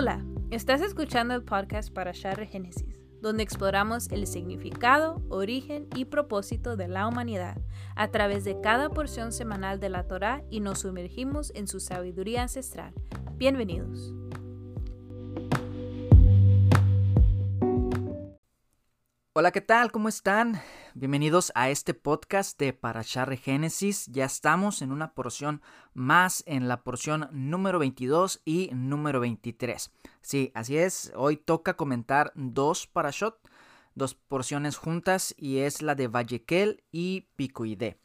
Hola, 0.00 0.24
estás 0.52 0.80
escuchando 0.80 1.34
el 1.34 1.42
podcast 1.42 1.92
para 1.92 2.12
Share 2.12 2.46
Génesis, 2.46 3.00
donde 3.20 3.42
exploramos 3.42 4.08
el 4.12 4.28
significado, 4.28 5.20
origen 5.28 5.88
y 5.96 6.04
propósito 6.04 6.76
de 6.76 6.86
la 6.86 7.08
humanidad 7.08 7.60
a 7.96 8.06
través 8.12 8.44
de 8.44 8.60
cada 8.60 8.90
porción 8.90 9.32
semanal 9.32 9.80
de 9.80 9.88
la 9.88 10.06
Torá 10.06 10.44
y 10.50 10.60
nos 10.60 10.82
sumergimos 10.82 11.50
en 11.56 11.66
su 11.66 11.80
sabiduría 11.80 12.42
ancestral. 12.42 12.94
Bienvenidos. 13.38 14.14
Hola, 19.32 19.50
¿qué 19.50 19.62
tal? 19.62 19.90
¿Cómo 19.90 20.08
están? 20.08 20.60
Bienvenidos 21.00 21.52
a 21.54 21.70
este 21.70 21.94
podcast 21.94 22.58
de 22.58 22.72
Parashar 22.72 23.36
Génesis. 23.36 24.06
Ya 24.06 24.24
estamos 24.24 24.82
en 24.82 24.90
una 24.90 25.14
porción 25.14 25.62
más, 25.94 26.42
en 26.44 26.66
la 26.66 26.82
porción 26.82 27.28
número 27.30 27.78
22 27.78 28.42
y 28.44 28.70
número 28.74 29.20
23. 29.20 29.92
Sí, 30.22 30.50
así 30.56 30.76
es. 30.76 31.12
Hoy 31.14 31.36
toca 31.36 31.76
comentar 31.76 32.32
dos 32.34 32.88
Parashot, 32.88 33.38
dos 33.94 34.16
porciones 34.16 34.76
juntas, 34.76 35.36
y 35.38 35.58
es 35.58 35.82
la 35.82 35.94
de 35.94 36.08
Vallequel 36.08 36.82
y 36.90 37.28
Picoide. 37.36 38.00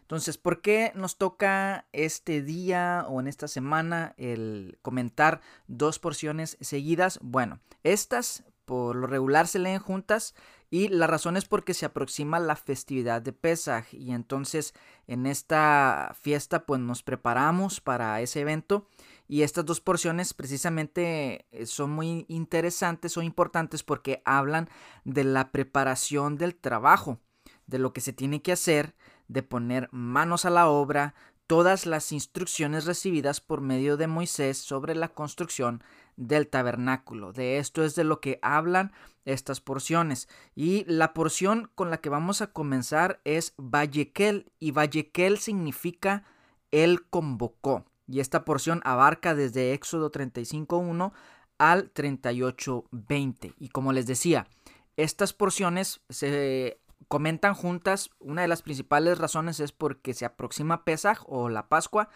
Entonces, 0.00 0.38
¿por 0.38 0.62
qué 0.62 0.90
nos 0.94 1.18
toca 1.18 1.86
este 1.92 2.40
día 2.40 3.04
o 3.10 3.20
en 3.20 3.28
esta 3.28 3.46
semana 3.46 4.14
el 4.16 4.78
comentar 4.80 5.42
dos 5.66 5.98
porciones 5.98 6.56
seguidas? 6.62 7.18
Bueno, 7.20 7.60
estas 7.82 8.42
por 8.68 8.96
lo 8.96 9.06
regular 9.06 9.48
se 9.48 9.58
leen 9.58 9.80
juntas 9.80 10.34
y 10.70 10.88
la 10.88 11.06
razón 11.06 11.36
es 11.36 11.46
porque 11.46 11.72
se 11.72 11.86
aproxima 11.86 12.38
la 12.38 12.56
festividad 12.56 13.22
de 13.22 13.32
Pesaj 13.32 13.86
y 13.92 14.12
entonces 14.12 14.74
en 15.06 15.26
esta 15.26 16.14
fiesta 16.20 16.66
pues 16.66 16.80
nos 16.80 17.02
preparamos 17.02 17.80
para 17.80 18.20
ese 18.20 18.40
evento 18.40 18.86
y 19.28 19.42
estas 19.42 19.64
dos 19.64 19.80
porciones 19.80 20.34
precisamente 20.34 21.46
eh, 21.50 21.66
son 21.66 21.90
muy 21.90 22.26
interesantes 22.28 23.16
o 23.16 23.22
importantes 23.22 23.82
porque 23.82 24.22
hablan 24.24 24.68
de 25.04 25.24
la 25.24 25.52
preparación 25.52 26.36
del 26.36 26.54
trabajo, 26.54 27.18
de 27.66 27.78
lo 27.78 27.92
que 27.92 28.00
se 28.00 28.12
tiene 28.12 28.42
que 28.42 28.52
hacer, 28.52 28.94
de 29.28 29.42
poner 29.42 29.88
manos 29.90 30.44
a 30.44 30.50
la 30.50 30.68
obra, 30.68 31.14
todas 31.46 31.86
las 31.86 32.12
instrucciones 32.12 32.84
recibidas 32.84 33.40
por 33.40 33.62
medio 33.62 33.96
de 33.96 34.06
Moisés 34.06 34.58
sobre 34.58 34.94
la 34.94 35.08
construcción 35.08 35.82
del 36.18 36.48
tabernáculo. 36.48 37.32
De 37.32 37.58
esto 37.58 37.84
es 37.84 37.94
de 37.94 38.04
lo 38.04 38.20
que 38.20 38.38
hablan 38.42 38.92
estas 39.24 39.60
porciones. 39.60 40.28
Y 40.54 40.84
la 40.86 41.14
porción 41.14 41.70
con 41.74 41.90
la 41.90 41.98
que 41.98 42.10
vamos 42.10 42.42
a 42.42 42.48
comenzar 42.48 43.20
es 43.24 43.54
Vallequel. 43.56 44.50
Y 44.58 44.72
Vallequel 44.72 45.38
significa 45.38 46.24
Él 46.70 47.06
convocó. 47.08 47.84
Y 48.06 48.20
esta 48.20 48.44
porción 48.44 48.80
abarca 48.84 49.34
desde 49.34 49.72
Éxodo 49.72 50.10
35.1 50.10 51.12
al 51.58 51.92
38.20. 51.92 53.54
Y 53.58 53.68
como 53.68 53.92
les 53.92 54.06
decía, 54.06 54.48
estas 54.96 55.32
porciones 55.32 56.00
se 56.08 56.80
comentan 57.06 57.54
juntas. 57.54 58.10
Una 58.18 58.42
de 58.42 58.48
las 58.48 58.62
principales 58.62 59.18
razones 59.18 59.60
es 59.60 59.72
porque 59.72 60.14
se 60.14 60.24
aproxima 60.24 60.84
Pesaj 60.84 61.22
o 61.26 61.48
la 61.48 61.68
Pascua. 61.68 62.08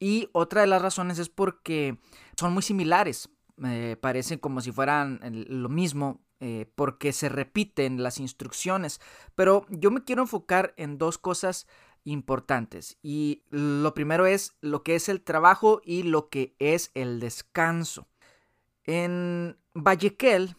Y 0.00 0.28
otra 0.32 0.60
de 0.60 0.66
las 0.66 0.82
razones 0.82 1.18
es 1.18 1.28
porque 1.28 1.98
son 2.36 2.52
muy 2.52 2.62
similares 2.62 3.30
me 3.58 3.96
parecen 3.96 4.38
como 4.38 4.60
si 4.60 4.72
fueran 4.72 5.20
lo 5.48 5.68
mismo 5.68 6.20
eh, 6.40 6.70
porque 6.74 7.12
se 7.12 7.28
repiten 7.28 8.02
las 8.02 8.20
instrucciones. 8.20 9.00
Pero 9.34 9.66
yo 9.70 9.90
me 9.90 10.04
quiero 10.04 10.22
enfocar 10.22 10.72
en 10.76 10.96
dos 10.96 11.18
cosas 11.18 11.66
importantes. 12.04 12.98
Y 13.02 13.42
lo 13.50 13.92
primero 13.94 14.26
es 14.26 14.56
lo 14.60 14.82
que 14.82 14.94
es 14.94 15.08
el 15.08 15.20
trabajo 15.20 15.80
y 15.84 16.04
lo 16.04 16.28
que 16.28 16.54
es 16.58 16.90
el 16.94 17.20
descanso. 17.20 18.06
En 18.84 19.58
Vallequel, 19.74 20.56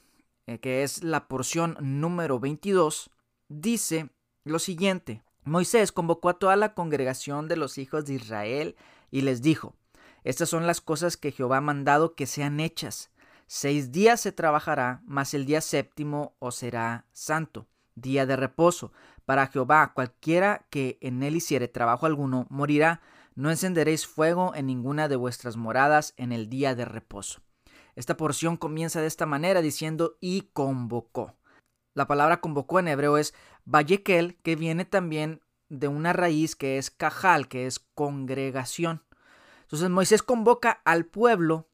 eh, 0.48 0.60
que 0.60 0.84
es 0.84 1.04
la 1.04 1.28
porción 1.28 1.78
número 1.80 2.40
22, 2.40 3.10
dice 3.48 4.10
lo 4.44 4.60
siguiente. 4.60 5.24
Moisés 5.44 5.92
convocó 5.92 6.30
a 6.30 6.38
toda 6.38 6.56
la 6.56 6.74
congregación 6.74 7.48
de 7.48 7.56
los 7.56 7.78
hijos 7.78 8.06
de 8.06 8.16
Israel 8.16 8.76
y 9.10 9.22
les 9.22 9.42
dijo, 9.42 9.74
estas 10.24 10.50
son 10.50 10.68
las 10.68 10.82
cosas 10.82 11.18
que 11.18 11.32
Jehová 11.32 11.58
ha 11.58 11.62
mandado 11.62 12.16
que 12.16 12.26
sean 12.26 12.60
hechas. 12.60 13.12
Seis 13.48 13.92
días 13.92 14.22
se 14.22 14.32
trabajará, 14.32 15.02
mas 15.06 15.34
el 15.34 15.46
día 15.46 15.62
séptimo 15.62 16.36
os 16.40 16.56
será 16.56 17.06
santo, 17.12 17.68
día 17.96 18.26
de 18.26 18.36
reposo. 18.36 18.92
Para 19.26 19.48
Jehová, 19.48 19.94
cualquiera 19.94 20.68
que 20.70 20.98
en 21.02 21.24
él 21.24 21.36
hiciere 21.36 21.68
trabajo 21.68 22.06
alguno, 22.06 22.46
morirá. 22.50 23.02
No 23.36 23.50
encenderéis 23.50 24.06
fuego 24.06 24.54
en 24.54 24.66
ninguna 24.66 25.08
de 25.08 25.16
vuestras 25.16 25.56
moradas 25.56 26.14
en 26.18 26.32
el 26.32 26.50
día 26.50 26.76
de 26.76 26.86
reposo. 26.86 27.42
Esta 27.96 28.18
porción 28.18 28.58
comienza 28.58 29.02
de 29.02 29.08
esta 29.08 29.26
manera 29.26 29.62
diciendo 29.62 30.18
y 30.20 30.50
convocó. 30.54 31.36
La 31.94 32.08
palabra 32.08 32.42
convocó 32.42 32.80
en 32.80 32.88
hebreo 32.88 33.18
es 33.18 33.34
Vallekel, 33.66 34.38
que 34.42 34.56
viene 34.56 34.86
también 34.86 35.42
de 35.70 35.88
una 35.88 36.14
raíz 36.14 36.56
que 36.56 36.78
es 36.78 36.92
cajal, 36.92 37.48
que 37.48 37.66
es 37.66 37.80
congregación. 37.80 39.04
Entonces 39.70 39.92
Moisés 39.92 40.24
convoca 40.24 40.82
al 40.84 41.06
pueblo, 41.06 41.70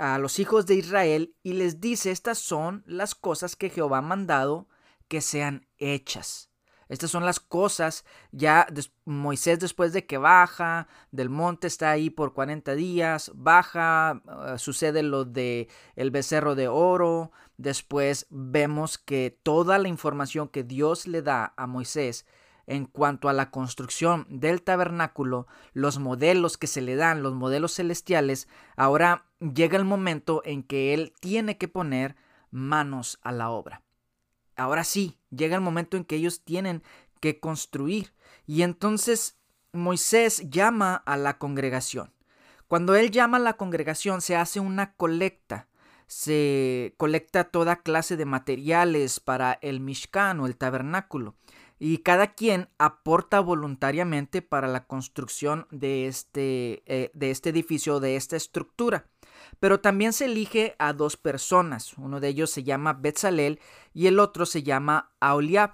a 0.00 0.18
los 0.18 0.40
hijos 0.40 0.66
de 0.66 0.74
Israel, 0.74 1.36
y 1.44 1.52
les 1.52 1.80
dice, 1.80 2.10
estas 2.10 2.38
son 2.38 2.82
las 2.86 3.14
cosas 3.14 3.54
que 3.54 3.70
Jehová 3.70 3.98
ha 3.98 4.02
mandado 4.02 4.66
que 5.06 5.20
sean 5.20 5.68
hechas. 5.78 6.50
Estas 6.88 7.12
son 7.12 7.24
las 7.24 7.38
cosas, 7.38 8.04
ya 8.32 8.66
Moisés 9.04 9.60
después 9.60 9.92
de 9.92 10.06
que 10.06 10.18
baja 10.18 10.88
del 11.12 11.30
monte, 11.30 11.68
está 11.68 11.92
ahí 11.92 12.10
por 12.10 12.34
40 12.34 12.74
días, 12.74 13.30
baja, 13.32 14.20
ah, 14.26 14.58
sucede 14.58 15.04
lo 15.04 15.24
de 15.24 15.68
el 15.94 16.10
becerro 16.10 16.56
de 16.56 16.66
oro, 16.66 17.30
después 17.58 18.26
vemos 18.28 18.98
que 18.98 19.38
toda 19.44 19.78
la 19.78 19.86
información 19.86 20.48
que 20.48 20.64
Dios 20.64 21.06
le 21.06 21.22
da 21.22 21.54
a 21.56 21.68
Moisés 21.68 22.26
en 22.70 22.86
cuanto 22.86 23.28
a 23.28 23.32
la 23.32 23.50
construcción 23.50 24.26
del 24.30 24.62
tabernáculo, 24.62 25.48
los 25.72 25.98
modelos 25.98 26.56
que 26.56 26.68
se 26.68 26.80
le 26.80 26.94
dan, 26.94 27.20
los 27.20 27.34
modelos 27.34 27.74
celestiales, 27.74 28.46
ahora 28.76 29.26
llega 29.40 29.76
el 29.76 29.84
momento 29.84 30.40
en 30.44 30.62
que 30.62 30.94
él 30.94 31.12
tiene 31.18 31.58
que 31.58 31.66
poner 31.66 32.14
manos 32.52 33.18
a 33.22 33.32
la 33.32 33.50
obra. 33.50 33.82
Ahora 34.54 34.84
sí, 34.84 35.18
llega 35.30 35.56
el 35.56 35.62
momento 35.62 35.96
en 35.96 36.04
que 36.04 36.14
ellos 36.14 36.42
tienen 36.44 36.84
que 37.18 37.40
construir. 37.40 38.12
Y 38.46 38.62
entonces 38.62 39.36
Moisés 39.72 40.48
llama 40.48 40.94
a 40.94 41.16
la 41.16 41.38
congregación. 41.38 42.12
Cuando 42.68 42.94
él 42.94 43.10
llama 43.10 43.38
a 43.38 43.40
la 43.40 43.56
congregación 43.56 44.20
se 44.20 44.36
hace 44.36 44.60
una 44.60 44.92
colecta. 44.92 45.66
Se 46.06 46.94
colecta 46.98 47.44
toda 47.44 47.82
clase 47.82 48.16
de 48.16 48.26
materiales 48.26 49.18
para 49.18 49.58
el 49.60 49.80
Mishkan 49.80 50.38
o 50.38 50.46
el 50.46 50.56
tabernáculo 50.56 51.34
y 51.82 51.98
cada 51.98 52.34
quien 52.34 52.68
aporta 52.78 53.40
voluntariamente 53.40 54.42
para 54.42 54.68
la 54.68 54.86
construcción 54.86 55.66
de 55.70 56.06
este, 56.06 56.82
eh, 56.84 57.10
de 57.14 57.30
este 57.30 57.48
edificio, 57.48 58.00
de 58.00 58.16
esta 58.16 58.36
estructura. 58.36 59.06
Pero 59.60 59.80
también 59.80 60.12
se 60.12 60.26
elige 60.26 60.76
a 60.78 60.92
dos 60.92 61.16
personas, 61.16 61.96
uno 61.96 62.20
de 62.20 62.28
ellos 62.28 62.50
se 62.50 62.64
llama 62.64 62.92
Betzalel 62.92 63.60
y 63.94 64.08
el 64.08 64.20
otro 64.20 64.44
se 64.44 64.62
llama 64.62 65.12
Aholiab. 65.20 65.72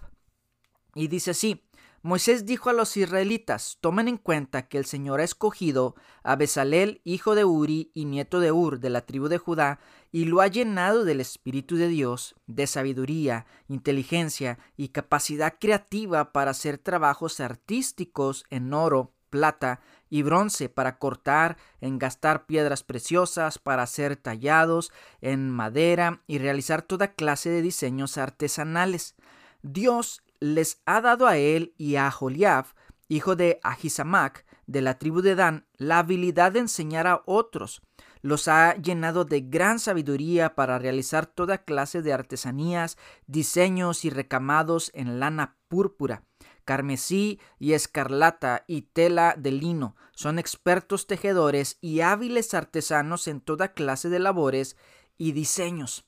Y 0.94 1.08
dice 1.08 1.32
así, 1.32 1.65
Moisés 2.06 2.46
dijo 2.46 2.70
a 2.70 2.72
los 2.72 2.96
israelitas, 2.96 3.78
tomen 3.80 4.06
en 4.06 4.16
cuenta 4.16 4.68
que 4.68 4.78
el 4.78 4.84
Señor 4.84 5.18
ha 5.18 5.24
escogido 5.24 5.96
a 6.22 6.36
Bezalel, 6.36 7.00
hijo 7.02 7.34
de 7.34 7.44
Uri 7.44 7.90
y 7.94 8.04
nieto 8.04 8.38
de 8.38 8.52
Ur, 8.52 8.78
de 8.78 8.90
la 8.90 9.00
tribu 9.00 9.26
de 9.26 9.38
Judá, 9.38 9.80
y 10.12 10.26
lo 10.26 10.40
ha 10.40 10.46
llenado 10.46 11.04
del 11.04 11.20
Espíritu 11.20 11.74
de 11.74 11.88
Dios, 11.88 12.36
de 12.46 12.68
sabiduría, 12.68 13.44
inteligencia 13.66 14.60
y 14.76 14.90
capacidad 14.90 15.56
creativa 15.58 16.30
para 16.32 16.52
hacer 16.52 16.78
trabajos 16.78 17.40
artísticos 17.40 18.44
en 18.50 18.72
oro, 18.72 19.12
plata 19.28 19.80
y 20.08 20.22
bronce, 20.22 20.68
para 20.68 20.98
cortar, 20.98 21.56
engastar 21.80 22.46
piedras 22.46 22.84
preciosas, 22.84 23.58
para 23.58 23.82
hacer 23.82 24.14
tallados 24.14 24.92
en 25.20 25.50
madera 25.50 26.22
y 26.28 26.38
realizar 26.38 26.82
toda 26.82 27.14
clase 27.14 27.50
de 27.50 27.62
diseños 27.62 28.16
artesanales. 28.16 29.16
Dios 29.62 30.22
les 30.40 30.82
ha 30.86 31.00
dado 31.00 31.26
a 31.26 31.36
él 31.36 31.74
y 31.76 31.96
a 31.96 32.10
Joliab, 32.10 32.66
hijo 33.08 33.36
de 33.36 33.60
Ahisamac, 33.62 34.44
de 34.66 34.82
la 34.82 34.98
tribu 34.98 35.22
de 35.22 35.34
Dan, 35.34 35.66
la 35.76 36.00
habilidad 36.00 36.52
de 36.52 36.60
enseñar 36.60 37.06
a 37.06 37.22
otros. 37.26 37.82
Los 38.22 38.48
ha 38.48 38.74
llenado 38.74 39.24
de 39.24 39.40
gran 39.40 39.78
sabiduría 39.78 40.54
para 40.54 40.78
realizar 40.78 41.26
toda 41.26 41.58
clase 41.58 42.02
de 42.02 42.12
artesanías, 42.12 42.98
diseños 43.26 44.04
y 44.04 44.10
recamados 44.10 44.90
en 44.94 45.20
lana 45.20 45.56
púrpura, 45.68 46.24
carmesí 46.64 47.40
y 47.58 47.74
escarlata 47.74 48.64
y 48.66 48.82
tela 48.82 49.36
de 49.38 49.52
lino. 49.52 49.94
Son 50.12 50.38
expertos 50.38 51.06
tejedores 51.06 51.78
y 51.80 52.00
hábiles 52.00 52.52
artesanos 52.54 53.28
en 53.28 53.40
toda 53.40 53.74
clase 53.74 54.08
de 54.08 54.18
labores 54.18 54.76
y 55.16 55.32
diseños. 55.32 56.04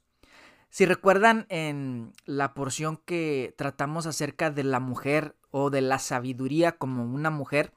Si 0.70 0.87
recuerdan 0.87 1.47
en 1.49 2.12
la 2.25 2.55
porción 2.55 2.99
que 3.05 3.55
tratamos 3.56 4.06
acerca 4.06 4.50
de 4.50 4.65
la 4.65 4.81
mujer 4.81 5.37
o 5.50 5.70
de 5.70 5.81
la 5.81 5.99
sabiduría 5.99 6.73
como 6.73 7.05
una 7.05 7.31
mujer, 7.31 7.73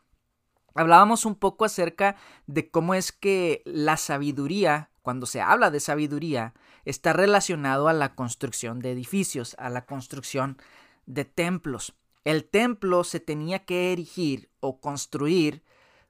hablábamos 0.75 1.25
un 1.25 1.35
poco 1.35 1.65
acerca 1.65 2.15
de 2.47 2.69
cómo 2.69 2.93
es 2.93 3.11
que 3.11 3.61
la 3.65 3.97
sabiduría 3.97 4.91
cuando 5.01 5.25
se 5.25 5.41
habla 5.41 5.71
de 5.71 5.79
sabiduría, 5.79 6.53
está 6.85 7.13
relacionado 7.13 7.87
a 7.87 7.93
la 7.93 8.15
construcción 8.15 8.79
de 8.79 8.91
edificios, 8.91 9.55
a 9.57 9.69
la 9.69 9.85
construcción 9.85 10.57
de 11.05 11.25
templos. 11.25 11.95
El 12.23 12.45
templo 12.45 13.03
se 13.03 13.19
tenía 13.19 13.65
que 13.65 13.91
erigir 13.91 14.49
o 14.59 14.79
construir 14.79 15.63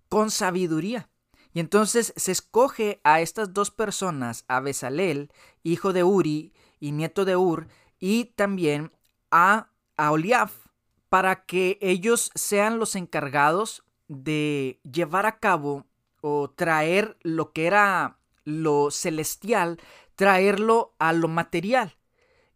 con 0.10 0.30
sabiduría. 0.30 1.10
Y 1.54 1.60
entonces 1.60 2.14
se 2.16 2.32
escoge 2.32 3.02
a 3.04 3.22
estas 3.22 3.54
dos 3.54 3.72
personas, 3.72 4.46
a 4.48 4.60
Besalel, 4.62 5.32
hijo 5.64 5.94
de 5.94 6.04
Uri 6.04 6.54
y 6.82 6.92
nieto 6.92 7.24
de 7.24 7.38
Ur, 7.38 7.70
y 7.98 8.26
también 8.36 8.92
a, 9.30 9.70
a 9.96 10.12
Oliaf, 10.12 10.68
para 11.08 11.46
que 11.46 11.78
ellos 11.80 12.32
sean 12.36 12.80
los 12.80 12.98
encargados 12.98 13.86
de 14.10 14.82
llevar 14.84 15.26
a 15.26 15.40
cabo 15.40 15.86
o 16.22 16.50
traer 16.50 17.18
lo 17.22 17.54
que 17.54 17.68
era 17.68 18.18
lo 18.44 18.92
celestial, 18.92 19.80
traerlo 20.16 20.94
a 21.00 21.14
lo 21.14 21.28
material 21.28 21.96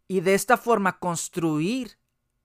y 0.08 0.20
de 0.20 0.34
esta 0.34 0.56
forma 0.56 0.98
construir 0.98 1.98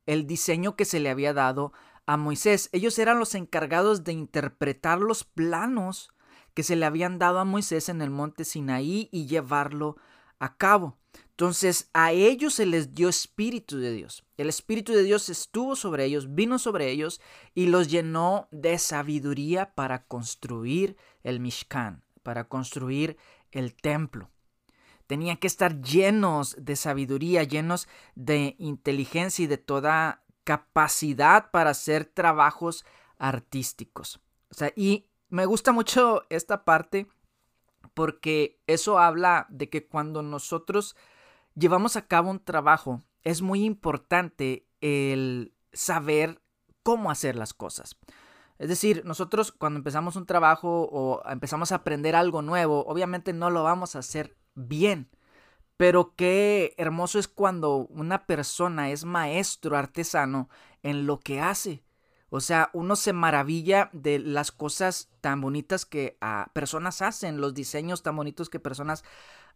el 0.06 0.26
diseño 0.28 0.76
que 0.76 0.86
se 0.86 1.00
le 1.00 1.10
había 1.10 1.34
dado 1.34 1.74
a 2.06 2.18
Moisés. 2.18 2.70
Ellos 2.72 2.98
eran 3.00 3.20
los 3.20 3.36
encargados 3.36 4.04
de 4.04 4.14
interpretar 4.14 5.00
los 5.00 5.24
planos 5.24 6.10
que 6.54 6.64
se 6.64 6.76
le 6.76 6.86
habían 6.86 7.20
dado 7.20 7.40
a 7.40 7.46
Moisés 7.46 7.88
en 7.90 8.02
el 8.02 8.10
monte 8.10 8.46
Sinaí 8.46 9.10
y 9.12 9.28
llevarlo 9.28 9.98
a 10.42 10.58
cabo. 10.58 10.98
Entonces 11.30 11.90
a 11.94 12.12
ellos 12.12 12.56
se 12.56 12.66
les 12.66 12.94
dio 12.94 13.08
espíritu 13.08 13.78
de 13.78 13.94
Dios. 13.94 14.26
El 14.38 14.50
espíritu 14.50 14.92
de 14.92 15.04
Dios 15.04 15.30
estuvo 15.30 15.76
sobre 15.76 16.04
ellos, 16.06 16.34
vino 16.34 16.60
sobre 16.60 16.90
ellos 16.90 17.22
y 17.54 17.68
los 17.68 17.90
llenó 17.90 18.48
de 18.52 18.78
sabiduría 18.80 19.74
para 19.76 20.06
construir 20.06 20.98
el 21.24 21.40
Mishkan, 21.40 22.04
para 22.24 22.48
construir 22.48 23.18
el 23.52 23.76
templo. 23.76 24.30
Tenían 25.08 25.38
que 25.38 25.48
estar 25.48 25.82
llenos 25.82 26.56
de 26.58 26.76
sabiduría, 26.76 27.44
llenos 27.44 27.88
de 28.16 28.56
inteligencia 28.58 29.44
y 29.44 29.48
de 29.48 29.58
toda 29.58 30.24
capacidad 30.44 31.52
para 31.52 31.72
hacer 31.72 32.06
trabajos 32.06 32.86
artísticos. 33.18 34.20
O 34.50 34.56
sea, 34.56 34.72
y 34.76 35.08
me 35.30 35.46
gusta 35.46 35.72
mucho 35.72 36.24
esta 36.30 36.66
parte 36.66 37.08
porque 37.94 38.62
eso 38.68 39.00
habla 39.00 39.48
de 39.50 39.70
que 39.70 39.88
cuando 39.88 40.22
nosotros 40.22 40.96
llevamos 41.56 41.96
a 41.96 42.08
cabo 42.08 42.30
un 42.30 42.44
trabajo, 42.44 43.02
es 43.24 43.42
muy 43.42 43.64
importante 43.64 44.68
el 44.82 45.54
saber 45.74 46.42
cómo 46.84 47.12
hacer 47.12 47.36
las 47.36 47.54
cosas. 47.54 47.98
Es 48.58 48.70
decir, 48.70 49.04
nosotros 49.06 49.52
cuando 49.52 49.78
empezamos 49.78 50.16
un 50.16 50.26
trabajo 50.26 50.88
o 50.92 51.22
empezamos 51.28 51.72
a 51.72 51.76
aprender 51.76 52.16
algo 52.16 52.42
nuevo, 52.42 52.86
obviamente 52.86 53.34
no 53.34 53.50
lo 53.50 53.64
vamos 53.64 53.96
a 53.96 54.00
hacer 54.00 54.38
bien. 54.54 55.10
Pero 55.78 56.14
qué 56.16 56.76
hermoso 56.78 57.18
es 57.18 57.28
cuando 57.28 57.88
una 57.88 58.28
persona 58.28 58.92
es 58.92 59.04
maestro 59.04 59.78
artesano 59.78 60.48
en 60.84 61.08
lo 61.08 61.20
que 61.20 61.40
hace. 61.40 61.84
O 62.34 62.40
sea, 62.40 62.70
uno 62.72 62.96
se 62.96 63.12
maravilla 63.12 63.90
de 63.92 64.18
las 64.18 64.54
cosas 64.54 65.10
tan 65.20 65.42
bonitas 65.42 65.86
que 65.86 66.18
personas 66.54 67.02
hacen, 67.02 67.42
los 67.42 67.54
diseños 67.54 68.04
tan 68.04 68.16
bonitos 68.16 68.50
que 68.50 68.58
personas 68.58 69.04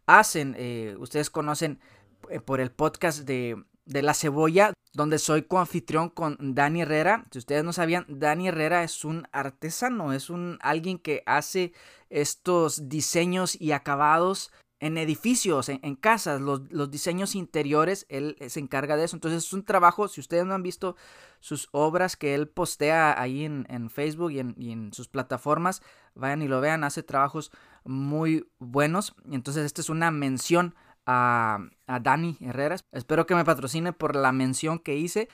hacen. 0.04 0.54
Eh, 0.58 0.94
ustedes 0.98 1.30
conocen 1.30 1.80
eh, 2.28 2.38
por 2.38 2.60
el 2.60 2.70
podcast 2.70 3.20
de, 3.20 3.64
de, 3.86 4.02
La 4.02 4.12
Cebolla, 4.12 4.74
donde 4.92 5.18
soy 5.18 5.44
coanfitrión 5.44 6.10
con 6.10 6.36
Dani 6.38 6.82
Herrera. 6.82 7.24
Si 7.30 7.38
ustedes 7.38 7.64
no 7.64 7.72
sabían, 7.72 8.04
Dani 8.10 8.48
Herrera 8.48 8.82
es 8.84 9.06
un 9.06 9.26
artesano, 9.32 10.12
es 10.12 10.28
un 10.28 10.58
alguien 10.60 10.98
que 10.98 11.22
hace 11.24 11.72
estos 12.10 12.90
diseños 12.90 13.58
y 13.58 13.72
acabados 13.72 14.52
en 14.78 14.98
edificios, 14.98 15.68
en, 15.68 15.96
casas, 15.96 16.40
los, 16.40 16.90
diseños 16.90 17.34
interiores, 17.34 18.04
él 18.08 18.36
se 18.48 18.60
encarga 18.60 18.96
de 18.96 19.04
eso. 19.04 19.16
Entonces 19.16 19.44
es 19.44 19.52
un 19.52 19.64
trabajo, 19.64 20.08
si 20.08 20.20
ustedes 20.20 20.44
no 20.44 20.54
han 20.54 20.62
visto 20.62 20.96
sus 21.40 21.68
obras 21.72 22.16
que 22.16 22.34
él 22.34 22.48
postea 22.48 23.20
ahí 23.20 23.44
en, 23.44 23.90
Facebook 23.90 24.32
y 24.32 24.40
en, 24.40 24.92
sus 24.92 25.08
plataformas, 25.08 25.82
vayan 26.14 26.42
y 26.42 26.48
lo 26.48 26.60
vean, 26.60 26.84
hace 26.84 27.02
trabajos 27.02 27.52
muy 27.84 28.48
buenos. 28.58 29.14
Entonces 29.30 29.64
esta 29.64 29.80
es 29.80 29.88
una 29.88 30.10
mención 30.10 30.74
a, 31.06 31.58
a 31.86 32.00
Dani 32.00 32.36
Herrera. 32.40 32.76
Espero 32.92 33.26
que 33.26 33.34
me 33.34 33.44
patrocine 33.44 33.92
por 33.92 34.14
la 34.14 34.32
mención 34.32 34.78
que 34.78 34.96
hice. 34.96 35.28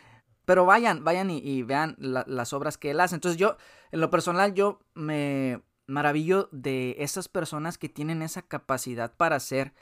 Pero 0.44 0.66
vayan, 0.66 1.04
vayan 1.04 1.30
y, 1.30 1.62
vean 1.62 1.96
las 1.98 2.52
obras 2.52 2.76
que 2.76 2.90
él 2.90 3.00
hace. 3.00 3.14
Entonces 3.14 3.38
yo, 3.38 3.56
en 3.92 4.00
lo 4.00 4.10
personal, 4.10 4.54
yo 4.54 4.80
me 4.94 5.62
maravillo 5.87 6.49
de 6.52 6.96
esas 6.99 7.29
personas 7.29 7.79
que 7.79 7.88
tienen 7.88 8.23
esa 8.23 8.43
capacidad 8.43 9.14
para 9.14 9.37
hacer 9.37 9.75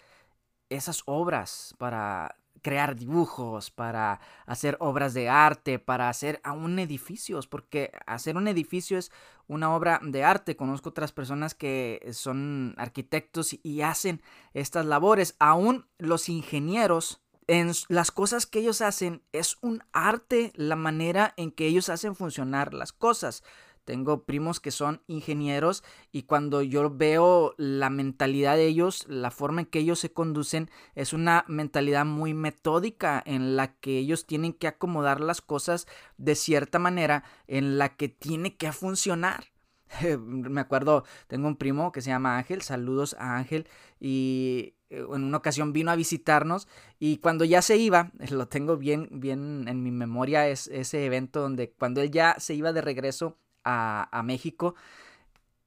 esas 0.68 1.02
obras, 1.06 1.74
para 1.78 2.36
crear 2.62 2.96
dibujos, 2.96 3.70
para 3.70 4.20
hacer 4.46 4.76
obras 4.80 5.14
de 5.14 5.28
arte, 5.28 5.78
para 5.78 6.08
hacer 6.08 6.40
aún 6.44 6.78
edificios, 6.78 7.46
porque 7.46 7.92
hacer 8.06 8.36
un 8.36 8.48
edificio 8.48 8.98
es 8.98 9.10
una 9.46 9.74
obra 9.74 10.00
de 10.02 10.24
arte. 10.24 10.56
Conozco 10.56 10.90
otras 10.90 11.12
personas 11.12 11.54
que 11.54 12.08
son 12.12 12.74
arquitectos 12.76 13.56
y 13.62 13.80
hacen 13.82 14.22
estas 14.54 14.86
labores. 14.86 15.34
Aún 15.38 15.86
los 15.98 16.28
ingenieros, 16.28 17.20
en 17.46 17.72
las 17.88 18.10
cosas 18.10 18.46
que 18.46 18.60
ellos 18.60 18.80
hacen, 18.80 19.22
es 19.32 19.56
un 19.60 19.82
arte 19.92 20.52
la 20.54 20.76
manera 20.76 21.34
en 21.36 21.50
que 21.50 21.66
ellos 21.66 21.88
hacen 21.88 22.14
funcionar 22.14 22.74
las 22.74 22.92
cosas. 22.92 23.42
Tengo 23.84 24.24
primos 24.24 24.60
que 24.60 24.70
son 24.70 25.02
ingenieros 25.06 25.82
y 26.12 26.22
cuando 26.22 26.62
yo 26.62 26.90
veo 26.90 27.54
la 27.56 27.90
mentalidad 27.90 28.56
de 28.56 28.66
ellos, 28.66 29.06
la 29.08 29.30
forma 29.30 29.62
en 29.62 29.66
que 29.66 29.80
ellos 29.80 29.98
se 29.98 30.12
conducen, 30.12 30.70
es 30.94 31.12
una 31.12 31.44
mentalidad 31.48 32.04
muy 32.04 32.34
metódica 32.34 33.22
en 33.24 33.56
la 33.56 33.74
que 33.74 33.98
ellos 33.98 34.26
tienen 34.26 34.52
que 34.52 34.68
acomodar 34.68 35.20
las 35.20 35.40
cosas 35.40 35.86
de 36.18 36.34
cierta 36.34 36.78
manera 36.78 37.24
en 37.46 37.78
la 37.78 37.96
que 37.96 38.08
tiene 38.08 38.56
que 38.56 38.72
funcionar. 38.72 39.44
Me 40.18 40.60
acuerdo, 40.60 41.04
tengo 41.26 41.48
un 41.48 41.56
primo 41.56 41.92
que 41.92 42.00
se 42.00 42.10
llama 42.10 42.38
Ángel, 42.38 42.62
saludos 42.62 43.16
a 43.18 43.36
Ángel, 43.36 43.66
y 43.98 44.74
eh, 44.90 44.98
en 44.98 45.24
una 45.24 45.38
ocasión 45.38 45.72
vino 45.72 45.90
a 45.90 45.96
visitarnos 45.96 46.68
y 46.98 47.18
cuando 47.18 47.44
ya 47.44 47.62
se 47.62 47.76
iba, 47.76 48.12
lo 48.30 48.48
tengo 48.48 48.76
bien, 48.76 49.08
bien 49.12 49.66
en 49.68 49.82
mi 49.82 49.90
memoria, 49.90 50.48
es 50.48 50.68
ese 50.68 51.04
evento 51.06 51.40
donde 51.40 51.70
cuando 51.72 52.00
él 52.02 52.10
ya 52.10 52.36
se 52.38 52.54
iba 52.54 52.72
de 52.72 52.82
regreso 52.82 53.38
a, 53.64 54.22
México, 54.24 54.74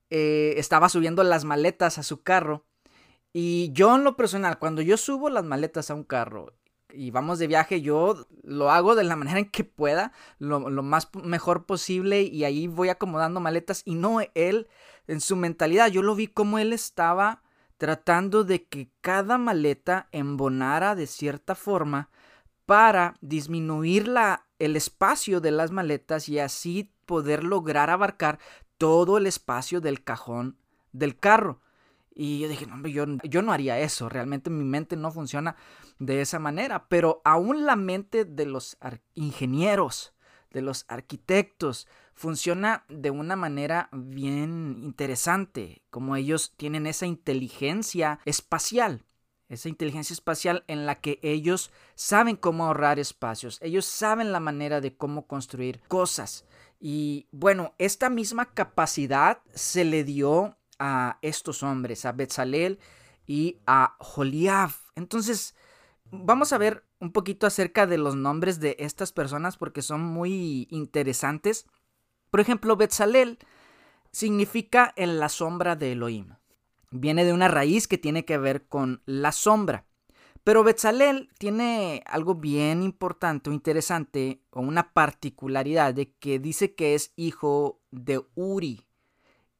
eh, 0.09 0.55
estaba 0.57 0.89
subiendo 0.89 1.23
las 1.23 1.45
maletas 1.45 1.97
a 1.97 2.03
su 2.03 2.21
carro. 2.23 2.65
Y 3.33 3.71
yo 3.73 3.95
en 3.95 4.03
lo 4.03 4.15
personal, 4.15 4.59
cuando 4.59 4.81
yo 4.81 4.97
subo 4.97 5.29
las 5.29 5.43
maletas 5.43 5.89
a 5.89 5.95
un 5.95 6.03
carro 6.03 6.53
y 6.93 7.11
vamos 7.11 7.39
de 7.39 7.47
viaje, 7.47 7.81
yo 7.81 8.27
lo 8.43 8.71
hago 8.71 8.95
de 8.95 9.03
la 9.03 9.15
manera 9.15 9.39
en 9.39 9.49
que 9.49 9.63
pueda, 9.63 10.11
lo, 10.39 10.59
más 10.83 11.09
mejor 11.15 11.65
posible 11.65 12.21
y 12.21 12.43
ahí 12.43 12.67
voy 12.67 12.89
acomodando 12.89 13.39
maletas 13.39 13.81
y 13.85 13.95
no 13.95 14.19
él 14.35 14.67
en 15.07 15.19
su 15.19 15.35
mentalidad, 15.35 15.87
yo 15.87 16.01
lo 16.01 16.15
vi 16.15 16.27
como 16.27 16.59
él 16.59 16.71
estaba 16.71 17.41
tratando 17.77 18.43
de 18.43 18.63
que 18.63 18.89
cada 19.01 19.37
maleta 19.37 20.07
embonara 20.11 20.95
de 20.95 21.07
cierta 21.07 21.55
forma 21.55 22.09
para 22.65 23.15
disminuir 23.19 24.07
la, 24.07 24.45
el 24.65 24.75
espacio 24.75 25.41
de 25.41 25.51
las 25.51 25.71
maletas 25.71 26.29
y 26.29 26.39
así 26.39 26.91
poder 27.05 27.43
lograr 27.43 27.89
abarcar 27.89 28.39
todo 28.77 29.17
el 29.17 29.27
espacio 29.27 29.81
del 29.81 30.03
cajón 30.03 30.57
del 30.91 31.17
carro. 31.17 31.61
Y 32.15 32.39
yo 32.39 32.47
dije, 32.47 32.67
no, 32.67 32.87
yo, 32.87 33.05
yo 33.23 33.41
no 33.41 33.51
haría 33.51 33.79
eso, 33.79 34.07
realmente 34.07 34.49
mi 34.49 34.63
mente 34.63 34.95
no 34.95 35.11
funciona 35.11 35.55
de 35.97 36.21
esa 36.21 36.37
manera, 36.39 36.87
pero 36.87 37.21
aún 37.25 37.65
la 37.65 37.75
mente 37.75 38.23
de 38.23 38.45
los 38.45 38.77
ingenieros, 39.15 40.13
de 40.51 40.61
los 40.61 40.85
arquitectos, 40.87 41.87
funciona 42.13 42.85
de 42.87 43.09
una 43.09 43.35
manera 43.35 43.89
bien 43.91 44.79
interesante, 44.83 45.81
como 45.89 46.15
ellos 46.15 46.53
tienen 46.55 46.85
esa 46.85 47.07
inteligencia 47.07 48.19
espacial 48.25 49.03
esa 49.53 49.69
inteligencia 49.69 50.13
espacial 50.13 50.63
en 50.67 50.85
la 50.85 50.99
que 50.99 51.19
ellos 51.21 51.71
saben 51.95 52.35
cómo 52.35 52.65
ahorrar 52.65 52.99
espacios, 52.99 53.59
ellos 53.61 53.85
saben 53.85 54.31
la 54.31 54.39
manera 54.39 54.81
de 54.81 54.95
cómo 54.95 55.27
construir 55.27 55.81
cosas. 55.87 56.45
Y 56.79 57.27
bueno, 57.31 57.73
esta 57.77 58.09
misma 58.09 58.53
capacidad 58.53 59.41
se 59.53 59.85
le 59.85 60.03
dio 60.03 60.57
a 60.79 61.17
estos 61.21 61.63
hombres, 61.63 62.05
a 62.05 62.11
Betzalel 62.11 62.79
y 63.25 63.59
a 63.65 63.95
Joliab. 63.99 64.71
Entonces, 64.95 65.55
vamos 66.11 66.51
a 66.51 66.57
ver 66.57 66.83
un 66.99 67.11
poquito 67.11 67.47
acerca 67.47 67.87
de 67.87 67.97
los 67.97 68.15
nombres 68.15 68.59
de 68.59 68.75
estas 68.79 69.13
personas 69.13 69.57
porque 69.57 69.81
son 69.81 70.01
muy 70.01 70.67
interesantes. 70.71 71.67
Por 72.31 72.41
ejemplo, 72.41 72.75
Betzalel 72.75 73.39
significa 74.11 74.93
en 74.95 75.19
la 75.19 75.29
sombra 75.29 75.75
de 75.75 75.93
Elohim 75.93 76.35
viene 76.93 77.25
de 77.25 77.33
una 77.33 77.47
raíz 77.47 77.87
que 77.87 77.97
tiene 77.97 78.25
que 78.25 78.37
ver 78.37 78.67
con 78.67 79.01
la 79.05 79.31
sombra. 79.31 79.85
Pero 80.43 80.63
Betzalel 80.63 81.29
tiene 81.37 82.03
algo 82.05 82.35
bien 82.35 82.83
importante 82.83 83.49
o 83.49 83.53
interesante 83.53 84.43
o 84.51 84.61
una 84.61 84.93
particularidad 84.93 85.93
de 85.93 86.11
que 86.13 86.39
dice 86.39 86.75
que 86.75 86.95
es 86.95 87.13
hijo 87.15 87.81
de 87.91 88.21
Uri. 88.35 88.85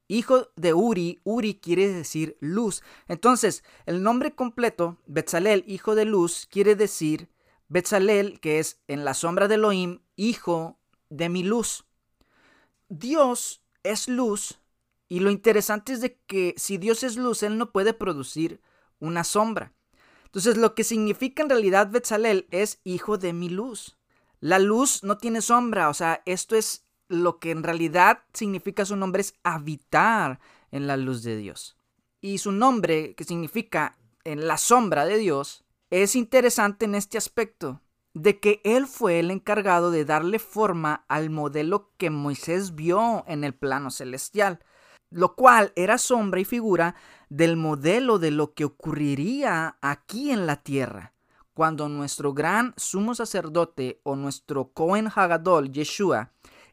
hijo 0.09 0.49
de 0.57 0.73
Uri, 0.73 1.21
Uri 1.23 1.55
quiere 1.55 1.87
decir 1.87 2.37
luz. 2.39 2.83
Entonces, 3.07 3.63
el 3.85 4.03
nombre 4.03 4.35
completo, 4.35 4.97
Betzalel, 5.07 5.63
hijo 5.65 5.95
de 5.95 6.05
luz, 6.05 6.47
quiere 6.51 6.75
decir 6.75 7.29
Betzalel, 7.69 8.39
que 8.39 8.59
es 8.59 8.81
en 8.87 9.05
la 9.05 9.13
sombra 9.13 9.47
de 9.47 9.55
Elohim, 9.55 10.01
hijo 10.15 10.77
de 11.09 11.29
mi 11.29 11.43
luz. 11.43 11.85
Dios 12.89 13.63
es 13.83 14.07
luz 14.07 14.59
y 15.13 15.19
lo 15.19 15.29
interesante 15.29 15.93
es 15.93 16.01
de 16.01 16.17
que 16.25 16.55
si 16.57 16.79
Dios 16.79 17.03
es 17.03 17.17
luz, 17.17 17.43
Él 17.43 17.59
no 17.59 17.71
puede 17.71 17.93
producir 17.93 18.61
una 18.97 19.23
sombra. 19.23 19.71
Entonces, 20.23 20.57
lo 20.57 20.73
que 20.73 20.83
significa 20.83 21.43
en 21.43 21.49
realidad 21.49 21.91
Betzalel 21.91 22.47
es 22.49 22.79
hijo 22.83 23.19
de 23.19 23.31
mi 23.31 23.47
luz. 23.47 23.95
La 24.39 24.57
luz 24.57 25.03
no 25.03 25.19
tiene 25.19 25.41
sombra, 25.41 25.89
o 25.89 25.93
sea, 25.93 26.23
esto 26.25 26.55
es 26.55 26.87
lo 27.09 27.37
que 27.37 27.51
en 27.51 27.61
realidad 27.61 28.23
significa 28.33 28.85
su 28.85 28.95
nombre 28.95 29.21
es 29.21 29.35
habitar 29.43 30.39
en 30.71 30.87
la 30.87 30.97
luz 30.97 31.21
de 31.21 31.37
Dios. 31.37 31.77
Y 32.19 32.39
su 32.39 32.51
nombre, 32.51 33.13
que 33.13 33.23
significa 33.23 33.99
en 34.23 34.47
la 34.47 34.57
sombra 34.57 35.05
de 35.05 35.19
Dios, 35.19 35.63
es 35.91 36.15
interesante 36.15 36.85
en 36.85 36.95
este 36.95 37.19
aspecto, 37.19 37.81
de 38.15 38.39
que 38.39 38.61
él 38.63 38.87
fue 38.87 39.19
el 39.19 39.29
encargado 39.29 39.91
de 39.91 40.05
darle 40.05 40.39
forma 40.39 41.05
al 41.07 41.29
modelo 41.29 41.91
que 41.97 42.09
Moisés 42.09 42.73
vio 42.73 43.23
en 43.27 43.43
el 43.43 43.53
plano 43.53 43.91
celestial, 43.91 44.59
lo 45.13 45.35
cual 45.35 45.71
era 45.75 45.97
sombra 45.97 46.39
y 46.39 46.45
figura 46.45 46.95
del 47.29 47.55
modelo 47.55 48.19
de 48.19 48.31
lo 48.31 48.53
que 48.53 48.65
ocurriría 48.65 49.77
aquí 49.81 50.31
en 50.31 50.45
la 50.45 50.57
tierra 50.57 51.13
cuando 51.53 51.87
nuestro 51.87 52.33
gran 52.33 52.73
sumo 52.77 53.15
sacerdote 53.15 53.99
o 54.03 54.15
nuestro 54.15 54.69
Cohen 54.69 55.09
Hagadol, 55.13 55.71
Yeshua, 55.71 56.31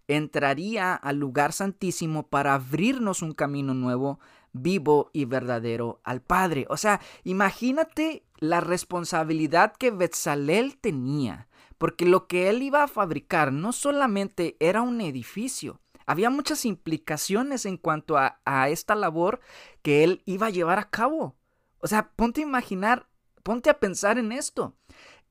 entraría 0.09 0.95
al 0.95 1.19
lugar 1.19 1.53
santísimo 1.53 2.27
para 2.27 2.55
abrirnos 2.55 3.23
un 3.23 3.33
camino 3.33 3.75
nuevo, 3.75 4.19
vivo 4.53 5.11
y 5.13 5.27
verdadero 5.27 6.01
al 6.03 6.21
Padre. 6.23 6.67
O 6.69 6.77
sea, 6.77 7.01
imagínate 7.25 8.25
la 8.39 8.61
responsabilidad 8.61 9.75
que 9.77 9.91
Betzalel 9.91 10.79
tenía, 10.79 11.49
porque 11.79 12.07
lo 12.07 12.27
que 12.27 12.49
él 12.49 12.63
iba 12.63 12.83
a 12.83 12.89
fabricar 12.89 13.53
no 13.53 13.73
solamente 13.73 14.57
era 14.61 14.83
un 14.83 15.01
edificio, 15.01 15.81
había 16.11 16.31
muchas 16.31 16.65
implicaciones 16.65 17.67
en 17.67 17.77
cuanto 17.77 18.17
a, 18.19 18.41
esta 18.69 18.95
labor 18.95 19.41
que 19.83 20.05
él 20.05 20.23
iba 20.27 20.49
a 20.49 20.51
llevar 20.51 20.79
a 20.79 20.91
cabo. 20.91 21.37
O 21.79 21.87
sea, 21.87 22.11
ponte 22.11 22.41
a 22.41 22.45
imaginar 22.45 23.11
Ponte 23.43 23.71
a 23.71 23.81
pensar 23.81 24.19
en 24.19 24.33
esto. 24.33 24.75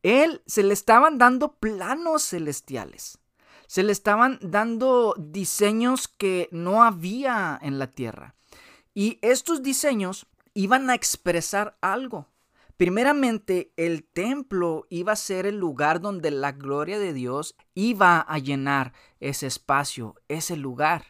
Él 0.04 0.42
se 0.46 0.64
le 0.64 0.74
estaban 0.74 1.18
dando 1.18 1.54
planos 1.54 2.24
celestiales. 2.24 3.20
Se 3.68 3.84
le 3.84 3.92
estaban 3.92 4.40
dando 4.42 5.16
diseños 5.18 6.08
que 6.08 6.50
no 6.52 6.84
había 6.84 7.60
en 7.62 7.78
la 7.78 7.88
tierra. 7.88 8.36
Y 8.96 9.20
estos 9.22 9.62
diseños 9.62 10.26
iban 10.54 10.90
a 10.90 10.96
expresar 10.96 11.78
algo. 11.82 12.28
Primeramente, 12.80 13.74
el 13.76 14.06
templo 14.06 14.88
iba 14.90 15.12
a 15.12 15.18
ser 15.18 15.46
el 15.46 15.58
lugar 15.58 16.00
donde 16.00 16.32
la 16.32 16.54
gloria 16.54 16.98
de 16.98 17.12
Dios 17.12 17.58
iba 17.76 18.22
a 18.22 18.38
llenar 18.38 18.94
ese 19.20 19.48
espacio, 19.48 20.16
ese 20.30 20.56
lugar. 20.56 21.08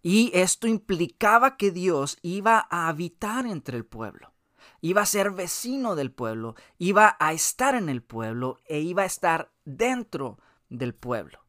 Y 0.00 0.30
esto 0.32 0.66
implicaba 0.66 1.58
que 1.58 1.72
Dios 1.72 2.16
iba 2.22 2.66
a 2.70 2.88
habitar 2.88 3.44
entre 3.44 3.76
el 3.76 3.84
pueblo 3.84 4.32
iba 4.80 5.02
a 5.02 5.06
ser 5.06 5.32
vecino 5.32 5.94
del 5.94 6.10
pueblo, 6.10 6.54
iba 6.78 7.14
a 7.20 7.34
estar 7.34 7.74
en 7.74 7.90
el 7.90 8.02
pueblo 8.02 8.56
e 8.64 8.80
iba 8.80 9.02
a 9.02 9.06
estar 9.06 9.50
dentro 9.66 10.38
del 10.70 10.94
pueblo. 10.94 11.40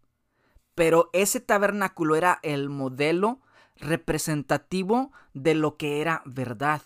Pero 0.75 1.09
ese 1.13 1.39
tabernáculo 1.39 2.17
era 2.17 2.39
el 2.43 2.67
modelo 2.67 3.39
representativo 3.77 5.13
de 5.33 5.55
lo 5.55 5.77
que 5.77 6.01
era 6.01 6.23
verdad. 6.25 6.81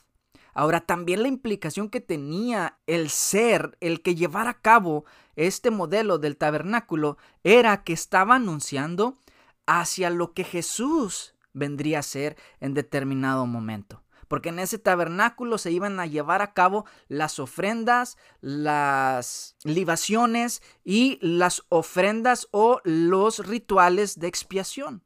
Ahora, 0.57 0.79
también 0.79 1.21
la 1.21 1.27
implicación 1.27 1.89
que 1.89 1.99
tenía 1.99 2.79
el 2.87 3.09
ser, 3.09 3.77
el 3.81 4.01
que 4.01 4.15
llevara 4.15 4.51
a 4.51 4.61
cabo 4.61 5.03
este 5.35 5.69
modelo 5.69 6.17
del 6.17 6.37
tabernáculo, 6.37 7.17
era 7.43 7.83
que 7.83 7.91
estaba 7.91 8.35
anunciando 8.35 9.17
hacia 9.65 10.09
lo 10.09 10.33
que 10.33 10.45
Jesús 10.45 11.35
vendría 11.51 11.99
a 11.99 12.03
ser 12.03 12.37
en 12.61 12.73
determinado 12.73 13.45
momento 13.45 14.01
porque 14.27 14.49
en 14.49 14.57
ese 14.57 14.79
tabernáculo 14.79 15.59
se 15.59 15.71
iban 15.71 15.99
a 15.99 16.07
llevar 16.07 16.41
a 16.41 16.53
cabo 16.53 16.85
las 17.07 17.37
ofrendas, 17.37 18.17
las 18.41 19.55
libaciones 19.63 20.63
y 20.83 21.19
las 21.21 21.63
ofrendas 21.69 22.47
o 22.49 22.81
los 22.83 23.45
rituales 23.45 24.19
de 24.19 24.27
expiación. 24.27 25.03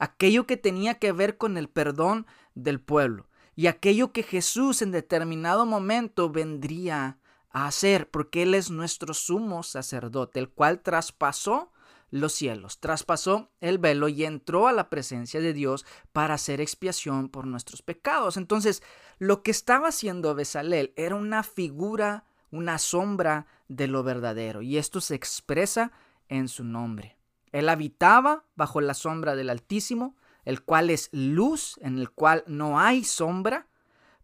Aquello 0.00 0.48
que 0.48 0.56
tenía 0.56 0.94
que 0.98 1.12
ver 1.12 1.38
con 1.38 1.56
el 1.56 1.68
perdón 1.68 2.26
del 2.56 2.80
pueblo 2.80 3.28
y 3.56 3.66
aquello 3.68 4.12
que 4.12 4.22
Jesús 4.22 4.82
en 4.82 4.92
determinado 4.92 5.64
momento 5.64 6.30
vendría 6.30 7.18
a 7.50 7.66
hacer, 7.66 8.10
porque 8.10 8.42
Él 8.42 8.54
es 8.54 8.70
nuestro 8.70 9.14
sumo 9.14 9.62
sacerdote, 9.62 10.38
el 10.38 10.50
cual 10.50 10.82
traspasó 10.82 11.72
los 12.10 12.34
cielos, 12.34 12.78
traspasó 12.80 13.50
el 13.60 13.78
velo 13.78 14.08
y 14.08 14.24
entró 14.24 14.68
a 14.68 14.72
la 14.72 14.90
presencia 14.90 15.40
de 15.40 15.54
Dios 15.54 15.86
para 16.12 16.34
hacer 16.34 16.60
expiación 16.60 17.30
por 17.30 17.46
nuestros 17.46 17.80
pecados. 17.80 18.36
Entonces, 18.36 18.82
lo 19.18 19.42
que 19.42 19.50
estaba 19.50 19.88
haciendo 19.88 20.34
Besalel 20.34 20.92
era 20.96 21.14
una 21.14 21.42
figura, 21.42 22.26
una 22.50 22.78
sombra 22.78 23.46
de 23.68 23.88
lo 23.88 24.04
verdadero, 24.04 24.60
y 24.60 24.76
esto 24.76 25.00
se 25.00 25.14
expresa 25.14 25.92
en 26.28 26.48
su 26.48 26.62
nombre. 26.62 27.16
Él 27.52 27.70
habitaba 27.70 28.44
bajo 28.54 28.82
la 28.82 28.92
sombra 28.92 29.34
del 29.34 29.48
Altísimo, 29.48 30.14
el 30.46 30.62
cual 30.62 30.88
es 30.88 31.10
luz, 31.12 31.78
en 31.82 31.98
el 31.98 32.10
cual 32.10 32.44
no 32.46 32.80
hay 32.80 33.04
sombra, 33.04 33.66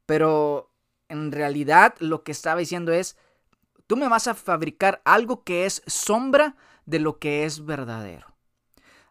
pero 0.06 0.72
en 1.08 1.32
realidad 1.32 1.94
lo 1.98 2.22
que 2.22 2.32
estaba 2.32 2.60
diciendo 2.60 2.92
es, 2.92 3.18
tú 3.86 3.96
me 3.96 4.08
vas 4.08 4.28
a 4.28 4.34
fabricar 4.34 5.02
algo 5.04 5.44
que 5.44 5.66
es 5.66 5.82
sombra 5.86 6.56
de 6.86 7.00
lo 7.00 7.18
que 7.18 7.44
es 7.44 7.66
verdadero. 7.66 8.26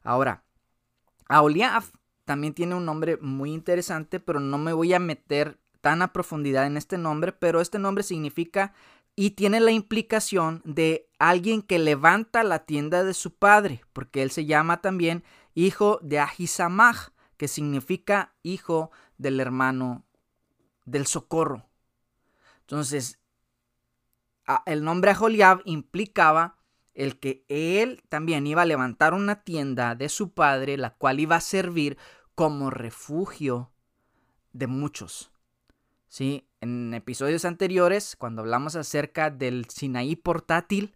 Ahora, 0.04 0.44
Aoliaf 1.28 1.92
también 2.26 2.54
tiene 2.54 2.76
un 2.76 2.86
nombre 2.86 3.18
muy 3.18 3.52
interesante, 3.52 4.20
pero 4.20 4.40
no 4.40 4.58
me 4.58 4.74
voy 4.74 4.94
a 4.94 5.00
meter 5.00 5.60
tan 5.82 6.02
a 6.02 6.14
profundidad 6.14 6.66
en 6.66 6.78
este 6.78 6.98
nombre, 6.98 7.34
pero 7.34 7.60
este 7.60 7.78
nombre 7.78 8.04
significa 8.04 8.74
y 9.16 9.32
tiene 9.32 9.60
la 9.60 9.72
implicación 9.72 10.62
de 10.64 11.10
alguien 11.20 11.62
que 11.62 11.78
levanta 11.78 12.44
la 12.44 12.66
tienda 12.66 13.04
de 13.04 13.14
su 13.14 13.36
padre, 13.36 13.84
porque 13.92 14.24
él 14.24 14.32
se 14.32 14.46
llama 14.46 14.82
también 14.82 15.24
hijo 15.54 16.00
de 16.02 16.20
Ahisamach, 16.20 17.10
que 17.38 17.48
significa 17.48 18.34
hijo 18.44 18.92
del 19.18 19.40
hermano 19.40 20.06
del 20.86 21.08
socorro. 21.08 21.66
Entonces, 22.62 23.20
el 24.66 24.84
nombre 24.84 25.12
Aholiab 25.12 25.62
implicaba 25.66 26.58
el 26.94 27.20
que 27.20 27.46
él 27.48 28.04
también 28.10 28.46
iba 28.48 28.64
a 28.64 28.66
levantar 28.66 29.14
una 29.14 29.44
tienda 29.44 29.96
de 29.96 30.10
su 30.10 30.34
padre, 30.34 30.78
la 30.78 30.96
cual 30.96 31.20
iba 31.20 31.38
a 31.38 31.42
servir 31.42 31.98
como 32.36 32.70
refugio 32.70 33.72
de 34.54 34.68
muchos. 34.68 35.32
¿Sí? 36.08 36.48
En 36.60 36.94
episodios 36.94 37.46
anteriores, 37.46 38.16
cuando 38.18 38.42
hablamos 38.42 38.76
acerca 38.76 39.30
del 39.30 39.70
Sinaí 39.70 40.16
portátil, 40.16 40.96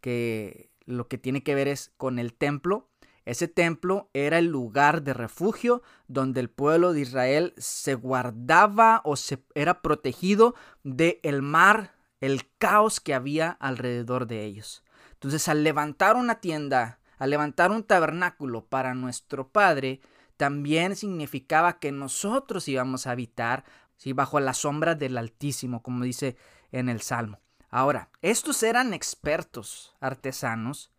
que 0.00 0.70
lo 0.84 1.08
que 1.08 1.18
tiene 1.18 1.42
que 1.42 1.54
ver 1.54 1.68
es 1.68 1.92
con 1.96 2.18
el 2.18 2.34
templo, 2.34 2.88
ese 3.26 3.48
templo 3.48 4.08
era 4.14 4.38
el 4.38 4.46
lugar 4.46 5.02
de 5.02 5.12
refugio 5.12 5.82
donde 6.06 6.38
el 6.38 6.48
pueblo 6.48 6.92
de 6.92 7.00
Israel 7.00 7.54
se 7.58 7.94
guardaba 7.94 9.02
o 9.04 9.16
se 9.16 9.42
era 9.56 9.82
protegido 9.82 10.54
del 10.84 11.18
el 11.24 11.42
mar, 11.42 11.96
el 12.20 12.48
caos 12.58 13.00
que 13.00 13.14
había 13.14 13.50
alrededor 13.50 14.28
de 14.28 14.44
ellos. 14.44 14.84
Entonces, 15.14 15.48
al 15.48 15.64
levantar 15.64 16.14
una 16.14 16.36
tienda, 16.36 17.00
al 17.18 17.30
levantar 17.30 17.72
un 17.72 17.82
tabernáculo 17.82 18.64
para 18.66 18.94
nuestro 18.94 19.48
Padre, 19.48 20.00
también 20.36 20.94
significaba 20.94 21.80
que 21.80 21.90
nosotros 21.90 22.68
íbamos 22.68 23.08
a 23.08 23.10
habitar 23.10 23.64
¿sí? 23.96 24.12
bajo 24.12 24.38
la 24.38 24.54
sombra 24.54 24.94
del 24.94 25.18
Altísimo, 25.18 25.82
como 25.82 26.04
dice 26.04 26.36
en 26.70 26.88
el 26.88 27.00
Salmo. 27.00 27.40
Ahora, 27.70 28.10
estos 28.22 28.62
eran 28.62 28.94
expertos 28.94 29.96
artesanos 29.98 30.92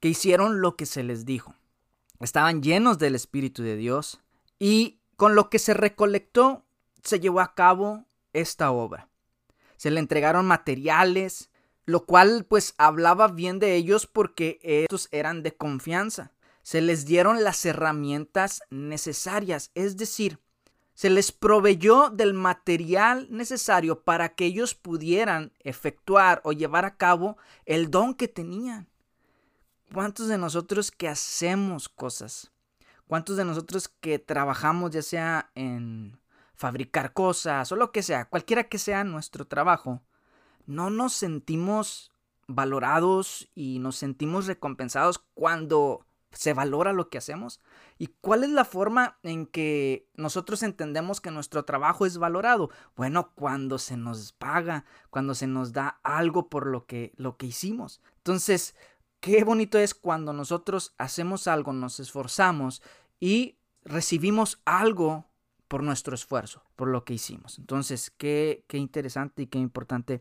que 0.00 0.08
hicieron 0.08 0.60
lo 0.60 0.76
que 0.76 0.84
se 0.84 1.02
les 1.02 1.24
dijo. 1.24 1.54
Estaban 2.22 2.62
llenos 2.62 2.98
del 2.98 3.16
Espíritu 3.16 3.62
de 3.62 3.76
Dios 3.76 4.20
y 4.58 5.00
con 5.16 5.34
lo 5.34 5.50
que 5.50 5.58
se 5.58 5.74
recolectó 5.74 6.64
se 7.02 7.18
llevó 7.18 7.40
a 7.40 7.54
cabo 7.54 8.04
esta 8.32 8.70
obra. 8.70 9.08
Se 9.76 9.90
le 9.90 9.98
entregaron 9.98 10.46
materiales, 10.46 11.50
lo 11.84 12.06
cual 12.06 12.46
pues 12.48 12.74
hablaba 12.78 13.26
bien 13.26 13.58
de 13.58 13.74
ellos 13.74 14.06
porque 14.06 14.60
estos 14.62 15.08
eran 15.10 15.42
de 15.42 15.56
confianza. 15.56 16.30
Se 16.62 16.80
les 16.80 17.06
dieron 17.06 17.42
las 17.42 17.64
herramientas 17.66 18.62
necesarias, 18.70 19.72
es 19.74 19.96
decir, 19.96 20.38
se 20.94 21.10
les 21.10 21.32
proveyó 21.32 22.10
del 22.10 22.34
material 22.34 23.26
necesario 23.30 24.04
para 24.04 24.36
que 24.36 24.44
ellos 24.44 24.76
pudieran 24.76 25.52
efectuar 25.58 26.40
o 26.44 26.52
llevar 26.52 26.84
a 26.84 26.96
cabo 26.96 27.36
el 27.66 27.90
don 27.90 28.14
que 28.14 28.28
tenían. 28.28 28.91
¿Cuántos 29.92 30.28
de 30.28 30.38
nosotros 30.38 30.90
que 30.90 31.08
hacemos 31.08 31.90
cosas? 31.90 32.50
¿Cuántos 33.06 33.36
de 33.36 33.44
nosotros 33.44 33.88
que 33.88 34.18
trabajamos 34.18 34.90
ya 34.90 35.02
sea 35.02 35.50
en 35.54 36.18
fabricar 36.54 37.12
cosas 37.12 37.70
o 37.72 37.76
lo 37.76 37.92
que 37.92 38.02
sea, 38.02 38.24
cualquiera 38.26 38.64
que 38.64 38.78
sea 38.78 39.04
nuestro 39.04 39.46
trabajo, 39.46 40.00
no 40.66 40.88
nos 40.88 41.12
sentimos 41.12 42.10
valorados 42.46 43.50
y 43.54 43.80
nos 43.80 43.96
sentimos 43.96 44.46
recompensados 44.46 45.18
cuando 45.34 46.06
se 46.30 46.54
valora 46.54 46.94
lo 46.94 47.10
que 47.10 47.18
hacemos? 47.18 47.60
¿Y 47.98 48.06
cuál 48.20 48.44
es 48.44 48.50
la 48.50 48.64
forma 48.64 49.18
en 49.22 49.46
que 49.46 50.08
nosotros 50.14 50.62
entendemos 50.62 51.20
que 51.20 51.30
nuestro 51.30 51.64
trabajo 51.64 52.06
es 52.06 52.16
valorado? 52.16 52.70
Bueno, 52.96 53.32
cuando 53.34 53.78
se 53.78 53.96
nos 53.96 54.32
paga, 54.32 54.84
cuando 55.10 55.34
se 55.34 55.46
nos 55.46 55.72
da 55.72 56.00
algo 56.02 56.48
por 56.48 56.66
lo 56.66 56.86
que, 56.86 57.12
lo 57.16 57.36
que 57.36 57.46
hicimos. 57.46 58.00
Entonces, 58.16 58.74
qué 59.22 59.44
bonito 59.44 59.78
es 59.78 59.94
cuando 59.94 60.32
nosotros 60.32 60.94
hacemos 60.98 61.46
algo, 61.46 61.72
nos 61.72 62.00
esforzamos 62.00 62.82
y 63.20 63.56
recibimos 63.84 64.60
algo 64.64 65.26
por 65.68 65.84
nuestro 65.84 66.16
esfuerzo, 66.16 66.64
por 66.74 66.88
lo 66.88 67.04
que 67.04 67.14
hicimos. 67.14 67.56
Entonces, 67.60 68.10
qué, 68.10 68.64
qué 68.66 68.78
interesante 68.78 69.42
y 69.42 69.46
qué 69.46 69.58
importante 69.58 70.20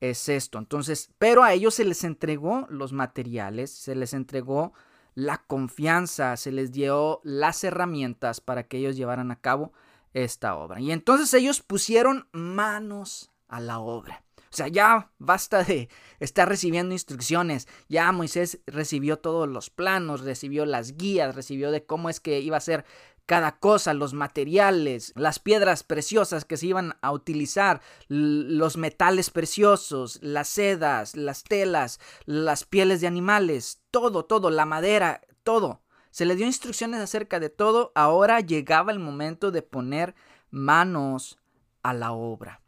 es 0.00 0.30
esto. 0.30 0.58
Entonces, 0.58 1.10
pero 1.18 1.44
a 1.44 1.52
ellos 1.52 1.74
se 1.74 1.84
les 1.84 2.04
entregó 2.04 2.66
los 2.70 2.94
materiales, 2.94 3.70
se 3.70 3.94
les 3.94 4.14
entregó 4.14 4.72
la 5.14 5.44
confianza, 5.46 6.34
se 6.38 6.52
les 6.52 6.72
dio 6.72 7.20
las 7.24 7.62
herramientas 7.64 8.40
para 8.40 8.62
que 8.66 8.78
ellos 8.78 8.96
llevaran 8.96 9.30
a 9.30 9.40
cabo 9.40 9.74
esta 10.14 10.56
obra. 10.56 10.80
Y 10.80 10.90
entonces 10.90 11.34
ellos 11.34 11.60
pusieron 11.60 12.28
manos 12.32 13.30
a 13.46 13.60
la 13.60 13.78
obra. 13.78 14.24
O 14.52 14.56
sea, 14.56 14.68
ya 14.68 15.10
basta 15.18 15.64
de 15.64 15.88
estar 16.20 16.46
recibiendo 16.46 16.92
instrucciones. 16.92 17.68
Ya 17.88 18.12
Moisés 18.12 18.60
recibió 18.66 19.18
todos 19.18 19.48
los 19.48 19.70
planos, 19.70 20.20
recibió 20.20 20.66
las 20.66 20.98
guías, 20.98 21.34
recibió 21.34 21.70
de 21.70 21.86
cómo 21.86 22.10
es 22.10 22.20
que 22.20 22.40
iba 22.40 22.58
a 22.58 22.60
ser 22.60 22.84
cada 23.24 23.58
cosa, 23.58 23.94
los 23.94 24.12
materiales, 24.12 25.12
las 25.16 25.38
piedras 25.38 25.84
preciosas 25.84 26.44
que 26.44 26.58
se 26.58 26.66
iban 26.66 26.96
a 27.00 27.12
utilizar, 27.12 27.80
los 28.08 28.76
metales 28.76 29.30
preciosos, 29.30 30.18
las 30.22 30.48
sedas, 30.48 31.16
las 31.16 31.44
telas, 31.44 31.98
las 32.26 32.64
pieles 32.64 33.00
de 33.00 33.06
animales, 33.06 33.80
todo, 33.90 34.26
todo, 34.26 34.50
la 34.50 34.66
madera, 34.66 35.22
todo. 35.44 35.80
Se 36.10 36.26
le 36.26 36.36
dio 36.36 36.44
instrucciones 36.44 37.00
acerca 37.00 37.40
de 37.40 37.48
todo. 37.48 37.90
Ahora 37.94 38.40
llegaba 38.40 38.92
el 38.92 38.98
momento 38.98 39.50
de 39.50 39.62
poner 39.62 40.14
manos 40.50 41.38
a 41.82 41.94
la 41.94 42.12
obra. 42.12 42.60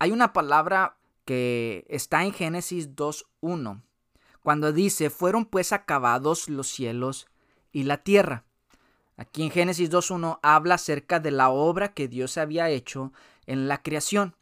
Hay 0.00 0.10
una 0.10 0.32
palabra 0.32 0.97
que 1.28 1.84
está 1.90 2.24
en 2.24 2.32
Génesis 2.32 2.96
2.1, 2.96 3.82
cuando 4.40 4.72
dice, 4.72 5.10
fueron 5.10 5.44
pues 5.44 5.74
acabados 5.74 6.48
los 6.48 6.68
cielos 6.68 7.26
y 7.70 7.82
la 7.82 7.98
tierra. 7.98 8.46
Aquí 9.18 9.42
en 9.42 9.50
Génesis 9.50 9.90
2.1 9.90 10.38
habla 10.42 10.76
acerca 10.76 11.20
de 11.20 11.30
la 11.30 11.50
obra 11.50 11.92
que 11.92 12.08
Dios 12.08 12.38
había 12.38 12.70
hecho 12.70 13.12
en 13.44 13.68
la 13.68 13.82
creación. 13.82 14.36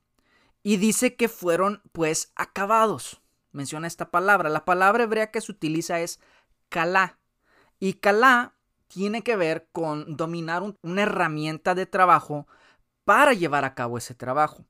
Y 0.62 0.76
dice 0.76 1.16
que 1.16 1.28
fueron 1.28 1.83
pues 1.90 2.31
acabados. 2.37 3.21
Menciona 3.50 3.88
esta 3.88 4.12
palabra. 4.12 4.49
La 4.49 4.64
palabra 4.64 5.02
hebrea 5.02 5.33
que 5.33 5.40
se 5.40 5.50
utiliza 5.50 5.99
es 5.99 6.21
kalá. 6.69 7.19
Y 7.81 7.95
kalá 7.95 8.55
tiene 8.87 9.23
que 9.23 9.35
ver 9.35 9.66
con 9.73 10.16
dominar 10.16 10.62
una 10.83 11.02
herramienta 11.02 11.75
de 11.75 11.87
trabajo 11.87 12.47
para 13.05 13.33
llevar 13.33 13.64
a 13.64 13.75
cabo 13.75 13.99
ese 13.99 14.14
trabajo. 14.14 14.64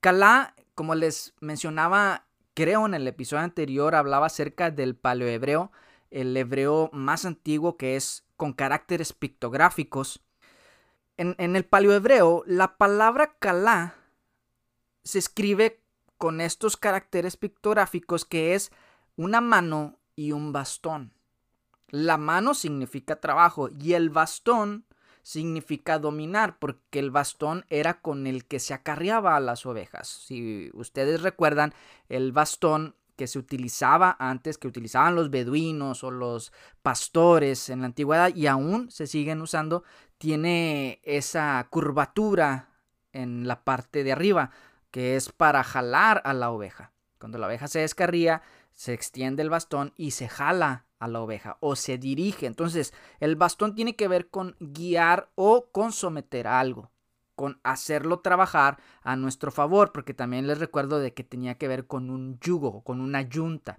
Kalá 0.00 0.54
como 0.74 0.94
les 0.94 1.34
mencionaba, 1.40 2.26
creo 2.54 2.86
en 2.86 2.94
el 2.94 3.06
episodio 3.06 3.42
anterior, 3.42 3.94
hablaba 3.94 4.26
acerca 4.26 4.70
del 4.70 4.96
paleohebreo, 4.96 5.72
el 6.10 6.36
hebreo 6.36 6.90
más 6.92 7.24
antiguo 7.24 7.76
que 7.76 7.96
es 7.96 8.24
con 8.36 8.52
caracteres 8.52 9.12
pictográficos. 9.12 10.22
En, 11.16 11.36
el 11.38 11.64
paleohebreo, 11.64 12.42
la 12.46 12.76
palabra 12.76 13.36
kalá 13.38 13.94
se 15.04 15.18
escribe 15.18 15.80
con 16.18 16.40
estos 16.40 16.76
caracteres 16.76 17.36
pictográficos 17.36 18.24
que 18.24 18.54
es 18.54 18.72
una 19.16 19.40
mano 19.40 19.98
y 20.16 20.32
un 20.32 20.52
bastón. 20.52 21.12
La 21.88 22.16
mano 22.16 22.54
significa 22.54 23.20
trabajo 23.20 23.68
y 23.68 23.92
el 23.92 24.10
bastón 24.10 24.86
significa 25.24 25.98
dominar, 25.98 26.58
porque 26.58 26.98
el 27.00 27.10
bastón 27.10 27.64
era 27.70 28.00
con 28.00 28.26
el 28.26 28.44
que 28.44 28.60
se 28.60 28.74
acarreaba 28.74 29.34
a 29.34 29.40
las 29.40 29.64
ovejas. 29.66 30.06
Si 30.06 30.70
ustedes 30.74 31.22
recuerdan, 31.22 31.72
el 32.08 32.30
bastón 32.30 32.94
que 33.16 33.26
se 33.26 33.38
utilizaba 33.38 34.16
antes, 34.18 34.58
que 34.58 34.68
utilizaban 34.68 35.14
los 35.14 35.30
beduinos 35.30 36.04
o 36.04 36.10
los 36.10 36.52
pastores 36.82 37.70
en 37.70 37.80
la 37.80 37.86
antigüedad 37.86 38.34
y 38.34 38.46
aún 38.46 38.90
se 38.90 39.06
siguen 39.06 39.40
usando, 39.40 39.82
tiene 40.18 41.00
esa 41.04 41.66
curvatura 41.70 42.68
en 43.12 43.48
la 43.48 43.64
parte 43.64 44.04
de 44.04 44.12
arriba, 44.12 44.50
que 44.90 45.16
es 45.16 45.32
para 45.32 45.64
jalar 45.64 46.20
a 46.26 46.34
la 46.34 46.50
oveja. 46.50 46.92
Cuando 47.18 47.38
la 47.38 47.46
oveja 47.46 47.66
se 47.66 47.78
descarría, 47.78 48.42
se 48.74 48.92
extiende 48.92 49.42
el 49.42 49.50
bastón 49.50 49.92
y 49.96 50.10
se 50.10 50.28
jala 50.28 50.86
a 50.98 51.08
la 51.08 51.20
oveja 51.20 51.56
o 51.60 51.76
se 51.76 51.98
dirige. 51.98 52.46
Entonces, 52.46 52.92
el 53.20 53.36
bastón 53.36 53.74
tiene 53.74 53.96
que 53.96 54.08
ver 54.08 54.28
con 54.28 54.56
guiar 54.60 55.30
o 55.34 55.70
con 55.70 55.92
someter 55.92 56.46
a 56.46 56.60
algo, 56.60 56.90
con 57.34 57.60
hacerlo 57.62 58.20
trabajar 58.20 58.78
a 59.02 59.16
nuestro 59.16 59.50
favor, 59.50 59.92
porque 59.92 60.14
también 60.14 60.46
les 60.46 60.58
recuerdo 60.58 60.98
de 60.98 61.14
que 61.14 61.24
tenía 61.24 61.56
que 61.56 61.68
ver 61.68 61.86
con 61.86 62.10
un 62.10 62.38
yugo, 62.40 62.82
con 62.82 63.00
una 63.00 63.22
yunta. 63.22 63.78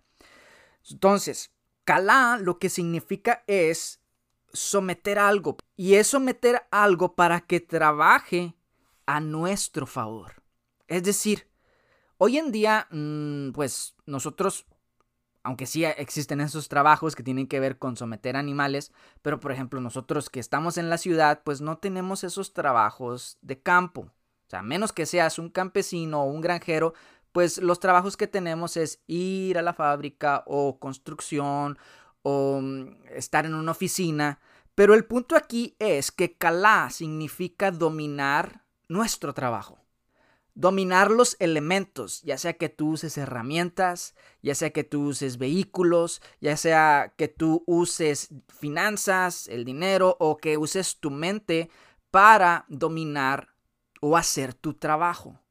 Entonces, 0.90 1.52
calá 1.84 2.38
lo 2.42 2.58
que 2.58 2.70
significa 2.70 3.44
es 3.48 4.02
someter 4.54 5.20
algo 5.20 5.58
y 5.76 5.96
es 5.96 6.08
someter 6.08 6.66
algo 6.72 7.16
para 7.16 7.42
que 7.42 7.60
trabaje 7.60 8.56
a 9.06 9.20
nuestro 9.20 9.86
favor. 9.86 10.44
Es 10.88 11.04
decir, 11.04 11.48
hoy 12.18 12.38
en 12.38 12.52
día, 12.52 12.88
mm, 12.92 13.52
pues 13.52 13.96
nosotros 14.06 14.66
aunque 15.46 15.68
sí 15.68 15.86
existen 15.86 16.42
esos 16.42 16.70
trabajos 16.70 17.16
que 17.16 17.22
tienen 17.22 17.46
que 17.46 17.60
ver 17.60 17.78
con 17.78 17.96
someter 17.96 18.36
animales, 18.36 18.92
pero 19.22 19.40
por 19.40 19.52
ejemplo 19.52 19.80
nosotros 19.80 20.32
que 20.32 20.40
estamos 20.40 20.80
en 20.80 20.90
la 20.90 20.98
ciudad, 20.98 21.42
pues 21.44 21.62
no 21.62 21.78
tenemos 21.78 22.24
esos 22.24 22.52
trabajos 22.52 23.38
de 23.44 23.62
campo. 23.62 24.02
O 24.02 24.50
sea, 24.50 24.64
menos 24.64 24.92
que 24.92 25.06
seas 25.06 25.38
un 25.38 25.50
campesino 25.50 26.24
o 26.24 26.26
un 26.26 26.42
granjero, 26.42 26.96
pues 27.32 27.60
los 27.60 27.80
trabajos 27.80 28.18
que 28.18 28.26
tenemos 28.26 28.76
es 28.76 29.04
ir 29.06 29.60
a 29.60 29.62
la 29.62 29.76
fábrica 29.76 30.44
o 30.48 30.80
construcción 30.80 31.78
o 32.24 32.60
mm, 32.60 33.06
estar 33.12 33.46
en 33.46 33.54
una 33.54 33.74
oficina. 33.74 34.40
Pero 34.74 34.96
el 34.96 35.06
punto 35.06 35.36
aquí 35.36 35.76
es 35.78 36.12
que 36.12 36.34
calá 36.34 36.90
significa 36.90 37.70
dominar 37.70 38.64
nuestro 38.88 39.36
trabajo 39.36 39.85
dominar 40.56 41.12
los 41.12 41.36
elementos, 41.40 42.22
ya 42.24 42.38
sea 42.38 42.54
que 42.54 42.70
tú 42.70 42.92
uses 42.92 43.18
herramientas, 43.18 44.16
ya 44.42 44.56
sea 44.56 44.72
que 44.72 44.86
tú 44.86 45.08
uses 45.10 45.38
vehículos, 45.38 46.22
ya 46.40 46.56
sea 46.58 47.14
que 47.18 47.28
tú 47.28 47.64
uses 47.68 48.30
finanzas, 48.48 49.48
el 49.50 49.66
dinero 49.66 50.16
o 50.20 50.38
que 50.38 50.58
uses 50.58 50.98
tu 50.98 51.12
mente 51.12 51.70
para 52.10 52.66
dominar 52.70 53.50
o 54.02 54.16
hacer 54.16 54.54
tu 54.54 54.74
trabajo. 54.74 55.42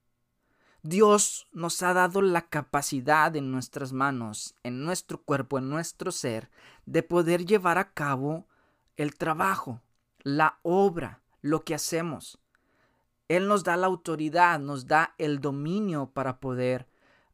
Dios 0.82 1.46
nos 1.52 1.82
ha 1.82 1.94
dado 1.94 2.20
la 2.22 2.48
capacidad 2.48 3.34
en 3.36 3.50
nuestras 3.50 3.92
manos, 3.92 4.54
en 4.62 4.84
nuestro 4.84 5.22
cuerpo, 5.22 5.58
en 5.58 5.68
nuestro 5.68 6.12
ser, 6.12 6.50
de 6.86 7.02
poder 7.02 7.44
llevar 7.44 7.78
a 7.78 7.92
cabo 7.92 8.48
el 8.96 9.14
trabajo, 9.16 9.82
la 10.18 10.58
obra, 10.62 11.22
lo 11.40 11.64
que 11.64 11.74
hacemos. 11.74 12.38
Él 13.28 13.48
nos 13.48 13.64
da 13.64 13.76
la 13.76 13.86
autoridad, 13.86 14.58
nos 14.58 14.86
da 14.86 15.14
el 15.18 15.40
dominio 15.40 16.10
para 16.12 16.40
poder 16.40 16.88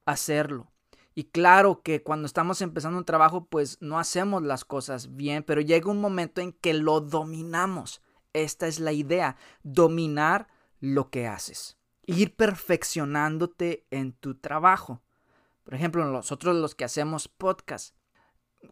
hacerlo. 0.05 0.71
Y 1.15 1.25
claro 1.25 1.83
que 1.83 2.03
cuando 2.03 2.27
estamos 2.27 2.63
empezando 2.63 2.99
un 2.99 3.05
trabajo, 3.05 3.47
pues 3.47 3.79
no 3.81 3.99
hacemos 3.99 4.43
las 4.43 4.65
cosas 4.65 5.17
bien, 5.17 5.43
pero 5.43 5.61
llega 5.61 5.91
un 5.91 6.01
momento 6.01 6.41
en 6.41 6.53
que 6.53 6.73
lo 6.75 7.01
dominamos. 7.01 8.01
Esta 8.33 8.69
es 8.69 8.79
la 8.79 8.93
idea, 8.93 9.37
dominar 9.63 10.49
lo 10.79 11.11
que 11.11 11.27
haces. 11.27 11.77
Ir 12.07 12.37
perfeccionándote 12.37 13.87
en 13.91 14.13
tu 14.13 14.37
trabajo. 14.37 15.03
Por 15.65 15.75
ejemplo, 15.75 16.05
nosotros 16.05 16.57
los 16.57 16.75
que 16.75 16.85
hacemos 16.85 17.29
podcast, 17.29 17.95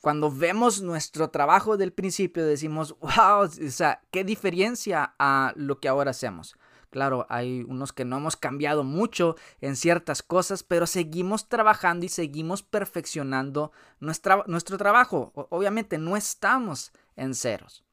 cuando 0.00 0.31
vemos 0.31 0.81
nuestro 0.81 1.31
trabajo 1.31 1.76
del 1.76 1.92
principio 1.92 2.46
decimos, 2.46 2.96
wow, 3.00 3.42
o 3.42 3.70
sea, 3.70 4.00
qué 4.11 4.24
diferencia 4.24 5.14
a 5.18 5.52
lo 5.57 5.81
que 5.81 5.88
ahora 5.88 6.12
hacemos. 6.12 6.57
Claro, 6.90 7.27
hay 7.29 7.64
unos 7.68 7.92
que 7.92 8.05
no 8.05 8.16
hemos 8.16 8.37
cambiado 8.37 8.83
mucho 8.83 9.37
en 9.61 9.77
ciertas 9.77 10.22
cosas, 10.22 10.62
pero 10.62 10.87
seguimos 10.87 11.48
trabajando 11.48 12.07
y 12.07 12.09
seguimos 12.09 12.62
perfeccionando 12.62 13.72
nuestro 14.01 14.79
trabajo. 14.79 15.33
Obviamente 15.51 15.98
no 15.98 16.16
estamos 16.16 16.92
en 17.16 17.35
ceros. 17.35 17.85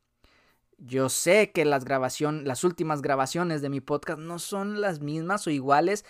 Yo 0.77 1.07
sé 1.07 1.51
que 1.51 1.63
las 1.63 1.85
grabaciones, 1.85 2.45
las 2.45 2.65
últimas 2.65 3.01
grabaciones 3.01 3.61
de 3.61 3.69
mi 3.69 3.79
podcast 3.79 4.19
no 4.19 4.39
son 4.39 4.81
las 4.81 4.99
mismas 4.99 5.47
o 5.47 5.49
iguales 5.49 6.03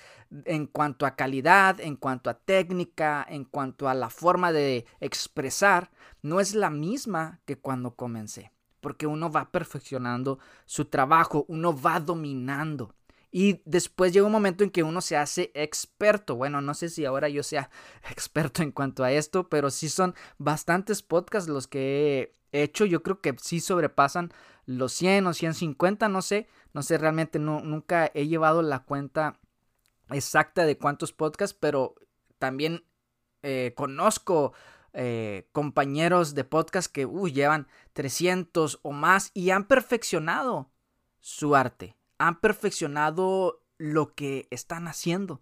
en 0.45 0.65
cuanto 0.65 1.05
a 1.05 1.15
calidad, 1.15 1.79
en 1.79 1.95
cuanto 1.95 2.31
a 2.31 2.39
técnica, 2.39 3.23
en 3.29 3.45
cuanto 3.45 3.87
a 3.87 3.93
la 3.93 4.09
forma 4.09 4.51
de 4.51 4.87
expresar, 4.99 5.91
no 6.23 6.39
es 6.39 6.55
la 6.55 6.71
misma 6.71 7.41
que 7.45 7.57
cuando 7.59 7.95
comencé. 7.95 8.51
Porque 8.85 9.07
uno 9.07 9.31
va 9.31 9.49
perfeccionando 9.49 10.37
su 10.67 10.85
trabajo, 10.85 11.43
uno 11.47 11.75
va 11.75 11.99
dominando. 11.99 12.93
Y 13.31 13.63
después 13.65 14.13
llega 14.13 14.27
un 14.27 14.31
momento 14.31 14.63
en 14.63 14.69
que 14.69 14.83
uno 14.83 15.01
se 15.01 15.17
hace 15.17 15.51
experto. 15.55 16.35
Bueno, 16.35 16.61
no 16.61 16.75
sé 16.75 16.89
si 16.89 17.03
ahora 17.03 17.27
yo 17.27 17.41
sea 17.41 17.71
experto 18.11 18.61
en 18.61 18.71
cuanto 18.71 19.03
a 19.03 19.11
esto, 19.11 19.49
pero 19.49 19.71
sí 19.71 19.89
son 19.89 20.13
bastantes 20.37 21.01
podcasts 21.01 21.49
los 21.49 21.65
que 21.65 22.31
he 22.51 22.61
hecho. 22.61 22.85
Yo 22.85 23.01
creo 23.01 23.21
que 23.21 23.35
sí 23.41 23.59
sobrepasan 23.59 24.31
los 24.67 24.93
100 24.93 25.25
o 25.25 25.33
150, 25.33 26.07
no 26.07 26.21
sé. 26.21 26.47
No 26.73 26.83
sé, 26.83 26.99
realmente 26.99 27.39
no, 27.39 27.61
nunca 27.61 28.11
he 28.13 28.27
llevado 28.27 28.61
la 28.61 28.83
cuenta 28.83 29.39
exacta 30.11 30.63
de 30.63 30.77
cuántos 30.77 31.11
podcasts, 31.11 31.57
pero 31.59 31.95
también 32.37 32.85
eh, 33.41 33.73
conozco 33.75 34.53
eh, 34.95 35.47
compañeros 35.51 36.33
de 36.33 36.43
podcast 36.43 36.91
que 36.91 37.07
llevan 37.31 37.67
300 37.93 38.79
o 38.81 38.91
más 38.91 39.31
y 39.33 39.51
han 39.51 39.65
perfeccionado 39.65 40.71
su 41.19 41.55
arte 41.55 41.95
han 42.17 42.39
perfeccionado 42.39 43.61
lo 43.77 44.13
que 44.13 44.47
están 44.51 44.87
haciendo. 44.87 45.41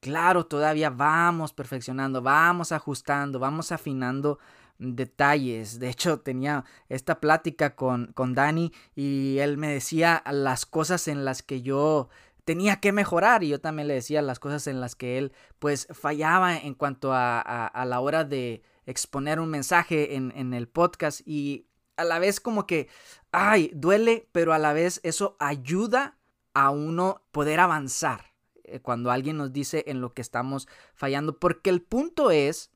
Claro, 0.00 0.46
todavía 0.46 0.90
vamos 0.90 1.52
perfeccionando, 1.52 2.22
vamos 2.22 2.72
ajustando, 2.72 3.38
vamos 3.38 3.72
afinando 3.72 4.38
detalles. 4.78 5.80
De 5.80 5.88
hecho, 5.88 6.20
tenía 6.20 6.64
esta 6.88 7.18
plática 7.18 7.74
con, 7.74 8.12
con 8.12 8.34
Dani 8.34 8.72
y 8.94 9.38
él 9.38 9.56
me 9.56 9.72
decía 9.72 10.22
las 10.30 10.66
cosas 10.66 11.08
en 11.08 11.24
las 11.24 11.42
que 11.42 11.62
yo 11.62 12.08
tenía 12.48 12.80
que 12.80 12.92
mejorar 12.92 13.44
y 13.44 13.48
yo 13.48 13.60
también 13.60 13.88
le 13.88 13.92
decía 13.92 14.22
las 14.22 14.38
cosas 14.38 14.66
en 14.68 14.80
las 14.80 14.96
que 14.96 15.18
él 15.18 15.34
pues 15.58 15.86
fallaba 15.90 16.56
en 16.56 16.72
cuanto 16.72 17.12
a, 17.12 17.40
a, 17.42 17.84
la 17.84 18.00
hora 18.00 18.24
de 18.24 18.62
exponer 18.86 19.38
un 19.38 19.50
mensaje 19.50 20.14
en, 20.14 20.32
en 20.34 20.54
el 20.54 20.66
podcast 20.66 21.20
y 21.26 21.66
a 21.98 22.04
la 22.04 22.18
vez 22.18 22.40
como 22.40 22.66
que, 22.66 22.88
ay, 23.32 23.70
duele, 23.74 24.30
pero 24.32 24.54
a 24.54 24.58
la 24.58 24.72
vez 24.72 24.98
eso 25.02 25.36
ayuda 25.38 26.16
a 26.54 26.70
uno 26.70 27.20
poder 27.32 27.60
avanzar 27.60 28.32
eh, 28.64 28.80
cuando 28.80 29.10
alguien 29.10 29.36
nos 29.36 29.52
dice 29.52 29.84
en 29.86 30.00
lo 30.00 30.14
que 30.14 30.22
estamos 30.22 30.68
fallando, 30.94 31.38
porque 31.38 31.68
el 31.68 31.82
punto 31.82 32.30
es 32.30 32.70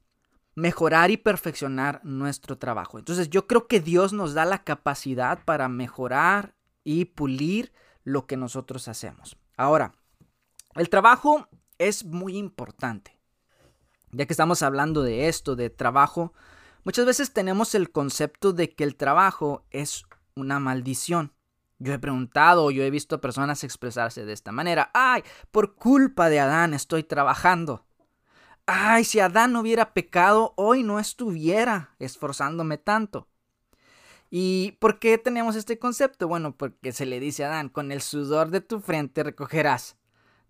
mejorar 0.54 1.10
y 1.10 1.16
perfeccionar 1.16 2.04
nuestro 2.04 2.58
trabajo. 2.58 2.98
Entonces 2.98 3.30
yo 3.30 3.46
creo 3.46 3.68
que 3.68 3.80
Dios 3.80 4.12
nos 4.12 4.34
da 4.34 4.44
la 4.44 4.64
capacidad 4.64 5.42
para 5.46 5.70
mejorar 5.70 6.52
y 6.84 7.06
pulir 7.06 7.72
lo 8.04 8.26
que 8.26 8.36
nosotros 8.36 8.86
hacemos. 8.86 9.38
Ahora, 9.56 9.94
el 10.74 10.88
trabajo 10.88 11.48
es 11.78 12.04
muy 12.04 12.36
importante. 12.36 13.18
Ya 14.10 14.26
que 14.26 14.32
estamos 14.32 14.62
hablando 14.62 15.02
de 15.02 15.28
esto, 15.28 15.56
de 15.56 15.70
trabajo, 15.70 16.32
Muchas 16.84 17.06
veces 17.06 17.32
tenemos 17.32 17.76
el 17.76 17.92
concepto 17.92 18.52
de 18.52 18.74
que 18.74 18.82
el 18.82 18.96
trabajo 18.96 19.64
es 19.70 20.04
una 20.34 20.58
maldición. 20.58 21.32
Yo 21.78 21.92
he 21.92 21.98
preguntado, 21.98 22.72
yo 22.72 22.82
he 22.82 22.90
visto 22.90 23.20
personas 23.20 23.62
expresarse 23.62 24.24
de 24.24 24.32
esta 24.32 24.50
manera. 24.50 24.90
Ay, 24.92 25.22
por 25.52 25.76
culpa 25.76 26.28
de 26.28 26.40
Adán 26.40 26.74
estoy 26.74 27.04
trabajando. 27.04 27.86
Ay, 28.66 29.04
si 29.04 29.20
Adán 29.20 29.52
no 29.52 29.60
hubiera 29.60 29.94
pecado, 29.94 30.54
hoy 30.56 30.82
no 30.82 30.98
estuviera 30.98 31.94
esforzándome 32.00 32.78
tanto. 32.78 33.28
¿Y 34.34 34.78
por 34.78 34.98
qué 34.98 35.18
tenemos 35.18 35.56
este 35.56 35.78
concepto? 35.78 36.26
Bueno, 36.26 36.56
porque 36.56 36.92
se 36.92 37.04
le 37.04 37.20
dice 37.20 37.44
a 37.44 37.48
Adán, 37.48 37.68
con 37.68 37.92
el 37.92 38.00
sudor 38.00 38.48
de 38.48 38.62
tu 38.62 38.80
frente 38.80 39.22
recogerás 39.22 39.98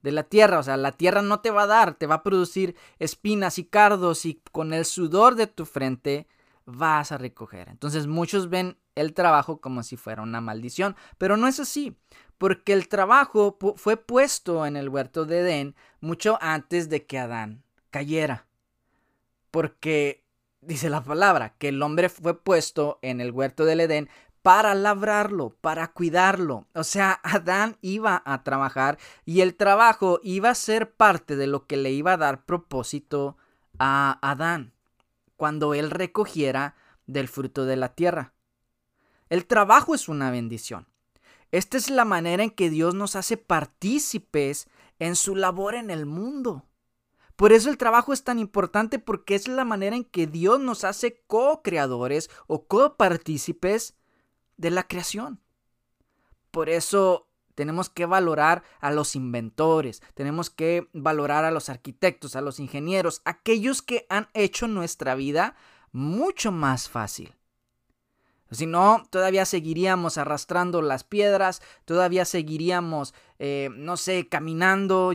de 0.02 0.12
la 0.12 0.22
tierra, 0.22 0.60
o 0.60 0.62
sea, 0.62 0.76
la 0.76 0.92
tierra 0.92 1.20
no 1.20 1.40
te 1.40 1.50
va 1.50 1.64
a 1.64 1.66
dar, 1.66 1.94
te 1.94 2.06
va 2.06 2.14
a 2.16 2.22
producir 2.22 2.76
espinas 3.00 3.58
y 3.58 3.64
cardos 3.64 4.24
y 4.24 4.40
con 4.52 4.72
el 4.72 4.84
sudor 4.84 5.34
de 5.34 5.48
tu 5.48 5.66
frente 5.66 6.28
vas 6.64 7.10
a 7.10 7.18
recoger. 7.18 7.68
Entonces 7.70 8.06
muchos 8.06 8.48
ven 8.48 8.78
el 8.94 9.14
trabajo 9.14 9.60
como 9.60 9.82
si 9.82 9.96
fuera 9.96 10.22
una 10.22 10.40
maldición, 10.40 10.94
pero 11.18 11.36
no 11.36 11.48
es 11.48 11.58
así, 11.58 11.98
porque 12.38 12.74
el 12.74 12.86
trabajo 12.86 13.58
fue 13.74 13.96
puesto 13.96 14.64
en 14.64 14.76
el 14.76 14.90
huerto 14.90 15.24
de 15.24 15.40
Edén 15.40 15.74
mucho 16.00 16.38
antes 16.40 16.88
de 16.88 17.04
que 17.04 17.18
Adán 17.18 17.64
cayera. 17.90 18.46
Porque 19.50 20.21
dice 20.62 20.88
la 20.88 21.02
palabra 21.02 21.54
que 21.58 21.68
el 21.68 21.82
hombre 21.82 22.08
fue 22.08 22.40
puesto 22.40 22.98
en 23.02 23.20
el 23.20 23.32
huerto 23.32 23.64
del 23.64 23.80
Edén 23.80 24.08
para 24.40 24.74
labrarlo, 24.74 25.50
para 25.60 25.88
cuidarlo. 25.88 26.66
O 26.74 26.84
sea, 26.84 27.20
Adán 27.22 27.76
iba 27.80 28.22
a 28.24 28.42
trabajar 28.42 28.98
y 29.24 29.40
el 29.40 29.54
trabajo 29.54 30.20
iba 30.22 30.50
a 30.50 30.54
ser 30.54 30.92
parte 30.92 31.36
de 31.36 31.46
lo 31.46 31.66
que 31.66 31.76
le 31.76 31.90
iba 31.90 32.14
a 32.14 32.16
dar 32.16 32.44
propósito 32.44 33.36
a 33.78 34.18
Adán 34.22 34.72
cuando 35.36 35.74
él 35.74 35.90
recogiera 35.90 36.74
del 37.06 37.28
fruto 37.28 37.66
de 37.66 37.76
la 37.76 37.94
tierra. 37.94 38.32
El 39.28 39.46
trabajo 39.46 39.94
es 39.94 40.08
una 40.08 40.30
bendición. 40.30 40.86
Esta 41.52 41.76
es 41.76 41.90
la 41.90 42.04
manera 42.04 42.42
en 42.42 42.50
que 42.50 42.70
Dios 42.70 42.94
nos 42.94 43.16
hace 43.16 43.36
partícipes 43.36 44.68
en 44.98 45.16
su 45.16 45.36
labor 45.36 45.74
en 45.74 45.90
el 45.90 46.06
mundo. 46.06 46.64
Por 47.36 47.52
eso 47.52 47.70
el 47.70 47.78
trabajo 47.78 48.12
es 48.12 48.24
tan 48.24 48.38
importante 48.38 48.98
porque 48.98 49.34
es 49.34 49.48
la 49.48 49.64
manera 49.64 49.96
en 49.96 50.04
que 50.04 50.26
Dios 50.26 50.60
nos 50.60 50.84
hace 50.84 51.22
co-creadores 51.26 52.30
o 52.46 52.66
co-partícipes 52.66 53.96
de 54.56 54.70
la 54.70 54.86
creación. 54.86 55.40
Por 56.50 56.68
eso 56.68 57.28
tenemos 57.54 57.88
que 57.88 58.06
valorar 58.06 58.62
a 58.80 58.90
los 58.90 59.14
inventores, 59.16 60.02
tenemos 60.14 60.50
que 60.50 60.88
valorar 60.92 61.44
a 61.44 61.50
los 61.50 61.68
arquitectos, 61.68 62.36
a 62.36 62.40
los 62.40 62.60
ingenieros, 62.60 63.22
aquellos 63.24 63.82
que 63.82 64.06
han 64.08 64.28
hecho 64.34 64.68
nuestra 64.68 65.14
vida 65.14 65.56
mucho 65.92 66.52
más 66.52 66.88
fácil. 66.88 67.34
Si 68.52 68.66
no, 68.66 69.02
todavía 69.08 69.46
seguiríamos 69.46 70.18
arrastrando 70.18 70.82
las 70.82 71.04
piedras, 71.04 71.62
todavía 71.86 72.26
seguiríamos, 72.26 73.14
eh, 73.38 73.70
no 73.72 73.96
sé, 73.96 74.28
caminando, 74.28 75.12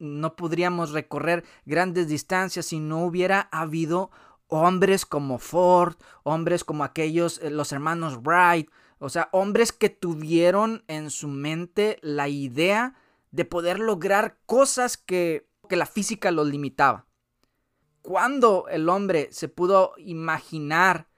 no 0.00 0.34
podríamos 0.34 0.90
recorrer 0.90 1.44
grandes 1.64 2.08
distancias 2.08 2.66
si 2.66 2.80
no 2.80 3.04
hubiera 3.04 3.48
habido 3.52 4.10
hombres 4.48 5.06
como 5.06 5.38
Ford, 5.38 5.94
hombres 6.24 6.64
como 6.64 6.82
aquellos, 6.82 7.38
eh, 7.38 7.50
los 7.50 7.70
hermanos 7.70 8.18
Wright, 8.24 8.68
o 8.98 9.08
sea, 9.08 9.28
hombres 9.32 9.72
que 9.72 9.88
tuvieron 9.88 10.84
en 10.88 11.10
su 11.10 11.28
mente 11.28 11.98
la 12.02 12.28
idea 12.28 12.94
de 13.30 13.44
poder 13.44 13.78
lograr 13.78 14.38
cosas 14.46 14.96
que, 14.96 15.48
que 15.68 15.76
la 15.76 15.86
física 15.86 16.32
los 16.32 16.48
limitaba. 16.48 17.06
Cuando 18.02 18.66
el 18.68 18.88
hombre 18.88 19.28
se 19.30 19.48
pudo 19.48 19.92
imaginar 19.96 21.09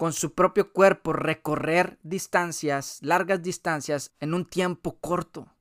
con 0.00 0.14
su 0.14 0.32
propio 0.32 0.72
cuerpo 0.72 1.12
recorrer 1.12 1.98
distancias, 2.02 3.00
largas 3.02 3.42
distancias, 3.42 4.14
en 4.18 4.32
un 4.32 4.46
tiempo 4.46 4.96
corto. 4.98 5.52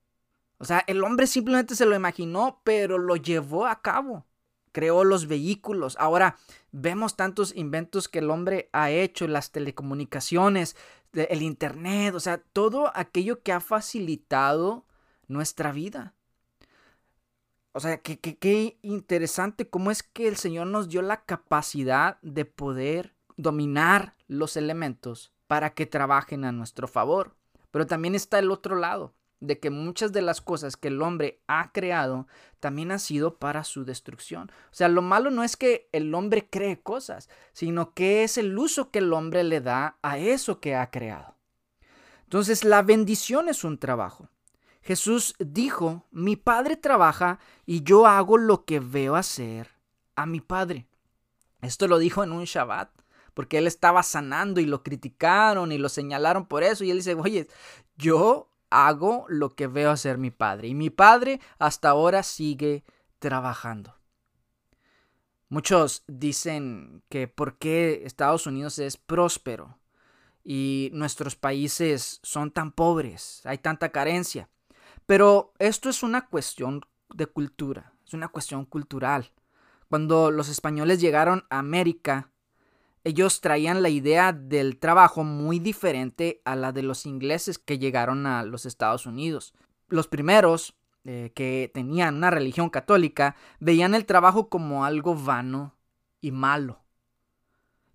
O 0.59 0.63
sea, 0.63 0.81
el 0.87 1.03
hombre 1.03 1.27
simplemente 1.27 1.75
se 1.75 1.85
lo 1.85 1.93
imaginó, 1.93 2.61
pero 2.63 2.99
lo 2.99 3.17
llevó 3.17 3.65
a 3.65 3.81
cabo. 3.81 4.25
Creó 4.71 5.03
los 5.03 5.27
vehículos. 5.27 5.97
Ahora 5.99 6.37
vemos 6.71 7.17
tantos 7.17 7.53
inventos 7.53 8.07
que 8.07 8.19
el 8.19 8.29
hombre 8.29 8.69
ha 8.71 8.91
hecho, 8.91 9.27
las 9.27 9.51
telecomunicaciones, 9.51 10.77
el 11.11 11.41
Internet, 11.41 12.15
o 12.15 12.21
sea, 12.21 12.37
todo 12.37 12.93
aquello 12.95 13.43
que 13.43 13.51
ha 13.51 13.59
facilitado 13.59 14.85
nuestra 15.27 15.73
vida. 15.73 16.13
O 17.73 17.81
sea, 17.81 17.97
qué 17.97 18.79
interesante 18.83 19.69
cómo 19.69 19.91
es 19.91 20.01
que 20.01 20.29
el 20.29 20.37
Señor 20.37 20.67
nos 20.67 20.87
dio 20.87 21.01
la 21.01 21.25
capacidad 21.25 22.19
de 22.21 22.45
poder 22.45 23.18
dominar 23.41 24.15
los 24.27 24.57
elementos 24.57 25.31
para 25.47 25.73
que 25.73 25.85
trabajen 25.85 26.43
a 26.43 26.51
nuestro 26.51 26.87
favor. 26.87 27.35
Pero 27.71 27.87
también 27.87 28.13
está 28.15 28.37
el 28.39 28.51
otro 28.51 28.75
lado 28.75 29.15
de 29.39 29.59
que 29.59 29.69
muchas 29.69 30.11
de 30.11 30.21
las 30.21 30.41
cosas 30.41 30.75
que 30.75 30.89
el 30.89 31.01
hombre 31.01 31.41
ha 31.47 31.71
creado 31.71 32.27
también 32.59 32.91
ha 32.91 32.99
sido 32.99 33.37
para 33.37 33.63
su 33.63 33.85
destrucción. 33.85 34.51
O 34.65 34.75
sea, 34.75 34.89
lo 34.89 35.01
malo 35.01 35.31
no 35.31 35.43
es 35.43 35.55
que 35.55 35.87
el 35.93 36.13
hombre 36.13 36.49
cree 36.49 36.81
cosas, 36.81 37.29
sino 37.53 37.93
que 37.93 38.23
es 38.23 38.37
el 38.37 38.57
uso 38.57 38.91
que 38.91 38.99
el 38.99 39.13
hombre 39.13 39.45
le 39.45 39.61
da 39.61 39.97
a 40.01 40.17
eso 40.17 40.59
que 40.59 40.75
ha 40.75 40.91
creado. 40.91 41.35
Entonces, 42.23 42.65
la 42.65 42.81
bendición 42.81 43.47
es 43.47 43.63
un 43.63 43.77
trabajo. 43.77 44.29
Jesús 44.81 45.35
dijo, 45.39 46.05
mi 46.11 46.35
Padre 46.35 46.75
trabaja 46.75 47.39
y 47.65 47.83
yo 47.83 48.05
hago 48.05 48.37
lo 48.37 48.65
que 48.65 48.81
veo 48.81 49.15
hacer 49.15 49.69
a 50.15 50.25
mi 50.25 50.41
Padre. 50.41 50.87
Esto 51.61 51.87
lo 51.87 51.97
dijo 51.97 52.23
en 52.23 52.33
un 52.33 52.43
Shabbat 52.43 52.98
porque 53.39 53.57
él 53.57 53.67
estaba 53.67 54.03
sanando 54.03 54.59
y 54.59 54.65
lo 54.65 54.83
criticaron 54.83 55.71
y 55.71 55.77
lo 55.77 55.87
señalaron 55.87 56.45
por 56.45 56.61
eso. 56.61 56.83
Y 56.83 56.91
él 56.91 56.97
dice, 56.97 57.13
oye, 57.13 57.47
yo 57.95 58.51
hago 58.69 59.23
lo 59.29 59.55
que 59.55 59.67
veo 59.67 59.91
hacer 59.91 60.17
mi 60.17 60.29
padre. 60.29 60.67
Y 60.67 60.73
mi 60.73 60.89
padre 60.89 61.39
hasta 61.57 61.87
ahora 61.87 62.21
sigue 62.21 62.83
trabajando. 63.17 63.95
Muchos 65.47 66.03
dicen 66.05 67.01
que 67.07 67.29
por 67.29 67.57
qué 67.57 68.01
Estados 68.03 68.45
Unidos 68.45 68.77
es 68.77 68.97
próspero 68.97 69.79
y 70.43 70.89
nuestros 70.91 71.37
países 71.37 72.19
son 72.21 72.51
tan 72.51 72.73
pobres, 72.73 73.39
hay 73.45 73.59
tanta 73.59 73.93
carencia. 73.93 74.49
Pero 75.05 75.53
esto 75.59 75.87
es 75.87 76.03
una 76.03 76.27
cuestión 76.27 76.81
de 77.13 77.25
cultura, 77.25 77.93
es 78.05 78.13
una 78.13 78.27
cuestión 78.27 78.65
cultural. 78.65 79.31
Cuando 79.87 80.29
los 80.29 80.49
españoles 80.49 80.99
llegaron 80.99 81.45
a 81.49 81.59
América, 81.59 82.33
ellos 83.03 83.41
traían 83.41 83.81
la 83.81 83.89
idea 83.89 84.33
del 84.33 84.77
trabajo 84.77 85.23
muy 85.23 85.59
diferente 85.59 86.41
a 86.45 86.55
la 86.55 86.71
de 86.71 86.83
los 86.83 87.05
ingleses 87.05 87.57
que 87.57 87.79
llegaron 87.79 88.25
a 88.25 88.43
los 88.43 88.65
Estados 88.65 89.05
Unidos. 89.05 89.53
Los 89.87 90.07
primeros, 90.07 90.75
eh, 91.05 91.31
que 91.33 91.71
tenían 91.73 92.15
una 92.15 92.29
religión 92.29 92.69
católica, 92.69 93.35
veían 93.59 93.95
el 93.95 94.05
trabajo 94.05 94.49
como 94.49 94.85
algo 94.85 95.15
vano 95.15 95.75
y 96.21 96.31
malo. 96.31 96.83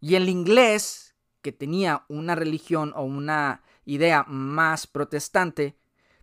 Y 0.00 0.14
el 0.16 0.28
inglés, 0.28 1.14
que 1.42 1.52
tenía 1.52 2.04
una 2.08 2.34
religión 2.34 2.92
o 2.96 3.02
una 3.04 3.62
idea 3.84 4.24
más 4.26 4.86
protestante, 4.86 5.76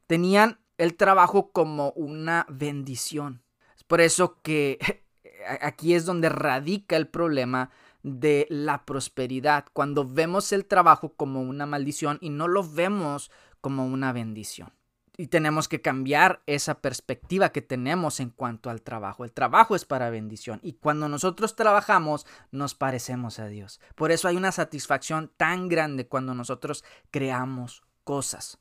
tenían 0.07 0.59
el 0.77 0.95
trabajo 0.95 1.51
como 1.51 1.91
una 1.91 2.47
bendición. 2.49 3.43
Es 3.77 3.83
por 3.83 4.01
eso 4.01 4.41
que 4.41 4.79
aquí 5.61 5.93
es 5.93 6.05
donde 6.05 6.29
radica 6.29 6.97
el 6.97 7.07
problema 7.07 7.69
de 8.03 8.47
la 8.49 8.85
prosperidad, 8.85 9.65
cuando 9.73 10.05
vemos 10.05 10.51
el 10.51 10.65
trabajo 10.65 11.13
como 11.13 11.41
una 11.41 11.65
maldición 11.65 12.17
y 12.21 12.29
no 12.29 12.47
lo 12.47 12.63
vemos 12.67 13.31
como 13.61 13.85
una 13.85 14.11
bendición. 14.11 14.73
Y 15.17 15.27
tenemos 15.27 15.67
que 15.67 15.81
cambiar 15.81 16.41
esa 16.47 16.81
perspectiva 16.81 17.51
que 17.51 17.61
tenemos 17.61 18.19
en 18.19 18.29
cuanto 18.29 18.69
al 18.69 18.81
trabajo. 18.81 19.23
El 19.23 19.31
trabajo 19.31 19.75
es 19.75 19.85
para 19.85 20.09
bendición 20.09 20.59
y 20.63 20.73
cuando 20.73 21.09
nosotros 21.09 21.55
trabajamos 21.55 22.25
nos 22.49 22.73
parecemos 22.73 23.37
a 23.37 23.47
Dios. 23.47 23.79
Por 23.95 24.11
eso 24.11 24.27
hay 24.27 24.37
una 24.37 24.51
satisfacción 24.51 25.31
tan 25.37 25.67
grande 25.67 26.07
cuando 26.07 26.33
nosotros 26.33 26.83
creamos 27.11 27.83
cosas. 28.03 28.57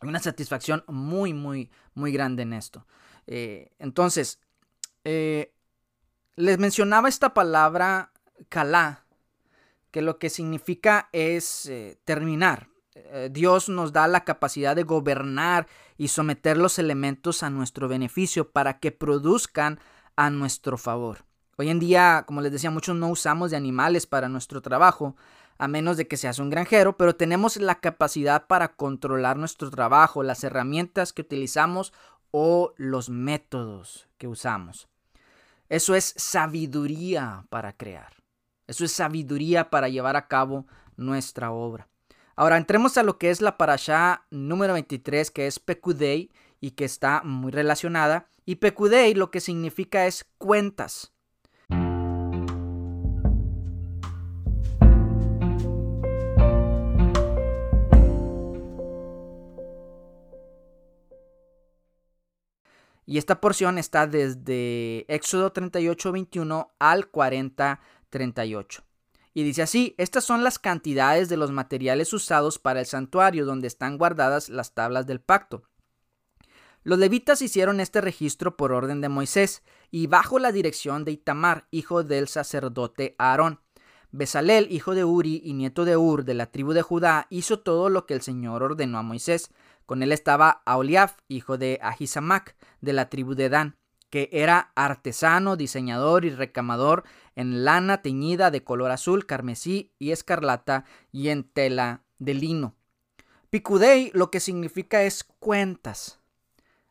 Hay 0.00 0.08
una 0.08 0.20
satisfacción 0.20 0.82
muy, 0.88 1.32
muy, 1.34 1.70
muy 1.94 2.10
grande 2.12 2.42
en 2.42 2.54
esto. 2.54 2.86
Eh, 3.26 3.70
entonces, 3.78 4.40
eh, 5.04 5.52
les 6.36 6.58
mencionaba 6.58 7.08
esta 7.08 7.34
palabra 7.34 8.12
Kalá, 8.48 9.04
que 9.90 10.02
lo 10.02 10.18
que 10.18 10.30
significa 10.30 11.08
es 11.12 11.66
eh, 11.66 11.98
terminar. 12.04 12.68
Eh, 12.94 13.28
Dios 13.32 13.68
nos 13.68 13.92
da 13.92 14.08
la 14.08 14.24
capacidad 14.24 14.74
de 14.74 14.82
gobernar 14.82 15.66
y 15.96 16.08
someter 16.08 16.56
los 16.56 16.78
elementos 16.78 17.42
a 17.42 17.50
nuestro 17.50 17.88
beneficio 17.88 18.50
para 18.50 18.78
que 18.78 18.92
produzcan 18.92 19.78
a 20.16 20.30
nuestro 20.30 20.78
favor. 20.78 21.24
Hoy 21.56 21.68
en 21.68 21.78
día, 21.78 22.24
como 22.26 22.40
les 22.40 22.52
decía, 22.52 22.70
muchos 22.70 22.96
no 22.96 23.08
usamos 23.08 23.50
de 23.50 23.56
animales 23.56 24.06
para 24.06 24.28
nuestro 24.28 24.62
trabajo, 24.62 25.16
a 25.58 25.68
menos 25.68 25.98
de 25.98 26.08
que 26.08 26.16
seas 26.16 26.38
un 26.38 26.48
granjero, 26.48 26.96
pero 26.96 27.16
tenemos 27.16 27.58
la 27.58 27.80
capacidad 27.80 28.46
para 28.46 28.68
controlar 28.76 29.36
nuestro 29.36 29.70
trabajo, 29.70 30.22
las 30.22 30.42
herramientas 30.42 31.12
que 31.12 31.20
utilizamos 31.20 31.92
o 32.30 32.72
los 32.76 33.10
métodos 33.10 34.08
que 34.16 34.26
usamos. 34.26 34.88
Eso 35.68 35.94
es 35.94 36.14
sabiduría 36.16 37.44
para 37.50 37.74
crear. 37.74 38.19
Eso 38.70 38.84
es 38.84 38.92
sabiduría 38.92 39.68
para 39.68 39.88
llevar 39.88 40.14
a 40.14 40.28
cabo 40.28 40.64
nuestra 40.96 41.50
obra. 41.50 41.88
Ahora 42.36 42.56
entremos 42.56 42.96
a 42.98 43.02
lo 43.02 43.18
que 43.18 43.30
es 43.30 43.40
la 43.40 43.56
parasha 43.58 44.26
número 44.30 44.74
23, 44.74 45.32
que 45.32 45.48
es 45.48 45.58
Pekudei 45.58 46.30
y 46.60 46.70
que 46.70 46.84
está 46.84 47.22
muy 47.24 47.50
relacionada. 47.50 48.28
Y 48.46 48.54
Pekudei 48.54 49.14
lo 49.14 49.32
que 49.32 49.40
significa 49.40 50.06
es 50.06 50.24
cuentas. 50.38 51.12
Y 63.04 63.18
esta 63.18 63.40
porción 63.40 63.78
está 63.78 64.06
desde 64.06 65.04
Éxodo 65.12 65.50
38, 65.50 66.12
21 66.12 66.70
al 66.78 67.08
40, 67.08 67.80
38. 68.10 68.82
Y 69.32 69.44
dice 69.44 69.62
así, 69.62 69.94
estas 69.96 70.24
son 70.24 70.42
las 70.42 70.58
cantidades 70.58 71.28
de 71.28 71.36
los 71.36 71.52
materiales 71.52 72.12
usados 72.12 72.58
para 72.58 72.80
el 72.80 72.86
santuario 72.86 73.46
donde 73.46 73.68
están 73.68 73.96
guardadas 73.96 74.48
las 74.48 74.74
tablas 74.74 75.06
del 75.06 75.20
pacto. 75.20 75.62
Los 76.82 76.98
levitas 76.98 77.42
hicieron 77.42 77.78
este 77.78 78.00
registro 78.00 78.56
por 78.56 78.72
orden 78.72 79.00
de 79.00 79.08
Moisés 79.08 79.62
y 79.90 80.06
bajo 80.06 80.38
la 80.38 80.50
dirección 80.50 81.04
de 81.04 81.12
Itamar, 81.12 81.66
hijo 81.70 82.02
del 82.02 82.26
sacerdote 82.26 83.14
Aarón. 83.18 83.60
Besalel, 84.12 84.66
hijo 84.72 84.94
de 84.94 85.04
Uri 85.04 85.40
y 85.44 85.52
nieto 85.52 85.84
de 85.84 85.96
Ur 85.96 86.24
de 86.24 86.34
la 86.34 86.46
tribu 86.46 86.72
de 86.72 86.82
Judá, 86.82 87.26
hizo 87.30 87.60
todo 87.60 87.90
lo 87.90 88.06
que 88.06 88.14
el 88.14 88.22
Señor 88.22 88.62
ordenó 88.62 88.98
a 88.98 89.02
Moisés. 89.02 89.50
Con 89.86 90.02
él 90.02 90.10
estaba 90.10 90.62
Aoliaf, 90.64 91.18
hijo 91.28 91.58
de 91.58 91.78
Ahisamac, 91.82 92.56
de 92.80 92.92
la 92.92 93.08
tribu 93.08 93.34
de 93.34 93.48
Dan 93.48 93.76
que 94.10 94.28
era 94.32 94.72
artesano, 94.74 95.56
diseñador 95.56 96.24
y 96.24 96.30
recamador 96.30 97.04
en 97.36 97.64
lana 97.64 98.02
teñida 98.02 98.50
de 98.50 98.64
color 98.64 98.90
azul, 98.90 99.24
carmesí 99.24 99.92
y 99.98 100.10
escarlata 100.10 100.84
y 101.12 101.28
en 101.28 101.44
tela 101.44 102.02
de 102.18 102.34
lino. 102.34 102.74
Picudei 103.48 104.10
lo 104.12 104.30
que 104.30 104.40
significa 104.40 105.02
es 105.04 105.24
cuentas. 105.24 106.20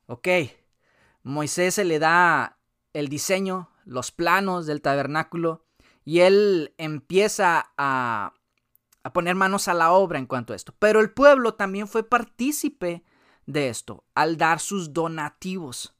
Ok, 0.08 0.28
Moisés 1.24 1.76
se 1.76 1.86
le 1.86 2.00
da 2.00 2.58
el 2.94 3.10
diseño, 3.10 3.70
los 3.86 4.12
planos 4.12 4.66
del 4.66 4.82
tabernáculo 4.82 5.66
y 6.06 6.22
él 6.22 6.74
empieza 6.78 7.72
a, 7.78 8.34
a 9.04 9.14
poner 9.14 9.36
manos 9.36 9.68
a 9.68 9.74
la 9.74 9.92
obra 9.92 10.20
en 10.20 10.26
cuanto 10.26 10.54
a 10.54 10.56
esto. 10.56 10.74
Pero 10.80 11.02
el 11.02 11.12
pueblo 11.12 11.54
también 11.54 11.88
fue 11.88 12.04
partícipe 12.04 13.04
de 13.46 13.70
esto 13.70 14.06
al 14.16 14.38
dar 14.38 14.60
sus 14.60 14.94
donativos 14.94 15.99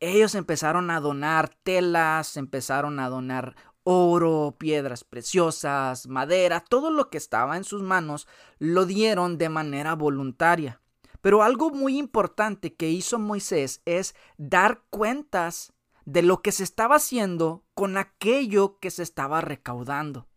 ellos 0.00 0.34
empezaron 0.34 0.90
a 0.90 1.00
donar 1.00 1.50
telas, 1.62 2.36
empezaron 2.36 2.98
a 2.98 3.08
donar 3.08 3.54
oro, 3.84 4.56
piedras 4.58 5.04
preciosas, 5.04 6.06
madera, 6.06 6.60
todo 6.60 6.90
lo 6.90 7.10
que 7.10 7.18
estaba 7.18 7.56
en 7.56 7.64
sus 7.64 7.82
manos 7.82 8.26
lo 8.58 8.86
dieron 8.86 9.38
de 9.38 9.48
manera 9.48 9.94
voluntaria. 9.94 10.80
Pero 11.20 11.42
algo 11.42 11.70
muy 11.70 11.98
importante 11.98 12.74
que 12.74 12.90
hizo 12.90 13.18
Moisés 13.18 13.82
es 13.84 14.14
dar 14.38 14.82
cuentas 14.90 15.74
de 16.06 16.22
lo 16.22 16.40
que 16.40 16.52
se 16.52 16.64
estaba 16.64 16.96
haciendo 16.96 17.64
con 17.74 17.98
aquello 17.98 18.78
que 18.80 18.90
se 18.90 19.02
estaba 19.02 19.42
recaudando. 19.42 20.28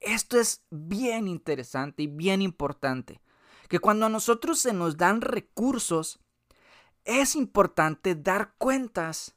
Esto 0.00 0.38
es 0.38 0.64
bien 0.70 1.28
interesante 1.28 2.02
y 2.02 2.06
bien 2.06 2.42
importante, 2.42 3.20
que 3.68 3.78
cuando 3.78 4.06
a 4.06 4.10
nosotros 4.10 4.58
se 4.58 4.72
nos 4.72 4.96
dan 4.96 5.20
recursos, 5.20 6.20
es 7.06 7.36
importante 7.36 8.14
dar 8.14 8.52
cuentas 8.58 9.36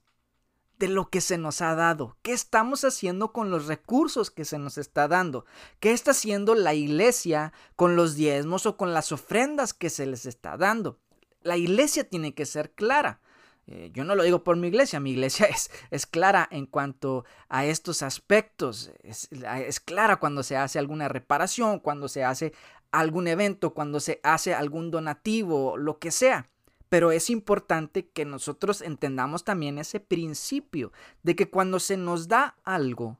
de 0.80 0.88
lo 0.88 1.10
que 1.10 1.22
se 1.22 1.38
nos 1.38 1.62
ha 1.62 1.76
dado, 1.76 2.18
qué 2.22 2.32
estamos 2.32 2.86
haciendo 2.86 3.34
con 3.34 3.52
los 3.52 3.68
recursos 3.68 4.32
que 4.32 4.46
se 4.46 4.58
nos 4.58 4.78
está 4.78 5.08
dando, 5.10 5.46
qué 5.80 5.92
está 5.92 6.12
haciendo 6.12 6.56
la 6.56 6.74
iglesia 6.74 7.54
con 7.76 7.96
los 7.96 8.16
diezmos 8.16 8.66
o 8.66 8.78
con 8.78 8.94
las 8.94 9.12
ofrendas 9.12 9.74
que 9.74 9.90
se 9.90 10.06
les 10.06 10.26
está 10.26 10.56
dando. 10.58 10.98
La 11.42 11.58
iglesia 11.58 12.10
tiene 12.10 12.34
que 12.34 12.46
ser 12.46 12.72
clara. 12.72 13.20
Eh, 13.68 13.92
yo 13.94 14.06
no 14.06 14.16
lo 14.16 14.24
digo 14.24 14.44
por 14.44 14.56
mi 14.56 14.70
iglesia, 14.70 15.02
mi 15.02 15.12
iglesia 15.12 15.46
es, 15.50 15.70
es 15.92 16.06
clara 16.06 16.48
en 16.50 16.66
cuanto 16.66 17.26
a 17.50 17.66
estos 17.66 18.02
aspectos, 18.02 18.92
es, 19.04 19.28
es 19.32 19.80
clara 19.82 20.16
cuando 20.16 20.44
se 20.44 20.56
hace 20.56 20.80
alguna 20.80 21.10
reparación, 21.10 21.80
cuando 21.80 22.08
se 22.08 22.24
hace 22.24 22.54
algún 22.92 23.28
evento, 23.28 23.74
cuando 23.74 24.00
se 24.00 24.22
hace 24.24 24.56
algún 24.56 24.92
donativo, 24.92 25.78
lo 25.78 26.00
que 26.00 26.12
sea. 26.12 26.50
Pero 26.90 27.12
es 27.12 27.30
importante 27.30 28.10
que 28.10 28.26
nosotros 28.26 28.82
entendamos 28.82 29.44
también 29.44 29.78
ese 29.78 30.00
principio 30.00 30.92
de 31.24 31.36
que 31.36 31.50
cuando 31.50 31.80
se 31.80 31.98
nos 31.98 32.28
da 32.28 32.58
algo, 32.64 33.20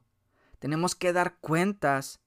tenemos 0.58 0.94
que 0.94 1.12
dar 1.12 1.38
cuentas 1.38 2.20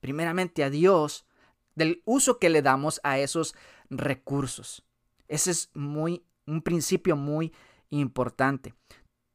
primeramente 0.00 0.62
a 0.62 0.70
Dios 0.70 1.26
del 1.74 2.02
uso 2.04 2.38
que 2.38 2.50
le 2.50 2.62
damos 2.62 3.00
a 3.02 3.18
esos 3.18 3.54
recursos. 3.88 4.84
Ese 5.28 5.50
es 5.50 5.70
muy 5.74 6.24
un 6.46 6.62
principio 6.62 7.16
muy 7.16 7.52
importante. 7.90 8.74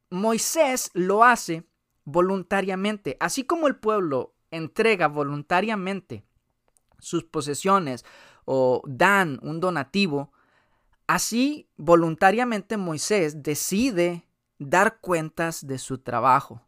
Moisés 0.10 0.92
lo 0.94 1.24
hace 1.24 1.64
voluntariamente, 2.04 3.18
así 3.20 3.44
como 3.44 3.68
el 3.68 3.76
pueblo 3.76 4.36
entrega 4.52 5.08
voluntariamente 5.08 6.24
sus 7.00 7.24
posesiones 7.24 8.06
o 8.46 8.82
dan 8.86 9.40
un 9.42 9.60
donativo, 9.60 10.32
Así, 11.08 11.70
voluntariamente 11.78 12.78
Moisés 12.78 13.44
decide 13.44 14.28
dar 14.58 15.00
cuentas 15.00 15.68
de 15.68 15.78
su 15.78 16.00
trabajo. 16.00 16.62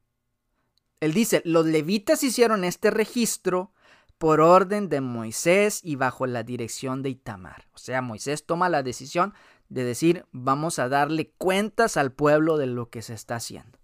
Él 1.00 1.13
dice, 1.13 1.41
los 1.45 1.65
levitas 1.65 2.23
hicieron 2.23 2.63
este 2.63 2.91
registro 2.91 3.71
por 4.17 4.41
orden 4.41 4.89
de 4.89 5.02
Moisés 5.02 5.82
y 5.84 5.95
bajo 5.95 6.26
la 6.26 6.43
dirección 6.43 7.04
de 7.04 7.10
Itamar. 7.10 7.67
O 7.73 7.78
sea, 7.78 8.02
Moisés 8.02 8.45
toma 8.45 8.69
la 8.69 8.84
decisión 8.84 9.34
de 9.69 9.84
decir, 9.84 10.26
vamos 10.32 10.80
a 10.80 10.89
darle 10.89 11.32
cuentas 11.38 11.97
al 11.97 12.12
pueblo 12.12 12.58
de 12.58 12.67
lo 12.67 12.89
que 12.89 13.02
se 13.02 13.13
está 13.13 13.36
haciendo. 13.36 13.78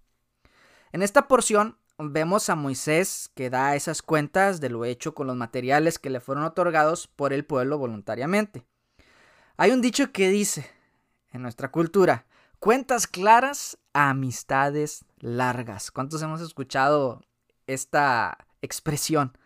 En 0.92 1.02
esta 1.02 1.28
porción 1.28 1.78
vemos 1.98 2.48
a 2.48 2.56
Moisés 2.56 3.30
que 3.34 3.50
da 3.50 3.76
esas 3.76 4.02
cuentas 4.02 4.60
de 4.60 4.70
lo 4.70 4.84
hecho 4.84 5.14
con 5.14 5.26
los 5.26 5.36
materiales 5.36 5.98
que 5.98 6.10
le 6.10 6.20
fueron 6.20 6.44
otorgados 6.44 7.06
por 7.06 7.32
el 7.32 7.44
pueblo 7.44 7.78
voluntariamente. 7.78 8.66
Hay 9.56 9.70
un 9.70 9.80
dicho 9.80 10.10
que 10.10 10.30
dice 10.30 10.68
en 11.32 11.42
nuestra 11.42 11.70
cultura, 11.70 12.26
cuentas 12.58 13.06
claras, 13.06 13.78
amistades 13.92 15.04
largas. 15.20 15.92
¿Cuántos 15.92 16.20
hemos 16.22 16.40
escuchado 16.40 17.22
esta 17.68 18.36
expresión? 18.62 19.38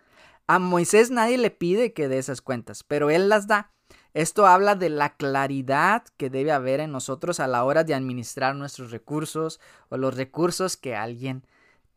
A 0.46 0.58
Moisés 0.58 1.10
nadie 1.10 1.36
le 1.36 1.50
pide 1.50 1.92
que 1.92 2.08
dé 2.08 2.16
esas 2.16 2.40
cuentas, 2.40 2.84
pero 2.84 3.10
él 3.10 3.28
las 3.28 3.48
da. 3.48 3.70
Esto 4.14 4.46
habla 4.46 4.76
de 4.76 4.88
la 4.88 5.14
claridad 5.16 6.06
que 6.16 6.30
debe 6.30 6.52
haber 6.52 6.80
en 6.80 6.90
nosotros 6.90 7.38
a 7.38 7.46
la 7.46 7.62
hora 7.64 7.84
de 7.84 7.92
administrar 7.92 8.54
nuestros 8.54 8.90
recursos 8.90 9.60
o 9.90 9.98
los 9.98 10.16
recursos 10.16 10.78
que 10.78 10.96
alguien 10.96 11.46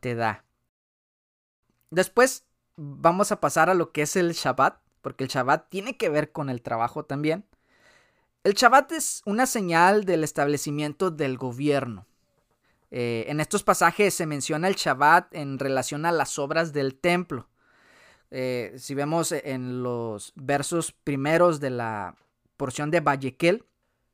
te 0.00 0.14
da. 0.14 0.44
Después 1.90 2.44
vamos 2.76 3.32
a 3.32 3.40
pasar 3.40 3.70
a 3.70 3.74
lo 3.74 3.90
que 3.90 4.02
es 4.02 4.16
el 4.16 4.32
Shabbat, 4.32 4.82
porque 5.00 5.24
el 5.24 5.30
Shabbat 5.30 5.70
tiene 5.70 5.96
que 5.96 6.10
ver 6.10 6.30
con 6.30 6.50
el 6.50 6.60
trabajo 6.60 7.06
también. 7.06 7.46
El 8.44 8.54
Shabbat 8.54 8.90
es 8.90 9.22
una 9.24 9.46
señal 9.46 10.04
del 10.04 10.24
establecimiento 10.24 11.12
del 11.12 11.38
gobierno. 11.38 12.08
Eh, 12.90 13.26
en 13.28 13.38
estos 13.38 13.62
pasajes 13.62 14.14
se 14.14 14.26
menciona 14.26 14.66
el 14.66 14.74
Shabbat 14.74 15.32
en 15.32 15.60
relación 15.60 16.04
a 16.06 16.12
las 16.12 16.40
obras 16.40 16.72
del 16.72 16.96
templo. 16.96 17.48
Eh, 18.32 18.74
si 18.78 18.94
vemos 18.94 19.30
en 19.30 19.84
los 19.84 20.32
versos 20.34 20.90
primeros 20.90 21.60
de 21.60 21.70
la 21.70 22.16
porción 22.56 22.90
de 22.90 22.98
Vallequel, 22.98 23.64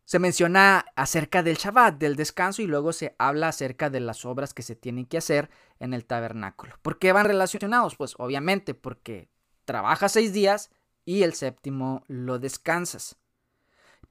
se 0.05 0.19
menciona 0.19 0.85
acerca 0.95 1.43
del 1.43 1.57
Shabbat, 1.57 1.97
del 1.99 2.17
descanso, 2.17 2.61
y 2.61 2.67
luego 2.67 2.93
se 2.93 3.15
habla 3.19 3.49
acerca 3.49 3.89
de 3.89 4.01
las 4.01 4.27
obras 4.27 4.53
que 4.53 4.63
se 4.63 4.77
tienen 4.77 5.07
que 5.07 5.19
hacer 5.19 5.49
en 5.81 5.95
el 5.95 6.05
tabernáculo. 6.05 6.75
¿Por 6.83 6.99
qué 6.99 7.13
van 7.13 7.27
relacionados? 7.27 7.97
Pues 7.97 8.15
obviamente 8.19 8.75
porque 8.75 9.31
trabajas 9.65 10.13
seis 10.13 10.35
días 10.35 10.71
y 11.07 11.23
el 11.23 11.33
séptimo 11.33 12.05
lo 12.09 12.39
descansas. 12.39 13.17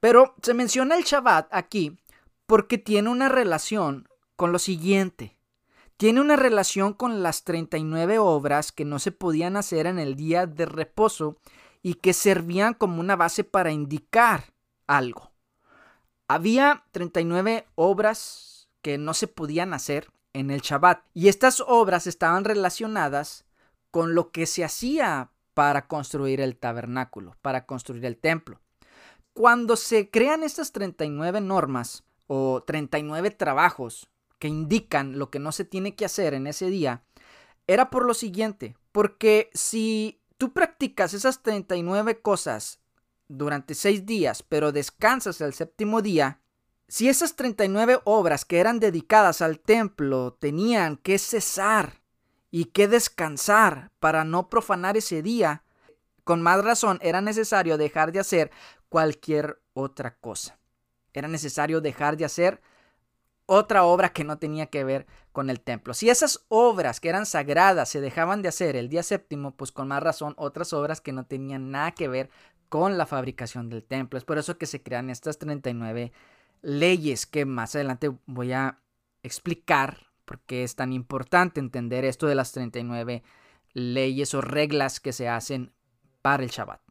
Pero 0.00 0.34
se 0.42 0.54
menciona 0.54 0.96
el 0.96 1.04
Shabbat 1.04 1.48
aquí 1.50 1.98
porque 2.46 2.78
tiene 2.78 3.10
una 3.10 3.28
relación 3.28 4.08
con 4.36 4.52
lo 4.52 4.58
siguiente 4.58 5.38
tiene 5.98 6.20
una 6.20 6.36
relación 6.36 6.94
con 6.94 7.24
las 7.24 7.42
39 7.42 8.20
obras 8.20 8.70
que 8.70 8.84
no 8.84 9.00
se 9.00 9.10
podían 9.10 9.56
hacer 9.56 9.86
en 9.86 9.98
el 9.98 10.14
día 10.14 10.46
de 10.46 10.64
reposo 10.64 11.36
y 11.82 11.94
que 11.94 12.12
servían 12.12 12.74
como 12.74 13.00
una 13.00 13.16
base 13.16 13.42
para 13.42 13.72
indicar 13.72 14.54
algo. 14.86 15.32
Había 16.28 16.84
39 16.92 17.66
obras 17.74 18.68
que 18.80 18.96
no 18.96 19.12
se 19.12 19.26
podían 19.26 19.74
hacer 19.74 20.08
en 20.34 20.52
el 20.52 20.60
Shabbat 20.60 21.02
y 21.14 21.26
estas 21.26 21.64
obras 21.66 22.06
estaban 22.06 22.44
relacionadas 22.44 23.44
con 23.90 24.14
lo 24.14 24.30
que 24.30 24.46
se 24.46 24.64
hacía 24.64 25.32
para 25.52 25.88
construir 25.88 26.40
el 26.40 26.56
tabernáculo, 26.56 27.34
para 27.42 27.66
construir 27.66 28.04
el 28.04 28.16
templo. 28.16 28.60
Cuando 29.38 29.76
se 29.76 30.10
crean 30.10 30.42
estas 30.42 30.72
39 30.72 31.40
normas 31.40 32.02
o 32.26 32.64
39 32.66 33.30
trabajos 33.30 34.08
que 34.40 34.48
indican 34.48 35.16
lo 35.16 35.30
que 35.30 35.38
no 35.38 35.52
se 35.52 35.64
tiene 35.64 35.94
que 35.94 36.04
hacer 36.04 36.34
en 36.34 36.48
ese 36.48 36.66
día, 36.70 37.04
era 37.68 37.88
por 37.88 38.04
lo 38.04 38.14
siguiente, 38.14 38.76
porque 38.90 39.48
si 39.54 40.20
tú 40.38 40.52
practicas 40.52 41.14
esas 41.14 41.40
39 41.44 42.20
cosas 42.20 42.80
durante 43.28 43.76
seis 43.76 44.04
días, 44.04 44.42
pero 44.42 44.72
descansas 44.72 45.40
el 45.40 45.54
séptimo 45.54 46.02
día, 46.02 46.40
si 46.88 47.08
esas 47.08 47.36
39 47.36 48.00
obras 48.06 48.44
que 48.44 48.58
eran 48.58 48.80
dedicadas 48.80 49.40
al 49.40 49.60
templo 49.60 50.32
tenían 50.32 50.96
que 50.96 51.16
cesar 51.16 52.02
y 52.50 52.64
que 52.64 52.88
descansar 52.88 53.92
para 54.00 54.24
no 54.24 54.48
profanar 54.48 54.96
ese 54.96 55.22
día, 55.22 55.62
con 56.24 56.42
más 56.42 56.62
razón 56.62 56.98
era 57.00 57.20
necesario 57.20 57.78
dejar 57.78 58.12
de 58.12 58.18
hacer 58.18 58.50
cualquier 58.88 59.60
otra 59.74 60.16
cosa. 60.16 60.58
Era 61.12 61.28
necesario 61.28 61.80
dejar 61.80 62.16
de 62.16 62.24
hacer 62.24 62.60
otra 63.46 63.84
obra 63.84 64.10
que 64.10 64.24
no 64.24 64.38
tenía 64.38 64.66
que 64.66 64.84
ver 64.84 65.06
con 65.32 65.48
el 65.48 65.60
templo. 65.60 65.94
Si 65.94 66.10
esas 66.10 66.44
obras 66.48 67.00
que 67.00 67.08
eran 67.08 67.24
sagradas 67.24 67.88
se 67.88 68.00
dejaban 68.00 68.42
de 68.42 68.48
hacer 68.48 68.76
el 68.76 68.90
día 68.90 69.02
séptimo, 69.02 69.52
pues 69.56 69.72
con 69.72 69.88
más 69.88 70.02
razón 70.02 70.34
otras 70.36 70.72
obras 70.74 71.00
que 71.00 71.12
no 71.12 71.24
tenían 71.24 71.70
nada 71.70 71.92
que 71.92 72.08
ver 72.08 72.28
con 72.68 72.98
la 72.98 73.06
fabricación 73.06 73.70
del 73.70 73.82
templo. 73.82 74.18
Es 74.18 74.24
por 74.24 74.36
eso 74.36 74.58
que 74.58 74.66
se 74.66 74.82
crean 74.82 75.08
estas 75.08 75.38
39 75.38 76.12
leyes 76.60 77.26
que 77.26 77.46
más 77.46 77.74
adelante 77.74 78.12
voy 78.26 78.52
a 78.52 78.80
explicar 79.22 80.08
porque 80.26 80.62
es 80.62 80.76
tan 80.76 80.92
importante 80.92 81.58
entender 81.58 82.04
esto 82.04 82.26
de 82.26 82.34
las 82.34 82.52
39 82.52 83.22
leyes 83.72 84.34
o 84.34 84.42
reglas 84.42 85.00
que 85.00 85.14
se 85.14 85.26
hacen 85.26 85.72
para 86.20 86.42
el 86.42 86.50
Shabbat. 86.50 86.87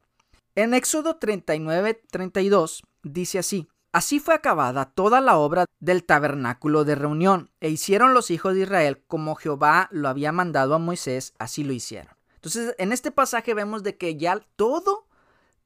En 0.57 0.73
Éxodo 0.73 1.19
39-32 1.19 2.81
dice 3.03 3.37
así, 3.37 3.69
Así 3.91 4.19
fue 4.19 4.33
acabada 4.33 4.85
toda 4.85 5.21
la 5.21 5.37
obra 5.37 5.65
del 5.79 6.03
tabernáculo 6.03 6.83
de 6.83 6.95
reunión, 6.95 7.51
e 7.59 7.69
hicieron 7.69 8.15
los 8.15 8.31
hijos 8.31 8.55
de 8.55 8.61
Israel 8.61 9.03
como 9.05 9.35
Jehová 9.35 9.87
lo 9.91 10.09
había 10.09 10.31
mandado 10.31 10.73
a 10.73 10.79
Moisés, 10.79 11.35
así 11.37 11.63
lo 11.63 11.73
hicieron. 11.73 12.15
Entonces, 12.33 12.73
en 12.79 12.91
este 12.91 13.11
pasaje 13.11 13.53
vemos 13.53 13.83
de 13.83 13.97
que 13.97 14.17
ya 14.17 14.39
todo 14.55 15.05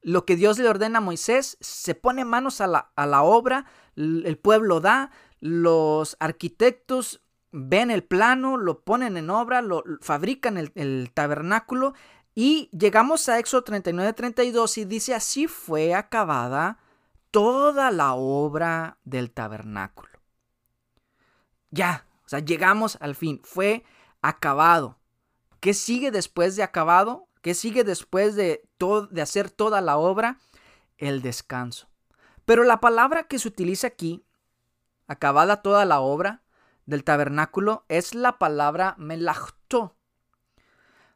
lo 0.01 0.25
que 0.25 0.35
Dios 0.35 0.59
le 0.59 0.67
ordena 0.67 0.97
a 0.97 1.01
Moisés 1.01 1.57
se 1.61 1.95
pone 1.95 2.25
manos 2.25 2.59
a 2.59 2.67
la, 2.67 2.91
a 2.97 3.05
la 3.05 3.23
obra, 3.23 3.67
el 3.95 4.37
pueblo 4.37 4.81
da, 4.81 5.11
los 5.39 6.17
arquitectos 6.19 7.21
ven 7.53 7.91
el 7.91 8.03
plano, 8.03 8.57
lo 8.57 8.81
ponen 8.81 9.15
en 9.15 9.29
obra, 9.29 9.61
lo 9.61 9.83
fabrican 10.01 10.57
el 10.57 11.11
tabernáculo 11.13 11.93
y 12.33 12.69
llegamos 12.71 13.27
a 13.27 13.39
Éxodo 13.39 13.65
39-32 13.65 14.77
y 14.77 14.85
dice 14.85 15.13
así 15.13 15.47
fue 15.47 15.93
acabada 15.93 16.79
toda 17.29 17.91
la 17.91 18.13
obra 18.13 18.97
del 19.03 19.31
tabernáculo. 19.31 20.09
Ya, 21.71 22.05
o 22.25 22.29
sea, 22.29 22.39
llegamos 22.39 22.97
al 23.01 23.15
fin, 23.15 23.41
fue 23.43 23.83
acabado. 24.21 24.97
¿Qué 25.59 25.73
sigue 25.73 26.11
después 26.11 26.55
de 26.55 26.63
acabado? 26.63 27.27
¿Qué 27.41 27.53
sigue 27.53 27.83
después 27.83 28.35
de, 28.35 28.67
de 29.09 29.21
hacer 29.21 29.49
toda 29.49 29.81
la 29.81 29.97
obra? 29.97 30.39
El 30.97 31.21
descanso. 31.21 31.89
Pero 32.45 32.63
la 32.63 32.79
palabra 32.79 33.23
que 33.23 33.39
se 33.39 33.47
utiliza 33.47 33.87
aquí, 33.87 34.25
acabada 35.07 35.61
toda 35.61 35.85
la 35.85 35.99
obra 35.99 36.43
del 36.85 37.03
tabernáculo, 37.03 37.85
es 37.87 38.15
la 38.15 38.37
palabra 38.37 38.95
melachto. 38.97 39.95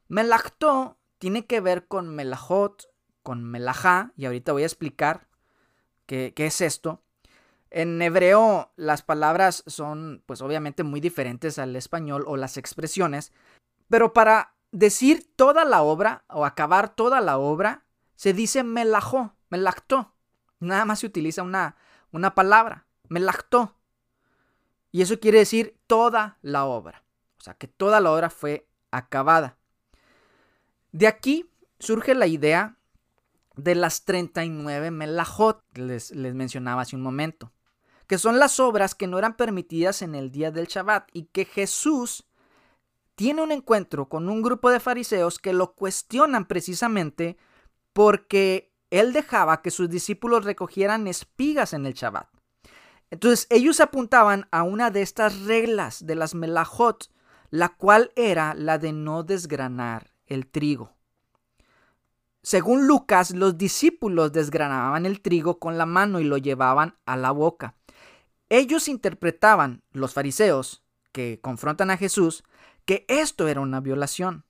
Melachto 0.07 0.97
tiene 1.25 1.47
que 1.47 1.59
ver 1.59 1.87
con 1.87 2.13
melajot, 2.13 2.87
con 3.23 3.43
melajá, 3.43 4.11
y 4.15 4.25
ahorita 4.25 4.51
voy 4.51 4.61
a 4.61 4.67
explicar 4.67 5.27
¿Qué, 6.05 6.31
es 6.37 6.61
esto? 6.61 7.01
En 7.71 7.99
hebreo 7.99 8.71
las 8.75 9.01
palabras 9.01 9.63
son 9.65 10.21
pues 10.27 10.43
obviamente 10.43 10.83
muy 10.83 11.01
diferentes 11.01 11.57
al 11.57 11.75
español 11.75 12.25
o 12.27 12.37
las 12.37 12.57
expresiones, 12.57 13.31
pero 13.89 14.13
para 14.13 14.53
decir 14.71 15.27
toda 15.35 15.65
la 15.65 15.81
obra 15.81 16.25
o 16.29 16.45
acabar 16.45 16.93
toda 16.93 17.21
la 17.21 17.39
obra 17.39 17.85
se 18.15 18.33
dice 18.33 18.63
melajó, 18.63 19.33
melactó. 19.49 20.13
Nada 20.59 20.85
más 20.85 20.99
se 20.99 21.07
utiliza 21.07 21.41
una, 21.41 21.75
una 22.11 22.35
palabra, 22.35 22.85
melactó. 23.09 23.73
Y 24.91 25.01
eso 25.01 25.19
quiere 25.19 25.39
decir 25.39 25.75
toda 25.87 26.37
la 26.43 26.65
obra. 26.65 27.03
O 27.39 27.41
sea, 27.41 27.55
que 27.55 27.67
toda 27.67 27.99
la 27.99 28.11
obra 28.11 28.29
fue 28.29 28.67
acabada. 28.91 29.57
De 30.95 31.07
aquí 31.07 31.51
surge 31.77 32.15
la 32.15 32.25
idea 32.25 32.77
de 33.57 33.75
las 33.75 34.05
39 34.05 34.91
melajot 34.91 35.61
les, 35.73 36.11
les 36.11 36.33
mencionaba 36.33 36.83
hace 36.83 36.95
un 36.95 37.01
momento, 37.01 37.51
que 38.07 38.17
son 38.17 38.39
las 38.39 38.61
obras 38.61 38.95
que 38.95 39.05
no 39.05 39.19
eran 39.19 39.35
permitidas 39.35 40.01
en 40.01 40.15
el 40.15 40.31
día 40.31 40.51
del 40.51 40.67
Shabbat 40.67 41.09
y 41.11 41.25
que 41.25 41.43
Jesús 41.43 42.23
tiene 43.15 43.41
un 43.41 43.51
encuentro 43.51 44.07
con 44.07 44.29
un 44.29 44.41
grupo 44.41 44.69
de 44.69 44.79
fariseos 44.79 45.37
que 45.37 45.51
lo 45.51 45.75
cuestionan 45.75 46.45
precisamente 46.45 47.35
porque 47.91 48.73
él 48.89 49.11
dejaba 49.11 49.61
que 49.61 49.71
sus 49.71 49.89
discípulos 49.89 50.45
recogieran 50.45 51.07
espigas 51.07 51.73
en 51.73 51.85
el 51.85 51.93
Shabbat. 51.93 52.29
Entonces 53.11 53.47
ellos 53.49 53.81
apuntaban 53.81 54.47
a 54.49 54.63
una 54.63 54.91
de 54.91 55.01
estas 55.01 55.41
reglas 55.41 56.05
de 56.05 56.15
las 56.15 56.35
melajot, 56.35 57.11
la 57.49 57.67
cual 57.67 58.13
era 58.15 58.53
la 58.53 58.77
de 58.77 58.93
no 58.93 59.23
desgranar 59.23 60.14
el 60.27 60.47
trigo. 60.47 60.91
Según 62.41 62.87
Lucas, 62.87 63.31
los 63.31 63.57
discípulos 63.57 64.31
desgranaban 64.31 65.05
el 65.05 65.21
trigo 65.21 65.57
con 65.57 65.77
la 65.77 65.85
mano 65.85 66.19
y 66.19 66.23
lo 66.23 66.37
llevaban 66.37 66.95
a 67.05 67.17
la 67.17 67.31
boca. 67.31 67.75
Ellos 68.49 68.87
interpretaban, 68.87 69.81
los 69.91 70.13
fariseos, 70.13 70.83
que 71.11 71.39
confrontan 71.41 71.89
a 71.89 71.97
Jesús, 71.97 72.43
que 72.85 73.05
esto 73.07 73.47
era 73.47 73.61
una 73.61 73.79
violación. 73.79 74.45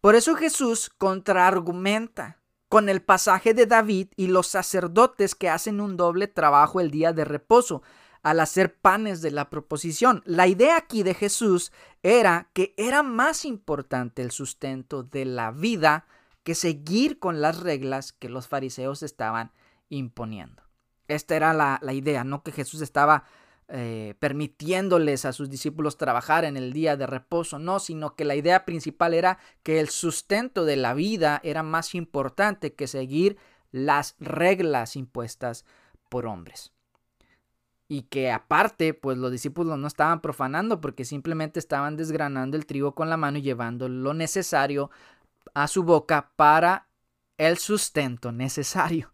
Por 0.00 0.16
eso 0.16 0.34
Jesús 0.34 0.90
contraargumenta 0.98 2.38
con 2.68 2.88
el 2.88 3.00
pasaje 3.00 3.54
de 3.54 3.66
David 3.66 4.08
y 4.16 4.26
los 4.26 4.48
sacerdotes 4.48 5.34
que 5.34 5.48
hacen 5.48 5.80
un 5.80 5.96
doble 5.96 6.26
trabajo 6.26 6.80
el 6.80 6.90
día 6.90 7.12
de 7.12 7.24
reposo 7.24 7.82
al 8.26 8.40
hacer 8.40 8.74
panes 8.74 9.22
de 9.22 9.30
la 9.30 9.50
proposición. 9.50 10.20
La 10.26 10.48
idea 10.48 10.76
aquí 10.78 11.04
de 11.04 11.14
Jesús 11.14 11.70
era 12.02 12.50
que 12.54 12.74
era 12.76 13.04
más 13.04 13.44
importante 13.44 14.20
el 14.20 14.32
sustento 14.32 15.04
de 15.04 15.24
la 15.24 15.52
vida 15.52 16.06
que 16.42 16.56
seguir 16.56 17.20
con 17.20 17.40
las 17.40 17.60
reglas 17.60 18.12
que 18.12 18.28
los 18.28 18.48
fariseos 18.48 19.04
estaban 19.04 19.52
imponiendo. 19.90 20.64
Esta 21.06 21.36
era 21.36 21.54
la, 21.54 21.92
idea, 21.92 22.24
no 22.24 22.42
que 22.42 22.50
Jesús 22.50 22.80
estaba 22.80 23.22
eh, 23.68 24.16
permitiéndoles 24.18 25.24
a 25.24 25.32
sus 25.32 25.48
discípulos 25.48 25.96
trabajar 25.96 26.44
en 26.44 26.56
el 26.56 26.72
día 26.72 26.96
de 26.96 27.06
reposo, 27.06 27.60
no, 27.60 27.78
sino 27.78 28.16
que 28.16 28.24
la 28.24 28.34
idea 28.34 28.64
principal 28.64 29.14
era 29.14 29.38
que 29.62 29.78
el 29.78 29.88
sustento 29.88 30.64
de 30.64 30.74
la 30.74 30.94
vida 30.94 31.40
era 31.44 31.62
más 31.62 31.94
importante 31.94 32.74
que 32.74 32.88
seguir 32.88 33.36
las 33.70 34.16
reglas 34.18 34.96
impuestas 34.96 35.64
por 36.08 36.26
hombres. 36.26 36.72
Y 37.88 38.02
que 38.02 38.32
aparte, 38.32 38.94
pues 38.94 39.16
los 39.16 39.30
discípulos 39.30 39.78
no 39.78 39.86
estaban 39.86 40.20
profanando 40.20 40.80
porque 40.80 41.04
simplemente 41.04 41.60
estaban 41.60 41.96
desgranando 41.96 42.56
el 42.56 42.66
trigo 42.66 42.94
con 42.94 43.08
la 43.08 43.16
mano 43.16 43.38
y 43.38 43.42
llevando 43.42 43.88
lo 43.88 44.12
necesario 44.12 44.90
a 45.54 45.68
su 45.68 45.84
boca 45.84 46.32
para 46.36 46.88
el 47.38 47.58
sustento 47.58 48.32
necesario. 48.32 49.12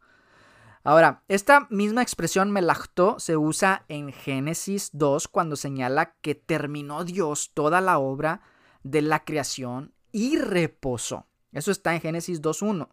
Ahora, 0.85 1.23
esta 1.29 1.69
misma 1.71 2.03
expresión 2.03 2.51
melachto 2.51 3.21
se 3.21 3.37
usa 3.37 3.85
en 3.89 4.13
Génesis 4.13 4.91
2 4.93 5.29
cuando 5.29 5.55
señala 5.55 6.15
que 6.23 6.35
terminó 6.35 7.05
Dios 7.05 7.53
toda 7.55 7.81
la 7.81 7.99
obra 7.99 8.41
de 8.83 9.03
la 9.03 9.25
creación 9.25 9.93
y 10.11 10.39
reposó. 10.39 11.27
Eso 11.53 11.71
está 11.71 11.95
en 11.95 12.01
Génesis 12.01 12.43
2.1. 12.43 12.89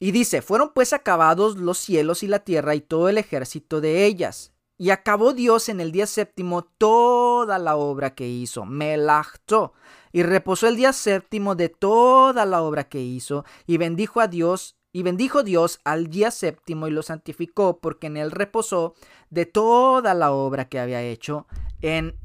Y 0.00 0.10
dice, 0.10 0.42
fueron 0.42 0.72
pues 0.74 0.92
acabados 0.92 1.56
los 1.56 1.78
cielos 1.78 2.22
y 2.22 2.28
la 2.28 2.40
tierra 2.40 2.74
y 2.74 2.80
todo 2.80 3.08
el 3.08 3.18
ejército 3.18 3.80
de 3.80 4.04
ellas. 4.04 4.52
Y 4.78 4.90
acabó 4.90 5.34
Dios 5.34 5.68
en 5.68 5.80
el 5.80 5.92
día 5.92 6.06
séptimo 6.06 6.62
toda 6.62 7.58
la 7.58 7.76
obra 7.76 8.14
que 8.14 8.28
hizo, 8.28 8.64
melachto, 8.64 9.74
y 10.12 10.22
reposó 10.22 10.68
el 10.68 10.76
día 10.76 10.92
séptimo 10.92 11.54
de 11.56 11.68
toda 11.68 12.46
la 12.46 12.62
obra 12.62 12.88
que 12.88 13.02
hizo, 13.02 13.44
y 13.66 13.76
bendijo 13.76 14.20
a 14.20 14.28
Dios 14.28 14.78
y 14.92 15.02
bendijo 15.02 15.42
Dios 15.42 15.80
al 15.84 16.08
día 16.08 16.30
séptimo 16.30 16.88
y 16.88 16.90
lo 16.90 17.02
santificó 17.02 17.78
porque 17.78 18.06
en 18.06 18.16
él 18.16 18.30
reposó 18.30 18.94
de 19.30 19.46
toda 19.46 20.14
la 20.14 20.32
obra 20.32 20.68
que 20.68 20.80
había 20.80 21.02
hecho 21.02 21.46
en, 21.82 22.18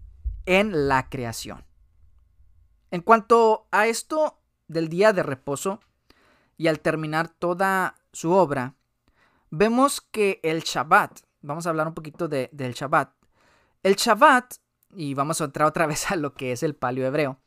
en 0.45 0.87
la 0.87 1.09
creación. 1.09 1.65
En 2.89 3.01
cuanto 3.01 3.67
a 3.71 3.87
esto 3.87 4.39
del 4.67 4.87
día 4.87 5.13
de 5.13 5.23
reposo 5.23 5.81
y 6.57 6.67
al 6.67 6.79
terminar 6.79 7.27
toda 7.27 7.95
su 8.13 8.31
obra, 8.31 8.75
vemos 9.49 9.99
que 9.99 10.39
el 10.43 10.61
Shabbat, 10.61 11.19
vamos 11.43 11.67
a 11.67 11.69
hablar 11.69 11.87
un 11.87 11.93
poquito 11.93 12.27
de, 12.27 12.49
del 12.51 12.73
Shabbat, 12.73 13.13
el 13.83 13.95
Shabbat, 13.95 14.55
y 14.95 15.13
vamos 15.13 15.41
a 15.41 15.45
entrar 15.45 15.67
otra 15.67 15.85
vez 15.87 16.09
a 16.09 16.15
lo 16.15 16.33
que 16.33 16.51
es 16.51 16.63
el 16.63 16.75
palio 16.75 17.05
hebreo, 17.05 17.39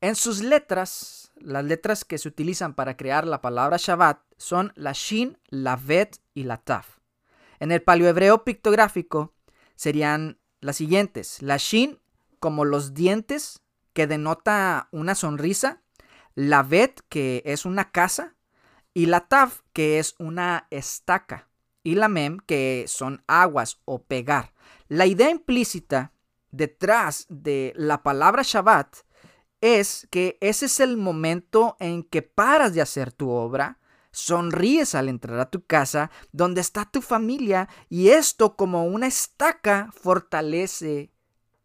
en 0.00 0.14
sus 0.14 0.42
letras, 0.42 1.32
las 1.36 1.64
letras 1.64 2.04
que 2.04 2.18
se 2.18 2.28
utilizan 2.28 2.74
para 2.74 2.96
crear 2.96 3.26
la 3.26 3.40
palabra 3.40 3.78
Shabbat 3.78 4.20
son 4.36 4.72
la 4.76 4.92
Shin, 4.92 5.38
la 5.48 5.74
Vet 5.74 6.20
y 6.34 6.44
la 6.44 6.58
Taf. 6.58 6.98
En 7.58 7.72
el 7.72 7.82
paleohebreo 7.82 8.44
pictográfico 8.44 9.34
serían 9.74 10.38
las 10.60 10.76
siguientes: 10.76 11.42
la 11.42 11.56
Shin 11.56 11.98
como 12.38 12.64
los 12.64 12.94
dientes 12.94 13.60
que 13.92 14.06
denota 14.06 14.88
una 14.92 15.16
sonrisa, 15.16 15.82
la 16.36 16.62
Vet 16.62 17.00
que 17.08 17.42
es 17.44 17.64
una 17.64 17.90
casa 17.90 18.36
y 18.94 19.06
la 19.06 19.26
Taf 19.26 19.62
que 19.72 19.98
es 19.98 20.14
una 20.20 20.68
estaca 20.70 21.47
y 21.82 21.94
la 21.94 22.08
Mem 22.08 22.38
que 22.38 22.84
son 22.88 23.22
aguas 23.26 23.80
o 23.84 24.02
pegar. 24.02 24.52
La 24.88 25.06
idea 25.06 25.30
implícita 25.30 26.12
detrás 26.50 27.26
de 27.28 27.72
la 27.76 28.02
palabra 28.02 28.42
Shabbat 28.42 28.96
es 29.60 30.06
que 30.10 30.38
ese 30.40 30.66
es 30.66 30.80
el 30.80 30.96
momento 30.96 31.76
en 31.80 32.02
que 32.02 32.22
paras 32.22 32.74
de 32.74 32.80
hacer 32.80 33.12
tu 33.12 33.30
obra, 33.30 33.78
sonríes 34.10 34.94
al 34.94 35.08
entrar 35.08 35.38
a 35.38 35.50
tu 35.50 35.64
casa 35.64 36.10
donde 36.32 36.60
está 36.60 36.84
tu 36.84 37.02
familia 37.02 37.68
y 37.88 38.08
esto 38.08 38.56
como 38.56 38.86
una 38.86 39.06
estaca 39.06 39.90
fortalece 39.92 41.12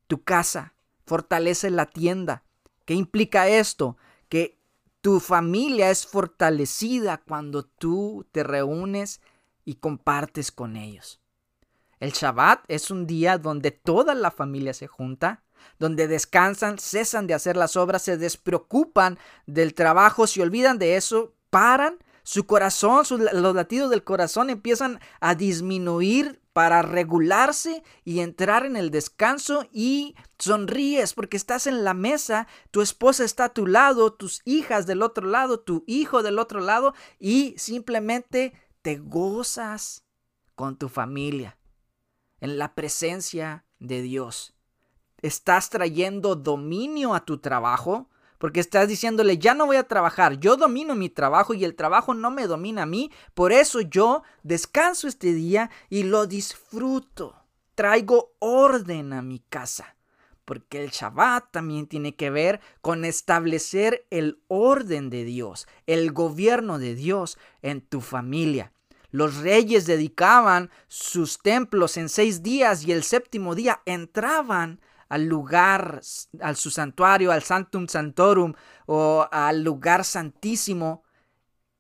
tu 0.08 0.24
casa, 0.24 0.74
fortalece 1.06 1.70
la 1.70 1.86
tienda. 1.86 2.44
¿Qué 2.86 2.94
implica 2.94 3.48
esto? 3.48 3.98
Que 4.28 4.60
tu 5.02 5.20
familia 5.20 5.90
es 5.90 6.06
fortalecida 6.06 7.18
cuando 7.18 7.64
tú 7.66 8.26
te 8.32 8.44
reúnes 8.44 9.22
y 9.66 9.76
compartes 9.76 10.52
con 10.52 10.76
ellos. 10.76 11.22
El 12.00 12.12
Shabbat 12.12 12.66
es 12.68 12.92
un 12.92 13.08
día 13.08 13.38
donde 13.38 13.72
toda 13.72 14.14
la 14.14 14.32
familia 14.32 14.74
se 14.74 14.88
junta 14.88 15.44
donde 15.80 16.08
descansan, 16.08 16.78
cesan 16.78 17.28
de 17.28 17.34
hacer 17.34 17.58
las 17.58 17.76
obras, 17.76 18.04
se 18.04 18.18
despreocupan 18.18 19.18
del 19.46 19.74
trabajo, 19.74 20.28
se 20.28 20.42
olvidan 20.42 20.80
de 20.80 20.96
eso, 20.96 21.34
paran, 21.50 21.98
su 22.26 22.46
corazón, 22.46 23.04
los 23.34 23.54
latidos 23.56 23.90
del 23.90 24.04
corazón 24.04 24.50
empiezan 24.50 25.02
a 25.20 25.36
disminuir 25.36 26.42
para 26.54 26.82
regularse 26.82 27.84
y 28.06 28.20
entrar 28.20 28.66
en 28.66 28.78
el 28.78 28.92
descanso 28.92 29.68
y 29.74 30.16
sonríes 30.40 31.14
porque 31.14 31.36
estás 31.36 31.68
en 31.68 31.84
la 31.84 31.94
mesa, 31.94 32.48
tu 32.72 32.82
esposa 32.82 33.26
está 33.26 33.46
a 33.46 33.54
tu 33.54 33.68
lado, 33.68 34.14
tus 34.14 34.42
hijas 34.46 34.86
del 34.86 35.02
otro 35.02 35.28
lado, 35.28 35.60
tu 35.60 35.84
hijo 35.86 36.24
del 36.24 36.40
otro 36.40 36.62
lado 36.62 36.94
y 37.20 37.56
simplemente 37.58 38.54
te 38.84 38.98
gozas 38.98 40.06
con 40.54 40.78
tu 40.78 40.88
familia 40.88 41.58
en 42.40 42.60
la 42.60 42.76
presencia 42.76 43.66
de 43.80 44.04
Dios 44.04 44.54
estás 45.24 45.70
trayendo 45.70 46.36
dominio 46.36 47.16
a 47.16 47.26
tu 47.26 47.40
trabajo, 47.40 48.10
porque 48.38 48.60
estás 48.60 48.90
diciéndole, 48.90 49.38
ya 49.38 49.54
no 49.54 49.66
voy 49.66 49.78
a 49.78 49.88
trabajar, 49.88 50.38
yo 50.38 50.58
domino 50.58 50.96
mi 50.96 51.10
trabajo 51.10 51.54
y 51.54 51.64
el 51.64 51.76
trabajo 51.76 52.14
no 52.14 52.30
me 52.30 52.46
domina 52.46 52.84
a 52.84 52.86
mí, 52.86 53.10
por 53.34 53.54
eso 53.54 53.80
yo 53.82 54.22
descanso 54.44 55.08
este 55.08 55.34
día 55.34 55.72
y 55.90 56.04
lo 56.04 56.28
disfruto. 56.28 57.36
Traigo 57.74 58.34
orden 58.40 59.14
a 59.14 59.22
mi 59.22 59.40
casa, 59.40 59.96
porque 60.46 60.84
el 60.84 60.92
Shabbat 60.92 61.52
también 61.52 61.88
tiene 61.88 62.16
que 62.16 62.30
ver 62.30 62.60
con 62.82 63.06
establecer 63.06 64.06
el 64.10 64.42
orden 64.48 65.10
de 65.10 65.24
Dios, 65.24 65.68
el 65.88 66.12
gobierno 66.12 66.80
de 66.80 66.96
Dios 66.96 67.38
en 67.62 67.82
tu 67.82 68.02
familia. 68.02 68.74
Los 69.12 69.38
reyes 69.38 69.86
dedicaban 69.86 70.72
sus 70.88 71.38
templos 71.38 71.98
en 71.98 72.10
seis 72.10 72.42
días 72.42 72.84
y 72.84 72.92
el 72.92 73.04
séptimo 73.04 73.54
día 73.54 73.82
entraban 73.86 74.82
al 75.08 75.26
lugar, 75.26 76.02
al 76.42 76.56
su 76.56 76.72
santuario, 76.72 77.32
al 77.32 77.44
Santum 77.44 77.88
Santorum 77.88 78.56
o 78.88 79.28
al 79.32 79.64
lugar 79.64 80.04
santísimo. 80.04 81.04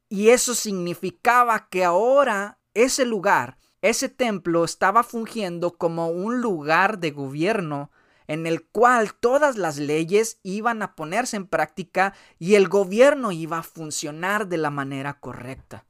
Y 0.09 0.29
eso 0.29 0.53
significaba 0.53 1.67
que 1.69 1.83
ahora 1.83 2.59
ese 2.75 3.03
lugar, 3.05 3.57
ese 3.81 4.09
templo 4.09 4.63
estaba 4.63 5.01
fungiendo 5.01 5.75
como 5.75 6.09
un 6.09 6.39
lugar 6.39 6.99
de 6.99 7.09
gobierno 7.09 7.89
en 8.27 8.47
el 8.47 8.63
cual 8.63 9.13
todas 9.13 9.57
las 9.57 9.77
leyes 9.77 10.39
iban 10.43 10.81
a 10.81 10.95
ponerse 10.95 11.37
en 11.37 11.47
práctica 11.47 12.13
y 12.39 12.55
el 12.55 12.67
gobierno 12.67 13.31
iba 13.31 13.59
a 13.59 13.63
funcionar 13.63 14.47
de 14.47 14.57
la 14.57 14.69
manera 14.69 15.19
correcta. 15.19 15.85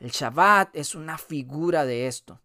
El 0.00 0.10
Shabbat 0.10 0.74
es 0.74 0.94
una 0.94 1.18
figura 1.18 1.84
de 1.84 2.06
esto 2.06 2.40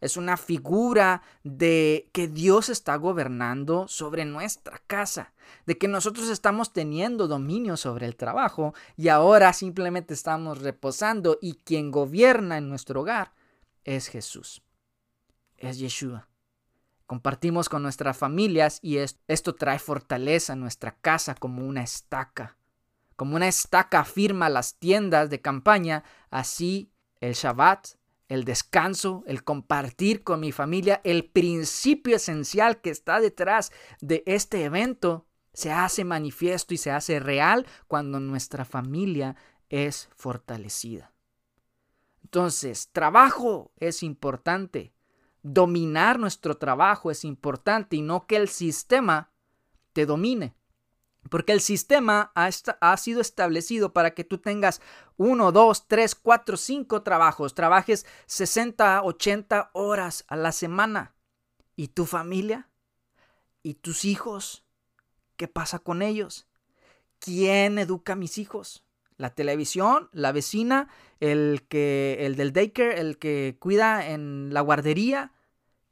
es 0.00 0.16
una 0.16 0.36
figura 0.36 1.22
de 1.42 2.08
que 2.12 2.28
Dios 2.28 2.68
está 2.68 2.96
gobernando 2.96 3.88
sobre 3.88 4.24
nuestra 4.24 4.80
casa, 4.86 5.32
de 5.66 5.78
que 5.78 5.88
nosotros 5.88 6.28
estamos 6.28 6.72
teniendo 6.72 7.26
dominio 7.26 7.76
sobre 7.76 8.06
el 8.06 8.16
trabajo 8.16 8.74
y 8.96 9.08
ahora 9.08 9.52
simplemente 9.52 10.14
estamos 10.14 10.62
reposando 10.62 11.38
y 11.40 11.54
quien 11.54 11.90
gobierna 11.90 12.58
en 12.58 12.68
nuestro 12.68 13.00
hogar 13.00 13.32
es 13.84 14.08
Jesús, 14.08 14.62
es 15.56 15.78
Yeshua. 15.78 16.27
Compartimos 17.08 17.68
con 17.68 17.82
nuestras 17.82 18.16
familias 18.16 18.78
y 18.82 18.98
esto 18.98 19.54
trae 19.56 19.80
fortaleza 19.80 20.52
a 20.52 20.56
nuestra 20.56 20.94
casa 21.00 21.34
como 21.34 21.66
una 21.66 21.82
estaca. 21.82 22.56
Como 23.16 23.34
una 23.34 23.48
estaca 23.48 23.98
afirma 23.98 24.48
las 24.48 24.78
tiendas 24.78 25.30
de 25.30 25.40
campaña, 25.40 26.04
así 26.30 26.92
el 27.20 27.32
Shabbat 27.32 27.98
el 28.28 28.44
descanso, 28.44 29.24
el 29.26 29.42
compartir 29.42 30.22
con 30.22 30.40
mi 30.40 30.52
familia, 30.52 31.00
el 31.02 31.24
principio 31.24 32.16
esencial 32.16 32.80
que 32.80 32.90
está 32.90 33.20
detrás 33.20 33.72
de 34.00 34.22
este 34.26 34.64
evento 34.64 35.26
se 35.54 35.72
hace 35.72 36.04
manifiesto 36.04 36.74
y 36.74 36.76
se 36.76 36.90
hace 36.90 37.20
real 37.20 37.66
cuando 37.86 38.20
nuestra 38.20 38.64
familia 38.64 39.34
es 39.70 40.10
fortalecida. 40.14 41.12
Entonces, 42.22 42.90
trabajo 42.92 43.72
es 43.78 44.02
importante. 44.02 44.92
Dominar 45.50 46.18
nuestro 46.18 46.58
trabajo 46.58 47.10
es 47.10 47.24
importante 47.24 47.96
y 47.96 48.02
no 48.02 48.26
que 48.26 48.36
el 48.36 48.50
sistema 48.50 49.30
te 49.94 50.04
domine. 50.04 50.54
Porque 51.30 51.52
el 51.52 51.62
sistema 51.62 52.32
ha, 52.34 52.96
sido 52.98 53.22
establecido 53.22 53.94
para 53.94 54.12
que 54.12 54.24
tú 54.24 54.36
tengas 54.36 54.82
uno, 55.16 55.50
dos, 55.50 55.88
tres, 55.88 56.14
cuatro, 56.14 56.58
cinco 56.58 57.02
trabajos, 57.02 57.54
trabajes 57.54 58.04
60, 58.26 59.02
80 59.02 59.70
horas 59.72 60.26
a 60.28 60.36
la 60.36 60.52
semana. 60.52 61.14
¿Y 61.76 61.88
tu 61.88 62.04
familia? 62.04 62.68
¿Y 63.62 63.74
tus 63.74 64.04
hijos? 64.04 64.66
¿Qué 65.36 65.48
pasa 65.48 65.78
con 65.78 66.02
ellos? 66.02 66.46
¿Quién 67.20 67.78
educa 67.78 68.12
a 68.12 68.16
mis 68.16 68.36
hijos? 68.36 68.84
¿La 69.16 69.34
televisión? 69.34 70.10
¿La 70.12 70.32
vecina? 70.32 70.88
¿El, 71.20 71.66
que, 71.68 72.18
el 72.20 72.36
del 72.36 72.52
daycare? 72.52 73.00
¿El 73.00 73.16
que 73.16 73.56
cuida 73.58 74.10
en 74.10 74.52
la 74.52 74.60
guardería? 74.60 75.32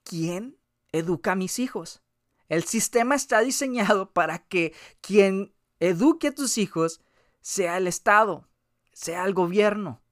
¿Quién? 0.08 0.56
educa 0.92 1.32
a 1.32 1.36
mis 1.36 1.58
hijos. 1.58 2.00
El 2.48 2.64
sistema 2.64 3.14
está 3.14 3.40
diseñado 3.40 4.12
para 4.12 4.38
que 4.38 4.72
quien 5.00 5.52
eduque 5.80 6.28
a 6.28 6.34
tus 6.34 6.58
hijos 6.58 7.00
sea 7.40 7.76
el 7.76 7.86
Estado, 7.86 8.48
sea 8.92 9.24
el 9.24 9.34
gobierno. 9.34 10.02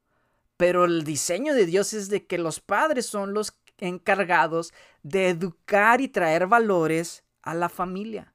Pero 0.56 0.84
el 0.84 1.04
diseño 1.04 1.54
de 1.54 1.66
Dios 1.66 1.94
es 1.94 2.08
de 2.08 2.26
que 2.26 2.38
los 2.38 2.60
padres 2.60 3.06
son 3.06 3.34
los 3.34 3.56
encargados 3.78 4.72
de 5.02 5.28
educar 5.28 6.00
y 6.00 6.08
traer 6.08 6.46
valores 6.46 7.24
a 7.42 7.54
la 7.54 7.68
familia. 7.68 8.34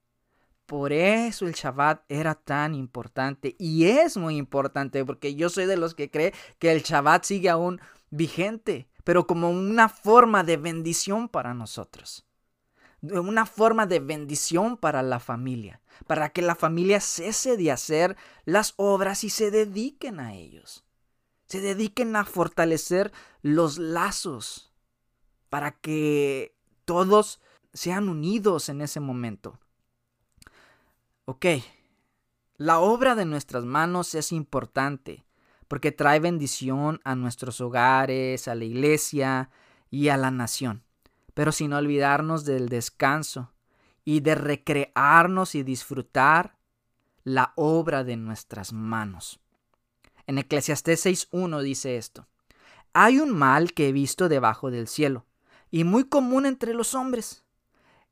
Por 0.65 0.93
eso 0.93 1.47
el 1.47 1.53
Shabbat 1.53 2.03
era 2.09 2.35
tan 2.35 2.75
importante 2.75 3.55
y 3.57 3.85
es 3.85 4.17
muy 4.17 4.37
importante 4.37 5.03
porque 5.03 5.33
yo 5.33 5.49
soy 5.49 5.65
de 5.65 5.77
los 5.77 5.95
que 5.95 6.11
cree 6.11 6.33
que 6.59 6.71
el 6.71 6.83
Shabbat 6.83 7.23
sigue 7.23 7.49
aún 7.49 7.81
vigente, 8.11 8.88
pero 9.03 9.27
como 9.27 9.49
una 9.49 9.89
forma 9.89 10.43
de 10.43 10.57
bendición 10.57 11.29
para 11.29 11.53
nosotros. 11.53 12.25
Una 13.01 13.45
forma 13.45 13.85
de 13.85 13.99
bendición 13.99 14.75
para 14.75 15.01
la 15.01 15.19
familia, 15.19 15.81
para 16.05 16.29
que 16.29 16.41
la 16.41 16.55
familia 16.55 16.99
cese 16.99 17.55
de 17.55 17.71
hacer 17.71 18.17
las 18.45 18.73
obras 18.75 19.23
y 19.23 19.29
se 19.29 19.51
dediquen 19.51 20.19
a 20.19 20.35
ellos. 20.35 20.83
Se 21.45 21.61
dediquen 21.61 22.15
a 22.15 22.25
fortalecer 22.25 23.11
los 23.41 23.77
lazos 23.77 24.73
para 25.49 25.71
que 25.71 26.55
todos 26.85 27.39
sean 27.73 28.09
unidos 28.09 28.69
en 28.69 28.81
ese 28.81 28.99
momento. 28.99 29.59
Ok, 31.25 31.45
la 32.57 32.79
obra 32.79 33.15
de 33.15 33.25
nuestras 33.25 33.63
manos 33.63 34.15
es 34.15 34.31
importante 34.31 35.23
porque 35.69 35.91
trae 35.91 36.19
bendición 36.19 36.99
a 37.05 37.15
nuestros 37.15 37.61
hogares, 37.61 38.49
a 38.49 38.55
la 38.55 38.65
iglesia 38.65 39.51
y 39.91 40.09
a 40.09 40.17
la 40.17 40.31
nación, 40.31 40.83
pero 41.35 41.51
sin 41.53 41.71
olvidarnos 41.73 42.43
del 42.43 42.67
descanso 42.69 43.53
y 44.03 44.19
de 44.21 44.33
recrearnos 44.33 45.53
y 45.53 45.61
disfrutar 45.61 46.57
la 47.23 47.53
obra 47.55 48.03
de 48.03 48.17
nuestras 48.17 48.73
manos. 48.73 49.39
En 50.25 50.39
Eclesiastés 50.39 51.05
6.1 51.05 51.61
dice 51.61 51.97
esto, 51.97 52.27
Hay 52.93 53.19
un 53.19 53.29
mal 53.29 53.73
que 53.73 53.89
he 53.89 53.91
visto 53.91 54.27
debajo 54.27 54.71
del 54.71 54.87
cielo, 54.87 55.27
y 55.69 55.83
muy 55.83 56.05
común 56.05 56.47
entre 56.47 56.73
los 56.73 56.95
hombres, 56.95 57.45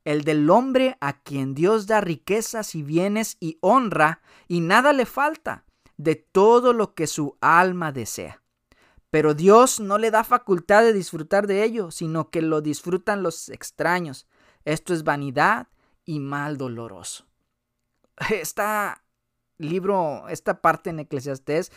el 0.04 0.22
del 0.22 0.48
hombre 0.48 0.96
a 1.00 1.20
quien 1.20 1.56
Dios 1.56 1.88
da 1.88 2.00
riquezas 2.00 2.76
y 2.76 2.84
bienes 2.84 3.36
y 3.40 3.58
honra, 3.60 4.20
y 4.46 4.60
nada 4.60 4.92
le 4.92 5.06
falta 5.06 5.64
de 5.98 6.16
todo 6.16 6.72
lo 6.72 6.94
que 6.94 7.06
su 7.06 7.36
alma 7.42 7.92
desea. 7.92 8.42
Pero 9.10 9.34
Dios 9.34 9.80
no 9.80 9.98
le 9.98 10.10
da 10.10 10.24
facultad 10.24 10.82
de 10.82 10.92
disfrutar 10.92 11.46
de 11.46 11.64
ello, 11.64 11.90
sino 11.90 12.30
que 12.30 12.40
lo 12.40 12.60
disfrutan 12.60 13.22
los 13.22 13.48
extraños. 13.50 14.26
Esto 14.64 14.94
es 14.94 15.04
vanidad 15.04 15.68
y 16.04 16.20
mal 16.20 16.56
doloroso. 16.56 17.26
Este 18.30 18.62
libro, 19.58 20.28
esta 20.28 20.60
parte 20.60 20.90
en 20.90 21.00
Eclesiastés, 21.00 21.72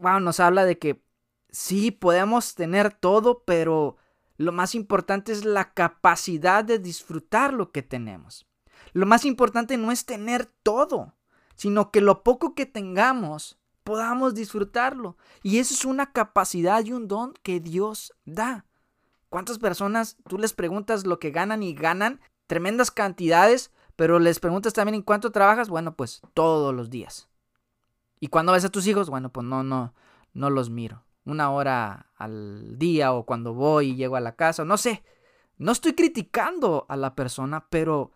nos 0.00 0.40
habla 0.40 0.64
de 0.64 0.78
que 0.78 1.02
sí 1.50 1.90
podemos 1.90 2.54
tener 2.54 2.92
todo, 2.92 3.42
pero 3.44 3.96
lo 4.36 4.52
más 4.52 4.74
importante 4.74 5.32
es 5.32 5.44
la 5.44 5.72
capacidad 5.72 6.64
de 6.64 6.78
disfrutar 6.78 7.52
lo 7.52 7.72
que 7.72 7.82
tenemos. 7.82 8.46
Lo 8.92 9.06
más 9.06 9.24
importante 9.24 9.76
no 9.76 9.92
es 9.92 10.04
tener 10.04 10.46
todo, 10.62 11.14
sino 11.60 11.90
que 11.90 12.00
lo 12.00 12.22
poco 12.22 12.54
que 12.54 12.64
tengamos 12.64 13.58
podamos 13.84 14.34
disfrutarlo. 14.34 15.18
Y 15.42 15.58
eso 15.58 15.74
es 15.74 15.84
una 15.84 16.10
capacidad 16.10 16.82
y 16.82 16.94
un 16.94 17.06
don 17.06 17.34
que 17.42 17.60
Dios 17.60 18.14
da. 18.24 18.64
¿Cuántas 19.28 19.58
personas 19.58 20.16
tú 20.26 20.38
les 20.38 20.54
preguntas 20.54 21.04
lo 21.04 21.18
que 21.18 21.30
ganan 21.30 21.62
y 21.62 21.74
ganan 21.74 22.22
tremendas 22.46 22.90
cantidades, 22.90 23.72
pero 23.94 24.18
les 24.18 24.40
preguntas 24.40 24.72
también 24.72 24.94
en 24.94 25.02
cuánto 25.02 25.32
trabajas? 25.32 25.68
Bueno, 25.68 25.94
pues 25.96 26.22
todos 26.32 26.74
los 26.74 26.88
días. 26.88 27.28
¿Y 28.20 28.28
cuando 28.28 28.52
ves 28.52 28.64
a 28.64 28.70
tus 28.70 28.86
hijos? 28.86 29.10
Bueno, 29.10 29.28
pues 29.30 29.44
no, 29.44 29.62
no, 29.62 29.92
no 30.32 30.48
los 30.48 30.70
miro 30.70 31.04
una 31.26 31.50
hora 31.50 32.06
al 32.16 32.78
día 32.78 33.12
o 33.12 33.26
cuando 33.26 33.52
voy 33.52 33.90
y 33.90 33.96
llego 33.96 34.16
a 34.16 34.20
la 34.20 34.34
casa, 34.34 34.64
no 34.64 34.78
sé. 34.78 35.04
No 35.58 35.72
estoy 35.72 35.92
criticando 35.92 36.86
a 36.88 36.96
la 36.96 37.14
persona, 37.14 37.66
pero, 37.68 38.12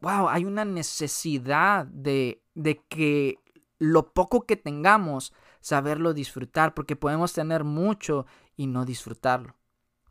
wow, 0.00 0.28
hay 0.28 0.44
una 0.44 0.64
necesidad 0.64 1.86
de, 1.86 2.42
de 2.54 2.82
que 2.88 3.38
lo 3.78 4.12
poco 4.12 4.46
que 4.46 4.56
tengamos, 4.56 5.32
saberlo 5.60 6.14
disfrutar, 6.14 6.74
porque 6.74 6.96
podemos 6.96 7.32
tener 7.32 7.64
mucho 7.64 8.26
y 8.56 8.66
no 8.66 8.84
disfrutarlo. 8.84 9.56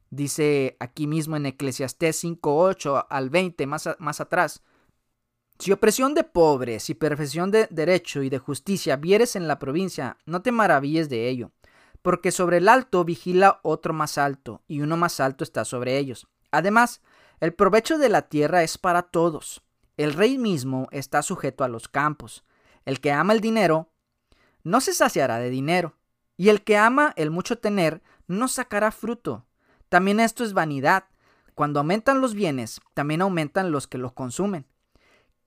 Dice 0.10 0.76
aquí 0.80 1.06
mismo 1.06 1.36
en 1.36 1.46
Eclesiastés 1.46 2.24
5.8 2.24 3.06
al 3.10 3.30
20, 3.30 3.68
más, 3.68 3.90
más 4.00 4.22
atrás. 4.22 4.64
Si 5.60 5.72
opresión 5.72 6.14
de 6.14 6.24
pobres 6.24 6.90
y 6.90 6.96
perfección 6.96 7.52
de 7.52 7.68
derecho 7.70 8.24
y 8.24 8.30
de 8.30 8.40
justicia 8.40 8.96
vieres 8.96 9.36
en 9.36 9.48
la 9.48 9.60
provincia, 9.60 10.18
no 10.26 10.42
te 10.42 10.52
maravilles 10.52 11.10
de 11.10 11.30
ello 11.30 11.52
porque 12.02 12.32
sobre 12.32 12.58
el 12.58 12.70
alto 12.70 13.04
vigila 13.04 13.60
otro 13.64 13.94
más 13.94 14.18
alto, 14.18 14.64
y 14.68 14.82
uno 14.82 14.98
más 14.98 15.20
alto 15.20 15.44
está 15.44 15.66
sobre 15.66 15.98
ellos. 15.98 16.28
Además, 16.52 17.02
el 17.40 17.54
provecho 17.54 17.98
de 17.98 18.10
la 18.10 18.24
tierra 18.24 18.64
es 18.64 18.78
para 18.78 19.04
todos. 19.04 19.64
El 20.00 20.14
rey 20.14 20.38
mismo 20.38 20.88
está 20.92 21.22
sujeto 21.22 21.66
a 21.66 21.68
los 21.68 21.90
campos. 21.90 22.46
El 22.86 23.02
que 23.02 23.12
ama 23.12 23.34
el 23.34 23.42
dinero 23.42 23.90
no 24.64 24.80
se 24.80 24.94
saciará 24.94 25.40
de 25.40 25.50
dinero, 25.50 25.98
y 26.38 26.48
el 26.48 26.64
que 26.64 26.78
ama 26.78 27.12
el 27.18 27.32
mucho 27.32 27.58
tener 27.58 28.02
no 28.26 28.48
sacará 28.48 28.92
fruto. 28.92 29.46
También 29.90 30.22
esto 30.22 30.46
es 30.46 30.54
vanidad. 30.54 31.04
Cuando 31.54 31.82
aumentan 31.82 32.22
los 32.22 32.34
bienes, 32.34 32.80
también 32.94 33.22
aumentan 33.22 33.74
los 33.74 33.88
que 33.88 33.98
los 33.98 34.14
consumen. 34.14 34.66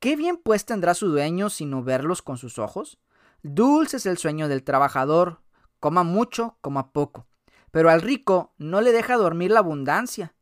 ¿Qué 0.00 0.16
bien 0.16 0.36
pues 0.36 0.66
tendrá 0.66 0.92
su 0.92 1.08
dueño 1.08 1.48
sino 1.48 1.82
verlos 1.82 2.20
con 2.20 2.36
sus 2.36 2.58
ojos? 2.58 2.98
Dulce 3.42 3.96
es 3.96 4.04
el 4.04 4.18
sueño 4.18 4.48
del 4.48 4.64
trabajador, 4.64 5.40
coma 5.80 6.02
mucho, 6.02 6.58
coma 6.60 6.92
poco. 6.92 7.26
Pero 7.70 7.88
al 7.88 8.02
rico 8.02 8.52
no 8.58 8.82
le 8.82 8.92
deja 8.92 9.16
dormir 9.16 9.50
la 9.50 9.60
abundancia. 9.60 10.34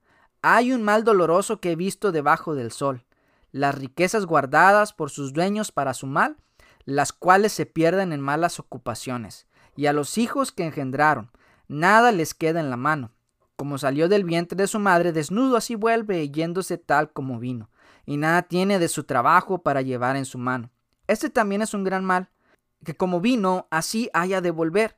Hay 0.43 0.73
un 0.73 0.83
mal 0.83 1.05
doloroso 1.05 1.61
que 1.61 1.71
he 1.71 1.77
visto 1.77 2.11
debajo 2.11 2.57
del 2.57 2.73
sol, 2.73 3.05
las 3.53 3.75
riquezas 3.75 4.27
guardadas 4.27 4.93
por 4.93 5.11
sus 5.11 5.33
dueños 5.33 5.73
para 5.73 5.95
su 5.95 6.07
mal, 6.07 6.37
las 6.85 7.13
cuales 7.13 7.53
se 7.53 7.67
pierden 7.67 8.13
en 8.13 8.21
malas 8.21 8.59
ocupaciones, 8.59 9.47
y 9.77 9.87
a 9.87 9.93
los 9.93 10.19
hijos 10.19 10.53
que 10.53 10.65
engendraron, 10.65 11.31
nada 11.69 12.13
les 12.13 12.35
queda 12.35 12.61
en 12.61 12.71
la 12.71 12.77
mano. 12.77 13.13
Como 13.57 13.79
salió 13.79 14.09
del 14.09 14.25
vientre 14.25 14.57
de 14.57 14.67
su 14.67 14.79
madre, 14.79 15.13
desnudo 15.13 15.57
así 15.57 15.75
vuelve, 15.75 16.31
yéndose 16.31 16.79
tal 16.79 17.13
como 17.13 17.39
vino, 17.39 17.71
y 18.07 18.17
nada 18.17 18.43
tiene 18.43 18.79
de 18.79 18.89
su 18.89 19.05
trabajo 19.05 19.63
para 19.63 19.83
llevar 19.83 20.17
en 20.17 20.25
su 20.25 20.39
mano. 20.39 20.71
Este 21.07 21.31
también 21.31 21.63
es 21.63 21.75
un 21.75 21.85
gran 21.85 22.05
mal, 22.05 22.31
que 22.85 22.97
como 22.97 23.21
vino, 23.21 23.67
así 23.71 24.09
haya 24.15 24.41
de 24.41 24.51
volver, 24.51 24.97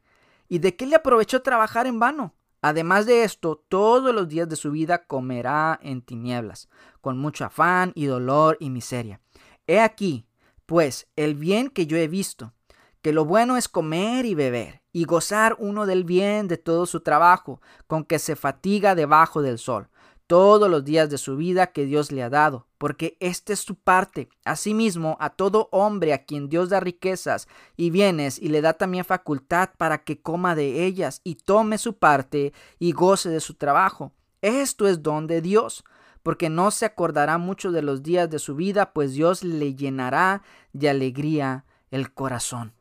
¿Y 0.53 0.59
de 0.59 0.77
qué 0.77 0.85
le 0.85 0.97
aprovechó 0.97 1.41
trabajar 1.41 1.87
en 1.87 1.99
vano? 1.99 2.35
Además 2.63 3.07
de 3.07 3.25
esto, 3.25 3.63
todos 3.69 4.15
los 4.15 4.29
días 4.29 4.49
de 4.49 4.55
su 4.55 4.71
vida 4.71 5.05
comerá 5.05 5.81
en 5.83 6.01
tinieblas, 6.01 6.69
con 7.01 7.19
mucho 7.19 7.45
afán 7.45 7.91
y 7.97 8.07
dolor 8.07 8.57
y 8.61 8.71
miseria. 8.71 9.21
He 9.67 9.81
aquí, 9.81 10.27
pues, 10.65 11.09
el 11.17 11.35
bien 11.35 11.69
que 11.69 11.87
yo 11.87 11.97
he 11.97 12.07
visto, 12.07 12.55
que 13.03 13.13
lo 13.13 13.25
bueno 13.25 13.57
es 13.57 13.69
comer 13.69 14.27
y 14.27 14.37
beber, 14.37 14.81
y 14.93 15.05
gozar 15.05 15.57
uno 15.59 15.87
del 15.87 16.05
bien 16.05 16.47
de 16.47 16.57
todo 16.57 16.87
su 16.87 17.01
trabajo, 17.01 17.61
con 17.89 18.05
que 18.05 18.21
se 18.21 18.37
fatiga 18.37 18.95
debajo 18.95 19.43
del 19.43 19.59
sol, 19.59 19.89
todos 20.29 20.71
los 20.71 20.85
días 20.85 21.11
de 21.11 21.19
su 21.19 21.37
vida 21.37 21.73
que 21.73 21.85
Dios 21.85 22.13
le 22.13 22.23
ha 22.23 22.31
dado, 22.31 22.69
porque 22.83 23.16
esta 23.20 23.53
es 23.53 23.61
su 23.61 23.76
parte. 23.76 24.28
Asimismo, 24.45 25.16
a 25.20 25.30
todo 25.30 25.68
hombre 25.70 26.12
a 26.12 26.24
quien 26.24 26.49
Dios 26.49 26.68
da 26.68 26.80
riquezas 26.80 27.47
y 27.76 27.91
bienes 27.91 28.41
y 28.41 28.49
le 28.49 28.61
da 28.61 28.72
también 28.72 29.05
facultad 29.05 29.70
para 29.78 30.03
que 30.03 30.20
coma 30.20 30.57
de 30.57 30.85
ellas 30.85 31.20
y 31.22 31.37
tome 31.37 31.78
su 31.78 31.97
parte 31.97 32.53
y 32.80 32.91
goce 32.91 33.28
de 33.28 33.39
su 33.39 33.55
trabajo. 33.55 34.11
Esto 34.41 34.89
es 34.89 35.01
don 35.01 35.28
de 35.28 35.41
Dios, 35.41 35.85
porque 36.24 36.51
no 36.51 36.72
se 36.72 36.85
acordará 36.85 37.39
mucho 37.39 37.70
de 37.70 37.83
los 37.83 38.03
días 38.03 38.28
de 38.28 38.41
su 38.41 38.57
vida, 38.57 38.93
pues 38.93 39.12
Dios 39.12 39.45
le 39.45 39.76
llenará 39.76 40.43
de 40.72 40.91
alegría 40.91 41.64
el 41.93 42.12
corazón. 42.12 42.74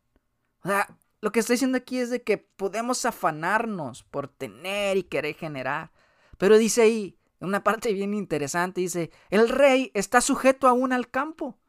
O 0.63 0.67
sea, 0.67 0.97
lo 1.21 1.31
que 1.31 1.41
está 1.41 1.53
diciendo 1.53 1.77
aquí 1.77 1.99
es 1.99 2.09
de 2.09 2.23
que 2.23 2.39
podemos 2.39 3.05
afanarnos 3.05 4.01
por 4.01 4.29
tener 4.29 4.97
y 4.97 5.03
querer 5.03 5.35
generar. 5.35 5.91
Pero 6.39 6.57
dice 6.57 6.81
ahí, 6.81 7.19
una 7.41 7.63
parte 7.63 7.91
bien 7.93 8.13
interesante 8.13 8.81
dice, 8.81 9.11
el 9.29 9.49
rey 9.49 9.91
está 9.93 10.21
sujeto 10.21 10.67
aún 10.67 10.93
al 10.93 11.09
campo. 11.09 11.59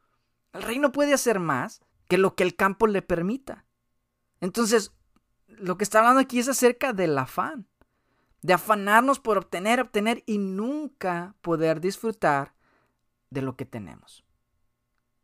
El 0.52 0.62
rey 0.62 0.78
no 0.78 0.92
puede 0.92 1.14
hacer 1.14 1.40
más 1.40 1.80
que 2.08 2.18
lo 2.18 2.34
que 2.34 2.42
el 2.42 2.56
campo 2.56 2.86
le 2.86 3.00
permita. 3.00 3.64
Entonces, 4.40 4.92
lo 5.46 5.78
que 5.78 5.84
está 5.84 6.00
hablando 6.00 6.20
aquí 6.20 6.38
es 6.38 6.48
acerca 6.48 6.92
del 6.92 7.16
afán, 7.16 7.66
de 8.42 8.52
afanarnos 8.52 9.18
por 9.18 9.38
obtener, 9.38 9.80
obtener 9.80 10.22
y 10.26 10.38
nunca 10.38 11.34
poder 11.40 11.80
disfrutar 11.80 12.54
de 13.30 13.40
lo 13.40 13.56
que 13.56 13.64
tenemos. 13.64 14.24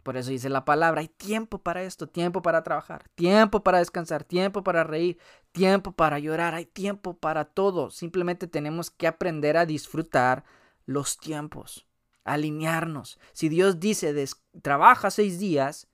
Por 0.09 0.17
eso 0.17 0.31
dice 0.31 0.49
la 0.49 0.65
palabra, 0.65 1.03
hay 1.03 1.09
tiempo 1.09 1.59
para 1.59 1.83
esto, 1.83 2.09
tiempo 2.09 2.41
para 2.41 2.63
trabajar, 2.63 3.07
tiempo 3.15 3.63
para 3.63 3.81
descansar, 3.81 4.25
tiempo 4.25 4.65
para 4.65 4.83
reír, 4.83 5.19
tiempo 5.53 5.93
para 5.93 6.19
llorar, 6.19 6.55
hay 6.55 6.65
tiempo 6.65 7.19
para 7.19 7.45
todo. 7.45 7.91
Simplemente 7.91 8.47
tenemos 8.47 8.91
que 8.91 9.07
aprender 9.07 9.59
a 9.59 9.67
disfrutar 9.67 10.45
los 10.87 11.19
tiempos. 11.19 11.87
alinearnos. 12.25 13.19
Si 13.35 13.51
Dios 13.51 13.81
dice, 13.81 14.15
trabaja 14.63 15.11
seis 15.11 15.39
días 15.39 15.89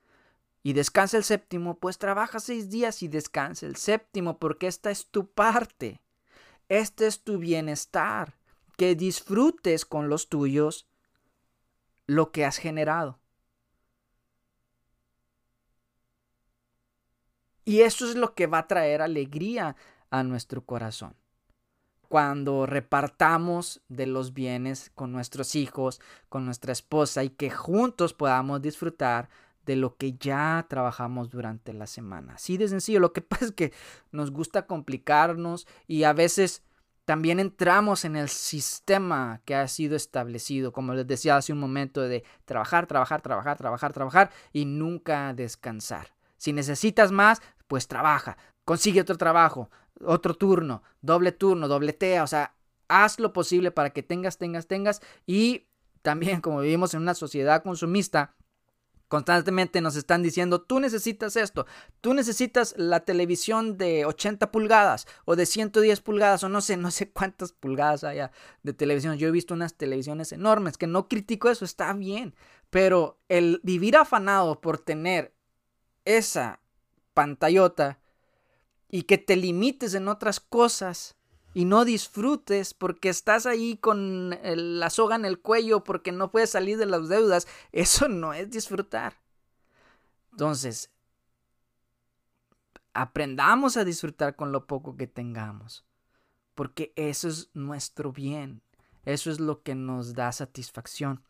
y 0.63 0.75
descansa 0.75 1.17
el 1.17 1.25
séptimo, 1.25 1.81
pues 1.81 1.99
trabaja 1.99 2.39
seis 2.39 2.71
días 2.71 3.03
y 3.03 3.09
descansa 3.09 3.67
el 3.67 3.75
séptimo, 3.75 4.39
porque 4.39 4.69
esta 4.69 4.93
es 4.93 5.09
tu 5.09 5.27
parte. 5.27 6.03
Este 6.69 7.09
es 7.09 7.25
tu 7.25 7.39
bienestar. 7.39 8.37
Que 8.77 8.95
disfrutes 8.95 9.85
con 9.85 10.09
los 10.09 10.29
tuyos 10.29 10.87
lo 12.07 12.31
que 12.31 12.45
has 12.45 12.59
generado. 12.59 13.19
Y 17.65 17.81
eso 17.81 18.09
es 18.09 18.15
lo 18.15 18.35
que 18.35 18.47
va 18.47 18.59
a 18.59 18.69
traer 18.69 19.03
alegría 19.03 19.77
a 20.11 20.23
nuestro 20.23 20.65
corazón. 20.65 21.15
Cuando 22.09 22.67
repartamos 22.67 23.81
de 23.89 24.07
los 24.07 24.35
bienes 24.35 24.91
con 24.95 25.11
nuestros 25.11 25.55
hijos, 25.57 26.01
con 26.29 26.45
nuestra 26.45 26.73
esposa 26.73 27.25
y 27.25 27.31
que 27.31 27.51
juntos 27.51 28.13
podamos 28.15 28.63
disfrutar 28.63 29.29
de 29.65 29.77
lo 29.77 29.97
que 29.97 30.13
ya 30.13 30.67
trabajamos 30.69 31.31
durante 31.31 31.73
la 31.73 31.87
semana. 31.87 32.35
Así 32.35 32.57
de 32.57 32.69
sencillo. 32.69 33.01
Lo 33.01 33.13
que 33.13 33.23
pasa 33.23 33.47
es 33.47 33.53
que 33.53 33.73
nos 34.13 34.31
gusta 34.31 34.67
complicarnos 34.67 35.67
y 35.87 36.05
a 36.05 36.13
veces 36.13 36.63
también 37.05 37.39
entramos 37.39 38.05
en 38.05 38.17
el 38.17 38.29
sistema 38.29 39.43
que 39.45 39.55
ha 39.55 39.69
sido 39.69 39.95
establecido, 39.95 40.73
como 40.73 40.95
les 40.95 41.07
decía 41.07 41.37
hace 41.37 41.53
un 41.53 41.61
momento, 41.61 42.01
de 42.01 42.25
trabajar, 42.45 42.87
trabajar, 42.87 43.21
trabajar, 43.21 43.59
trabajar, 43.59 43.93
trabajar 43.93 44.31
y 44.53 44.65
nunca 44.65 45.35
descansar. 45.35 46.15
Si 46.39 46.53
necesitas 46.53 47.13
más, 47.13 47.43
pues 47.67 47.89
trabaja, 47.89 48.37
consigue 48.65 49.01
otro 49.01 49.17
trabajo, 49.17 49.71
otro 50.01 50.35
turno, 50.35 50.83
doble 51.01 51.33
turno, 51.33 51.69
dobletea, 51.69 52.23
o 52.23 52.27
sea, 52.27 52.55
haz 52.89 53.19
lo 53.19 53.33
posible 53.33 53.71
para 53.71 53.91
que 53.91 54.03
tengas, 54.03 54.39
tengas, 54.39 54.67
tengas 54.67 55.01
y 55.27 55.67
también 56.03 56.41
como 56.41 56.61
vivimos 56.61 56.95
en 56.95 57.03
una 57.03 57.15
sociedad 57.15 57.63
consumista, 57.63 58.35
constantemente 59.09 59.81
nos 59.81 59.97
están 59.97 60.23
diciendo, 60.23 60.61
tú 60.61 60.81
necesitas 60.81 61.37
esto, 61.37 61.67
tú 62.01 62.15
necesitas 62.15 62.75
la 62.77 63.01
televisión 63.01 63.77
de 63.77 64.05
80 64.05 64.51
pulgadas 64.51 65.07
o 65.25 65.37
de 65.37 65.47
110 65.47 66.01
pulgadas 66.01 66.43
o 66.43 66.49
no 66.49 66.61
sé, 66.61 66.77
no 66.77 66.91
sé 66.91 67.11
cuántas 67.11 67.53
pulgadas 67.53 68.05
haya 68.05 68.33
de 68.63 68.73
televisión. 68.73 69.17
Yo 69.17 69.29
he 69.29 69.31
visto 69.31 69.55
unas 69.55 69.75
televisiones 69.75 70.33
enormes, 70.33 70.79
que 70.79 70.87
no 70.87 71.09
critico 71.09 71.49
eso, 71.49 71.65
está 71.65 71.93
bien, 71.93 72.35
pero 72.71 73.21
el 73.29 73.61
vivir 73.63 73.97
afanado 73.97 74.61
por 74.61 74.79
tener 74.79 75.35
esa 76.05 76.61
pantallota 77.15 78.01
y 78.91 79.03
que 79.05 79.19
te 79.19 79.37
limites 79.37 79.95
en 79.95 80.09
otras 80.09 80.39
cosas 80.41 81.17
y 81.55 81.65
no 81.65 81.85
disfrutes 81.85 82.75
porque 82.75 83.09
estás 83.09 83.47
ahí 83.47 83.77
con 83.77 84.31
la 84.43 84.91
soga 84.91 85.17
en 85.17 85.25
el 85.25 85.41
cuello 85.41 85.85
porque 85.85 86.13
no 86.13 86.31
puedes 86.31 86.51
salir 86.51 86.77
de 86.79 86.87
las 86.87 87.09
deudas, 87.09 87.47
eso 87.73 88.09
no 88.09 88.35
es 88.35 88.51
disfrutar. 88.51 89.15
Entonces, 90.33 90.91
aprendamos 92.93 93.77
a 93.77 93.85
disfrutar 93.85 94.37
con 94.37 94.53
lo 94.53 94.67
poco 94.67 94.97
que 94.97 95.07
tengamos, 95.07 95.85
porque 96.55 96.93
eso 96.97 97.29
es 97.29 97.51
nuestro 97.55 98.13
bien, 98.13 98.63
eso 99.05 99.31
es 99.31 99.39
lo 99.39 99.63
que 99.63 99.77
nos 99.77 100.15
da 100.15 100.33
satisfacción. 100.33 101.25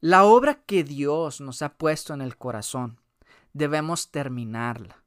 La 0.00 0.24
obra 0.24 0.62
que 0.62 0.84
Dios 0.84 1.40
nos 1.40 1.60
ha 1.60 1.74
puesto 1.74 2.14
en 2.14 2.22
el 2.22 2.38
corazón, 2.38 3.00
debemos 3.52 4.10
terminarla 4.10 5.02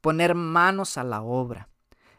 poner 0.00 0.34
manos 0.34 0.98
a 0.98 1.04
la 1.04 1.22
obra, 1.22 1.68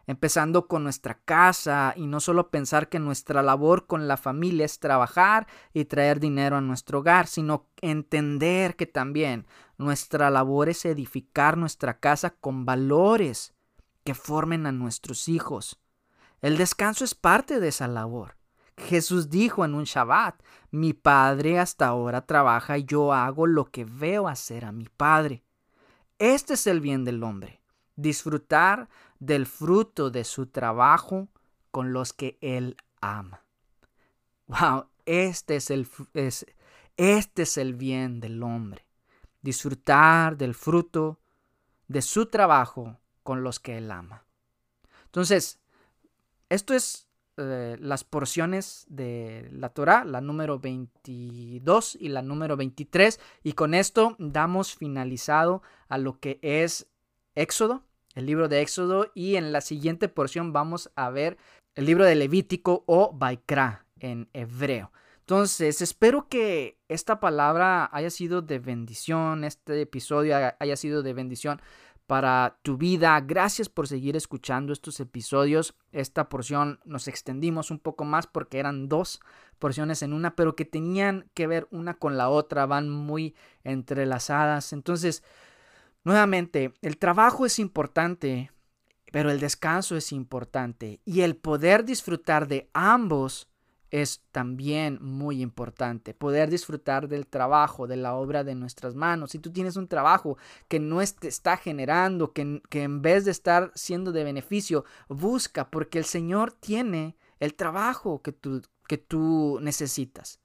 empezando 0.09 0.67
con 0.67 0.83
nuestra 0.83 1.19
casa 1.23 1.93
y 1.95 2.07
no 2.07 2.19
solo 2.19 2.49
pensar 2.49 2.89
que 2.89 2.97
nuestra 2.99 3.43
labor 3.43 3.85
con 3.85 4.07
la 4.07 4.17
familia 4.17 4.65
es 4.65 4.79
trabajar 4.79 5.45
y 5.71 5.85
traer 5.85 6.19
dinero 6.19 6.57
a 6.57 6.61
nuestro 6.61 6.99
hogar, 6.99 7.27
sino 7.27 7.67
entender 7.81 8.75
que 8.75 8.87
también 8.87 9.45
nuestra 9.77 10.31
labor 10.31 10.69
es 10.69 10.83
edificar 10.85 11.57
nuestra 11.57 11.99
casa 11.99 12.31
con 12.31 12.65
valores 12.65 13.53
que 14.03 14.15
formen 14.15 14.65
a 14.65 14.71
nuestros 14.71 15.29
hijos. 15.29 15.79
El 16.41 16.57
descanso 16.57 17.05
es 17.05 17.13
parte 17.13 17.59
de 17.59 17.67
esa 17.67 17.87
labor. 17.87 18.35
Jesús 18.77 19.29
dijo 19.29 19.63
en 19.63 19.75
un 19.75 19.83
Shabbat, 19.83 20.41
mi 20.71 20.93
Padre 20.93 21.59
hasta 21.59 21.85
ahora 21.85 22.25
trabaja 22.25 22.77
y 22.77 22.85
yo 22.85 23.13
hago 23.13 23.45
lo 23.45 23.65
que 23.65 23.85
veo 23.85 24.27
hacer 24.27 24.65
a 24.65 24.71
mi 24.71 24.87
Padre. 24.87 25.43
Este 26.17 26.55
es 26.55 26.65
el 26.65 26.81
bien 26.81 27.05
del 27.05 27.23
hombre 27.23 27.58
disfrutar 28.01 28.89
del 29.19 29.45
fruto 29.45 30.09
de 30.09 30.23
su 30.23 30.47
trabajo 30.47 31.27
con 31.71 31.93
los 31.93 32.13
que 32.13 32.37
Él 32.41 32.77
ama. 33.01 33.43
Wow, 34.47 34.85
este 35.05 35.57
es 35.57 35.69
el, 35.69 35.87
este 36.97 37.41
es 37.41 37.57
el 37.57 37.75
bien 37.75 38.19
del 38.19 38.41
hombre. 38.41 38.85
Disfrutar 39.41 40.37
del 40.37 40.55
fruto 40.55 41.19
de 41.87 42.01
su 42.01 42.27
trabajo 42.27 42.97
con 43.23 43.43
los 43.43 43.59
que 43.59 43.77
Él 43.77 43.91
ama. 43.91 44.25
Entonces, 45.05 45.59
esto 46.49 46.73
es 46.73 47.07
eh, 47.37 47.77
las 47.79 48.03
porciones 48.03 48.85
de 48.89 49.49
la 49.51 49.69
Torah, 49.69 50.03
la 50.03 50.21
número 50.21 50.59
22 50.59 51.97
y 51.99 52.09
la 52.09 52.21
número 52.21 52.57
23, 52.57 53.19
y 53.43 53.53
con 53.53 53.73
esto 53.73 54.15
damos 54.19 54.75
finalizado 54.75 55.61
a 55.89 55.97
lo 55.97 56.19
que 56.19 56.39
es 56.41 56.87
Éxodo 57.35 57.83
el 58.19 58.25
libro 58.25 58.47
de 58.47 58.61
Éxodo 58.61 59.11
y 59.15 59.35
en 59.35 59.51
la 59.51 59.61
siguiente 59.61 60.09
porción 60.09 60.53
vamos 60.53 60.91
a 60.95 61.09
ver 61.09 61.37
el 61.75 61.85
libro 61.85 62.05
de 62.05 62.15
Levítico 62.15 62.83
o 62.85 63.11
Baikra 63.13 63.85
en 63.99 64.29
hebreo. 64.33 64.91
Entonces, 65.21 65.81
espero 65.81 66.27
que 66.27 66.77
esta 66.87 67.19
palabra 67.19 67.89
haya 67.91 68.09
sido 68.09 68.41
de 68.41 68.59
bendición, 68.59 69.43
este 69.43 69.79
episodio 69.81 70.35
haya 70.59 70.75
sido 70.75 71.03
de 71.03 71.13
bendición 71.13 71.61
para 72.07 72.57
tu 72.63 72.77
vida. 72.77 73.19
Gracias 73.21 73.69
por 73.69 73.87
seguir 73.87 74.15
escuchando 74.15 74.73
estos 74.73 74.99
episodios. 74.99 75.75
Esta 75.91 76.27
porción 76.27 76.79
nos 76.83 77.07
extendimos 77.07 77.69
un 77.69 77.77
poco 77.77 78.03
más 78.03 78.25
porque 78.25 78.57
eran 78.57 78.89
dos 78.89 79.21
porciones 79.59 80.01
en 80.01 80.13
una, 80.13 80.35
pero 80.35 80.55
que 80.55 80.65
tenían 80.65 81.29
que 81.35 81.45
ver 81.45 81.67
una 81.69 81.93
con 81.93 82.17
la 82.17 82.29
otra, 82.29 82.65
van 82.65 82.89
muy 82.89 83.35
entrelazadas. 83.63 84.73
Entonces, 84.73 85.23
Nuevamente, 86.03 86.73
el 86.81 86.97
trabajo 86.97 87.45
es 87.45 87.59
importante, 87.59 88.51
pero 89.11 89.31
el 89.31 89.39
descanso 89.39 89.97
es 89.97 90.11
importante 90.11 91.01
y 91.05 91.21
el 91.21 91.35
poder 91.35 91.83
disfrutar 91.83 92.47
de 92.47 92.69
ambos 92.73 93.49
es 93.91 94.21
también 94.31 94.99
muy 95.01 95.41
importante. 95.41 96.13
Poder 96.13 96.49
disfrutar 96.49 97.07
del 97.07 97.27
trabajo, 97.27 97.87
de 97.87 97.97
la 97.97 98.13
obra 98.13 98.43
de 98.43 98.55
nuestras 98.55 98.95
manos. 98.95 99.31
Si 99.31 99.39
tú 99.39 99.51
tienes 99.51 99.75
un 99.77 99.87
trabajo 99.87 100.37
que 100.67 100.79
no 100.79 100.99
te 101.19 101.27
está 101.27 101.57
generando, 101.57 102.31
que, 102.31 102.61
que 102.69 102.83
en 102.83 103.01
vez 103.01 103.25
de 103.25 103.31
estar 103.31 103.71
siendo 103.75 104.11
de 104.11 104.23
beneficio, 104.23 104.85
busca 105.07 105.69
porque 105.69 105.97
el 105.97 106.05
Señor 106.05 106.51
tiene 106.51 107.15
el 107.39 107.55
trabajo 107.55 108.21
que 108.21 108.31
tú, 108.31 108.61
que 108.87 108.97
tú 108.97 109.59
necesitas 109.61 110.38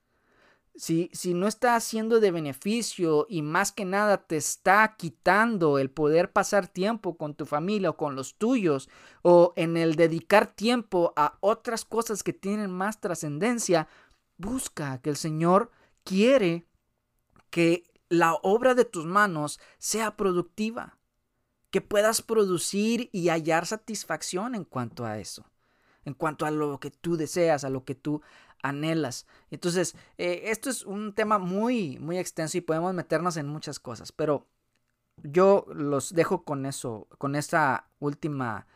si, 0.76 1.10
si 1.12 1.34
no 1.34 1.46
está 1.46 1.76
haciendo 1.76 2.20
de 2.20 2.30
beneficio 2.30 3.26
y 3.28 3.42
más 3.42 3.70
que 3.70 3.84
nada 3.84 4.26
te 4.26 4.36
está 4.36 4.96
quitando 4.96 5.78
el 5.78 5.90
poder 5.90 6.32
pasar 6.32 6.66
tiempo 6.66 7.16
con 7.16 7.34
tu 7.34 7.46
familia 7.46 7.90
o 7.90 7.96
con 7.96 8.16
los 8.16 8.34
tuyos 8.36 8.88
o 9.22 9.52
en 9.56 9.76
el 9.76 9.94
dedicar 9.94 10.48
tiempo 10.48 11.12
a 11.16 11.38
otras 11.40 11.84
cosas 11.84 12.22
que 12.22 12.32
tienen 12.32 12.70
más 12.70 13.00
trascendencia, 13.00 13.88
busca 14.36 14.98
que 15.00 15.10
el 15.10 15.16
Señor 15.16 15.70
quiere 16.02 16.66
que 17.50 17.84
la 18.08 18.34
obra 18.34 18.74
de 18.74 18.84
tus 18.84 19.06
manos 19.06 19.60
sea 19.78 20.16
productiva, 20.16 20.98
que 21.70 21.80
puedas 21.80 22.22
producir 22.22 23.10
y 23.12 23.28
hallar 23.28 23.66
satisfacción 23.66 24.54
en 24.54 24.64
cuanto 24.64 25.04
a 25.04 25.18
eso, 25.18 25.44
en 26.04 26.14
cuanto 26.14 26.46
a 26.46 26.50
lo 26.50 26.78
que 26.80 26.90
tú 26.90 27.16
deseas, 27.16 27.64
a 27.64 27.70
lo 27.70 27.84
que 27.84 27.94
tú 27.94 28.22
anhelas. 28.64 29.26
Entonces, 29.50 29.94
eh, 30.18 30.44
esto 30.46 30.70
es 30.70 30.84
un 30.84 31.14
tema 31.14 31.38
muy, 31.38 31.98
muy 32.00 32.18
extenso 32.18 32.58
y 32.58 32.62
podemos 32.62 32.94
meternos 32.94 33.36
en 33.36 33.46
muchas 33.46 33.78
cosas, 33.78 34.10
pero 34.10 34.48
yo 35.22 35.66
los 35.72 36.14
dejo 36.14 36.44
con 36.44 36.66
eso, 36.66 37.06
con 37.18 37.36
esa 37.36 37.88
última, 38.00 38.66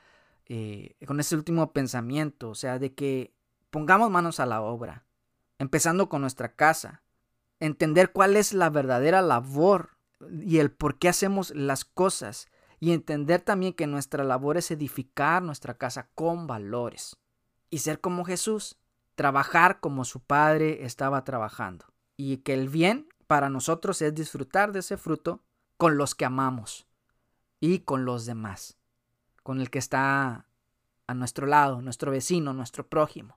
eh, 0.46 0.94
con 1.06 1.18
ese 1.18 1.34
último 1.34 1.72
pensamiento, 1.72 2.50
o 2.50 2.54
sea, 2.54 2.78
de 2.78 2.94
que 2.94 3.32
pongamos 3.70 4.10
manos 4.10 4.40
a 4.40 4.46
la 4.46 4.60
obra, 4.60 5.04
empezando 5.58 6.08
con 6.08 6.20
nuestra 6.20 6.54
casa, 6.54 7.02
entender 7.58 8.12
cuál 8.12 8.36
es 8.36 8.52
la 8.52 8.70
verdadera 8.70 9.22
labor 9.22 9.96
y 10.42 10.58
el 10.58 10.70
por 10.70 10.98
qué 10.98 11.08
hacemos 11.08 11.50
las 11.54 11.84
cosas 11.84 12.48
y 12.78 12.92
entender 12.92 13.40
también 13.40 13.72
que 13.72 13.86
nuestra 13.86 14.22
labor 14.22 14.58
es 14.58 14.70
edificar 14.70 15.42
nuestra 15.42 15.78
casa 15.78 16.10
con 16.14 16.46
valores 16.46 17.16
y 17.70 17.78
ser 17.78 18.00
como 18.00 18.24
Jesús, 18.24 18.77
trabajar 19.18 19.80
como 19.80 20.04
su 20.04 20.20
padre 20.20 20.84
estaba 20.84 21.24
trabajando. 21.24 21.86
Y 22.16 22.36
que 22.38 22.54
el 22.54 22.68
bien 22.68 23.08
para 23.26 23.50
nosotros 23.50 24.00
es 24.00 24.14
disfrutar 24.14 24.70
de 24.70 24.78
ese 24.78 24.96
fruto 24.96 25.42
con 25.76 25.98
los 25.98 26.14
que 26.14 26.24
amamos 26.24 26.86
y 27.58 27.80
con 27.80 28.04
los 28.04 28.26
demás, 28.26 28.78
con 29.42 29.60
el 29.60 29.70
que 29.70 29.80
está 29.80 30.46
a 31.08 31.14
nuestro 31.14 31.48
lado, 31.48 31.82
nuestro 31.82 32.12
vecino, 32.12 32.52
nuestro 32.52 32.86
prójimo. 32.86 33.36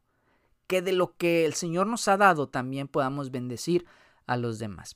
que 0.68 0.82
de 0.84 0.94
lo 0.94 1.18
que 1.18 1.46
el 1.46 1.54
Señor 1.54 1.88
nos 1.88 2.08
ha 2.08 2.16
dado 2.16 2.48
también 2.48 2.88
podamos 2.88 3.30
bendecir 3.32 3.86
a 4.26 4.38
los 4.38 4.58
demás. 4.58 4.96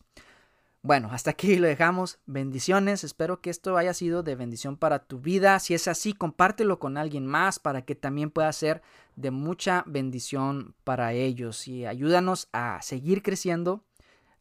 Bueno, 0.85 1.09
hasta 1.11 1.31
aquí 1.31 1.55
lo 1.55 1.65
dejamos. 1.65 2.19
Bendiciones. 2.27 3.03
Espero 3.03 3.41
que 3.41 3.49
esto 3.49 3.75
haya 3.75 3.95
sido 3.95 4.21
de 4.21 4.35
bendición 4.35 4.77
para 4.77 4.99
tu 4.99 5.19
vida. 5.19 5.57
Si 5.57 5.73
es 5.73 5.87
así, 5.87 6.13
compártelo 6.13 6.77
con 6.77 6.95
alguien 6.97 7.25
más 7.25 7.57
para 7.57 7.81
que 7.81 7.95
también 7.95 8.29
pueda 8.29 8.53
ser 8.53 8.83
de 9.15 9.31
mucha 9.31 9.83
bendición 9.87 10.75
para 10.83 11.13
ellos. 11.13 11.67
Y 11.67 11.87
ayúdanos 11.87 12.49
a 12.51 12.79
seguir 12.83 13.23
creciendo, 13.23 13.83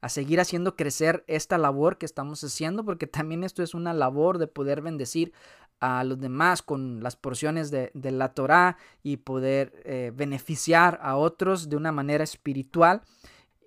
a 0.03 0.11
seguir 0.11 0.39
haciendo 0.39 0.77
crecer 0.77 1.25
esta 1.29 1.57
labor 1.57 1.97
que 1.97 2.05
estamos 2.05 2.45
haciendo, 2.45 2.85
porque 2.85 3.07
también 3.07 3.43
esto 3.43 3.63
es 3.63 3.73
una 3.73 3.95
labor 3.95 4.37
de 4.37 4.47
poder 4.47 4.83
bendecir 4.83 5.33
a 5.81 6.05
los 6.05 6.21
demás 6.21 6.61
con 6.61 7.03
las 7.03 7.17
porciones 7.17 7.71
de, 7.71 7.91
la 7.95 8.35
Torah 8.35 8.77
y 9.03 9.17
poder 9.17 9.81
eh, 9.87 10.13
beneficiar 10.15 10.99
a 11.03 11.17
otros 11.17 11.71
de 11.71 11.77
una 11.77 11.91
manera 11.91 12.23
espiritual 12.23 13.01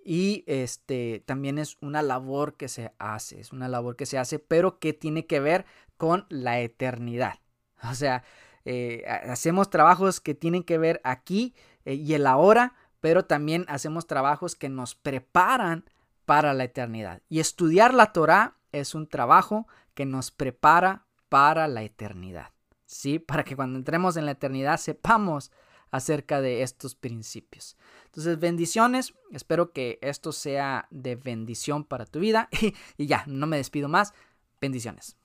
y 0.10 0.46
este 0.48 1.22
también 1.26 1.58
es 1.58 1.76
una 1.82 2.02
labor 2.02 2.56
que 2.56 2.70
se 2.70 2.94
hace, 2.98 3.42
es 3.42 3.52
una 3.52 3.68
labor 3.68 3.98
que 3.98 4.06
se 4.06 4.18
hace, 4.18 4.40
pero 4.40 4.80
que 4.80 4.94
tiene 4.94 5.26
que 5.26 5.42
ver 5.42 5.66
con 5.98 6.26
la 6.30 6.62
eternidad. 6.62 7.40
O 7.92 7.94
sea, 7.94 8.24
eh, 8.64 9.04
hacemos 9.30 9.70
trabajos 9.70 10.22
que 10.22 10.34
tienen 10.34 10.64
que 10.64 10.78
ver 10.78 11.02
aquí 11.04 11.54
eh, 11.84 11.96
y 11.96 12.14
el 12.14 12.26
ahora, 12.26 12.74
pero 13.02 13.26
también 13.26 13.66
hacemos 13.68 14.08
trabajos 14.08 14.56
que 14.56 14.70
nos 14.70 14.96
preparan 14.96 15.84
para 16.26 16.54
la 16.54 16.64
eternidad. 16.64 17.22
Y 17.28 17.42
estudiar 17.42 17.94
la 17.94 18.14
Torah 18.14 18.56
es 18.72 18.96
un 18.96 19.08
trabajo 19.08 19.68
que 19.94 20.06
nos 20.06 20.32
prepara 20.32 21.06
para 21.28 21.68
la 21.68 21.84
eternidad. 21.84 22.54
¿Sí? 22.86 23.20
Para 23.20 23.44
que 23.44 23.58
cuando 23.58 23.78
entremos 23.78 24.16
en 24.16 24.26
la 24.26 24.32
eternidad 24.32 24.78
sepamos 24.78 25.52
acerca 25.92 26.42
de 26.42 26.64
estos 26.64 26.96
principios. 26.96 27.78
Entonces, 28.06 28.40
bendiciones. 28.40 29.14
Espero 29.32 29.72
que 29.72 30.00
esto 30.02 30.32
sea 30.32 30.88
de 30.92 31.16
bendición 31.16 31.84
para 31.84 32.06
tu 32.06 32.20
vida. 32.20 32.50
Y, 32.98 33.06
ya, 33.08 33.24
no 33.28 33.48
me 33.48 33.58
despido 33.58 33.88
más. 33.88 34.14
Bendiciones. 34.60 35.18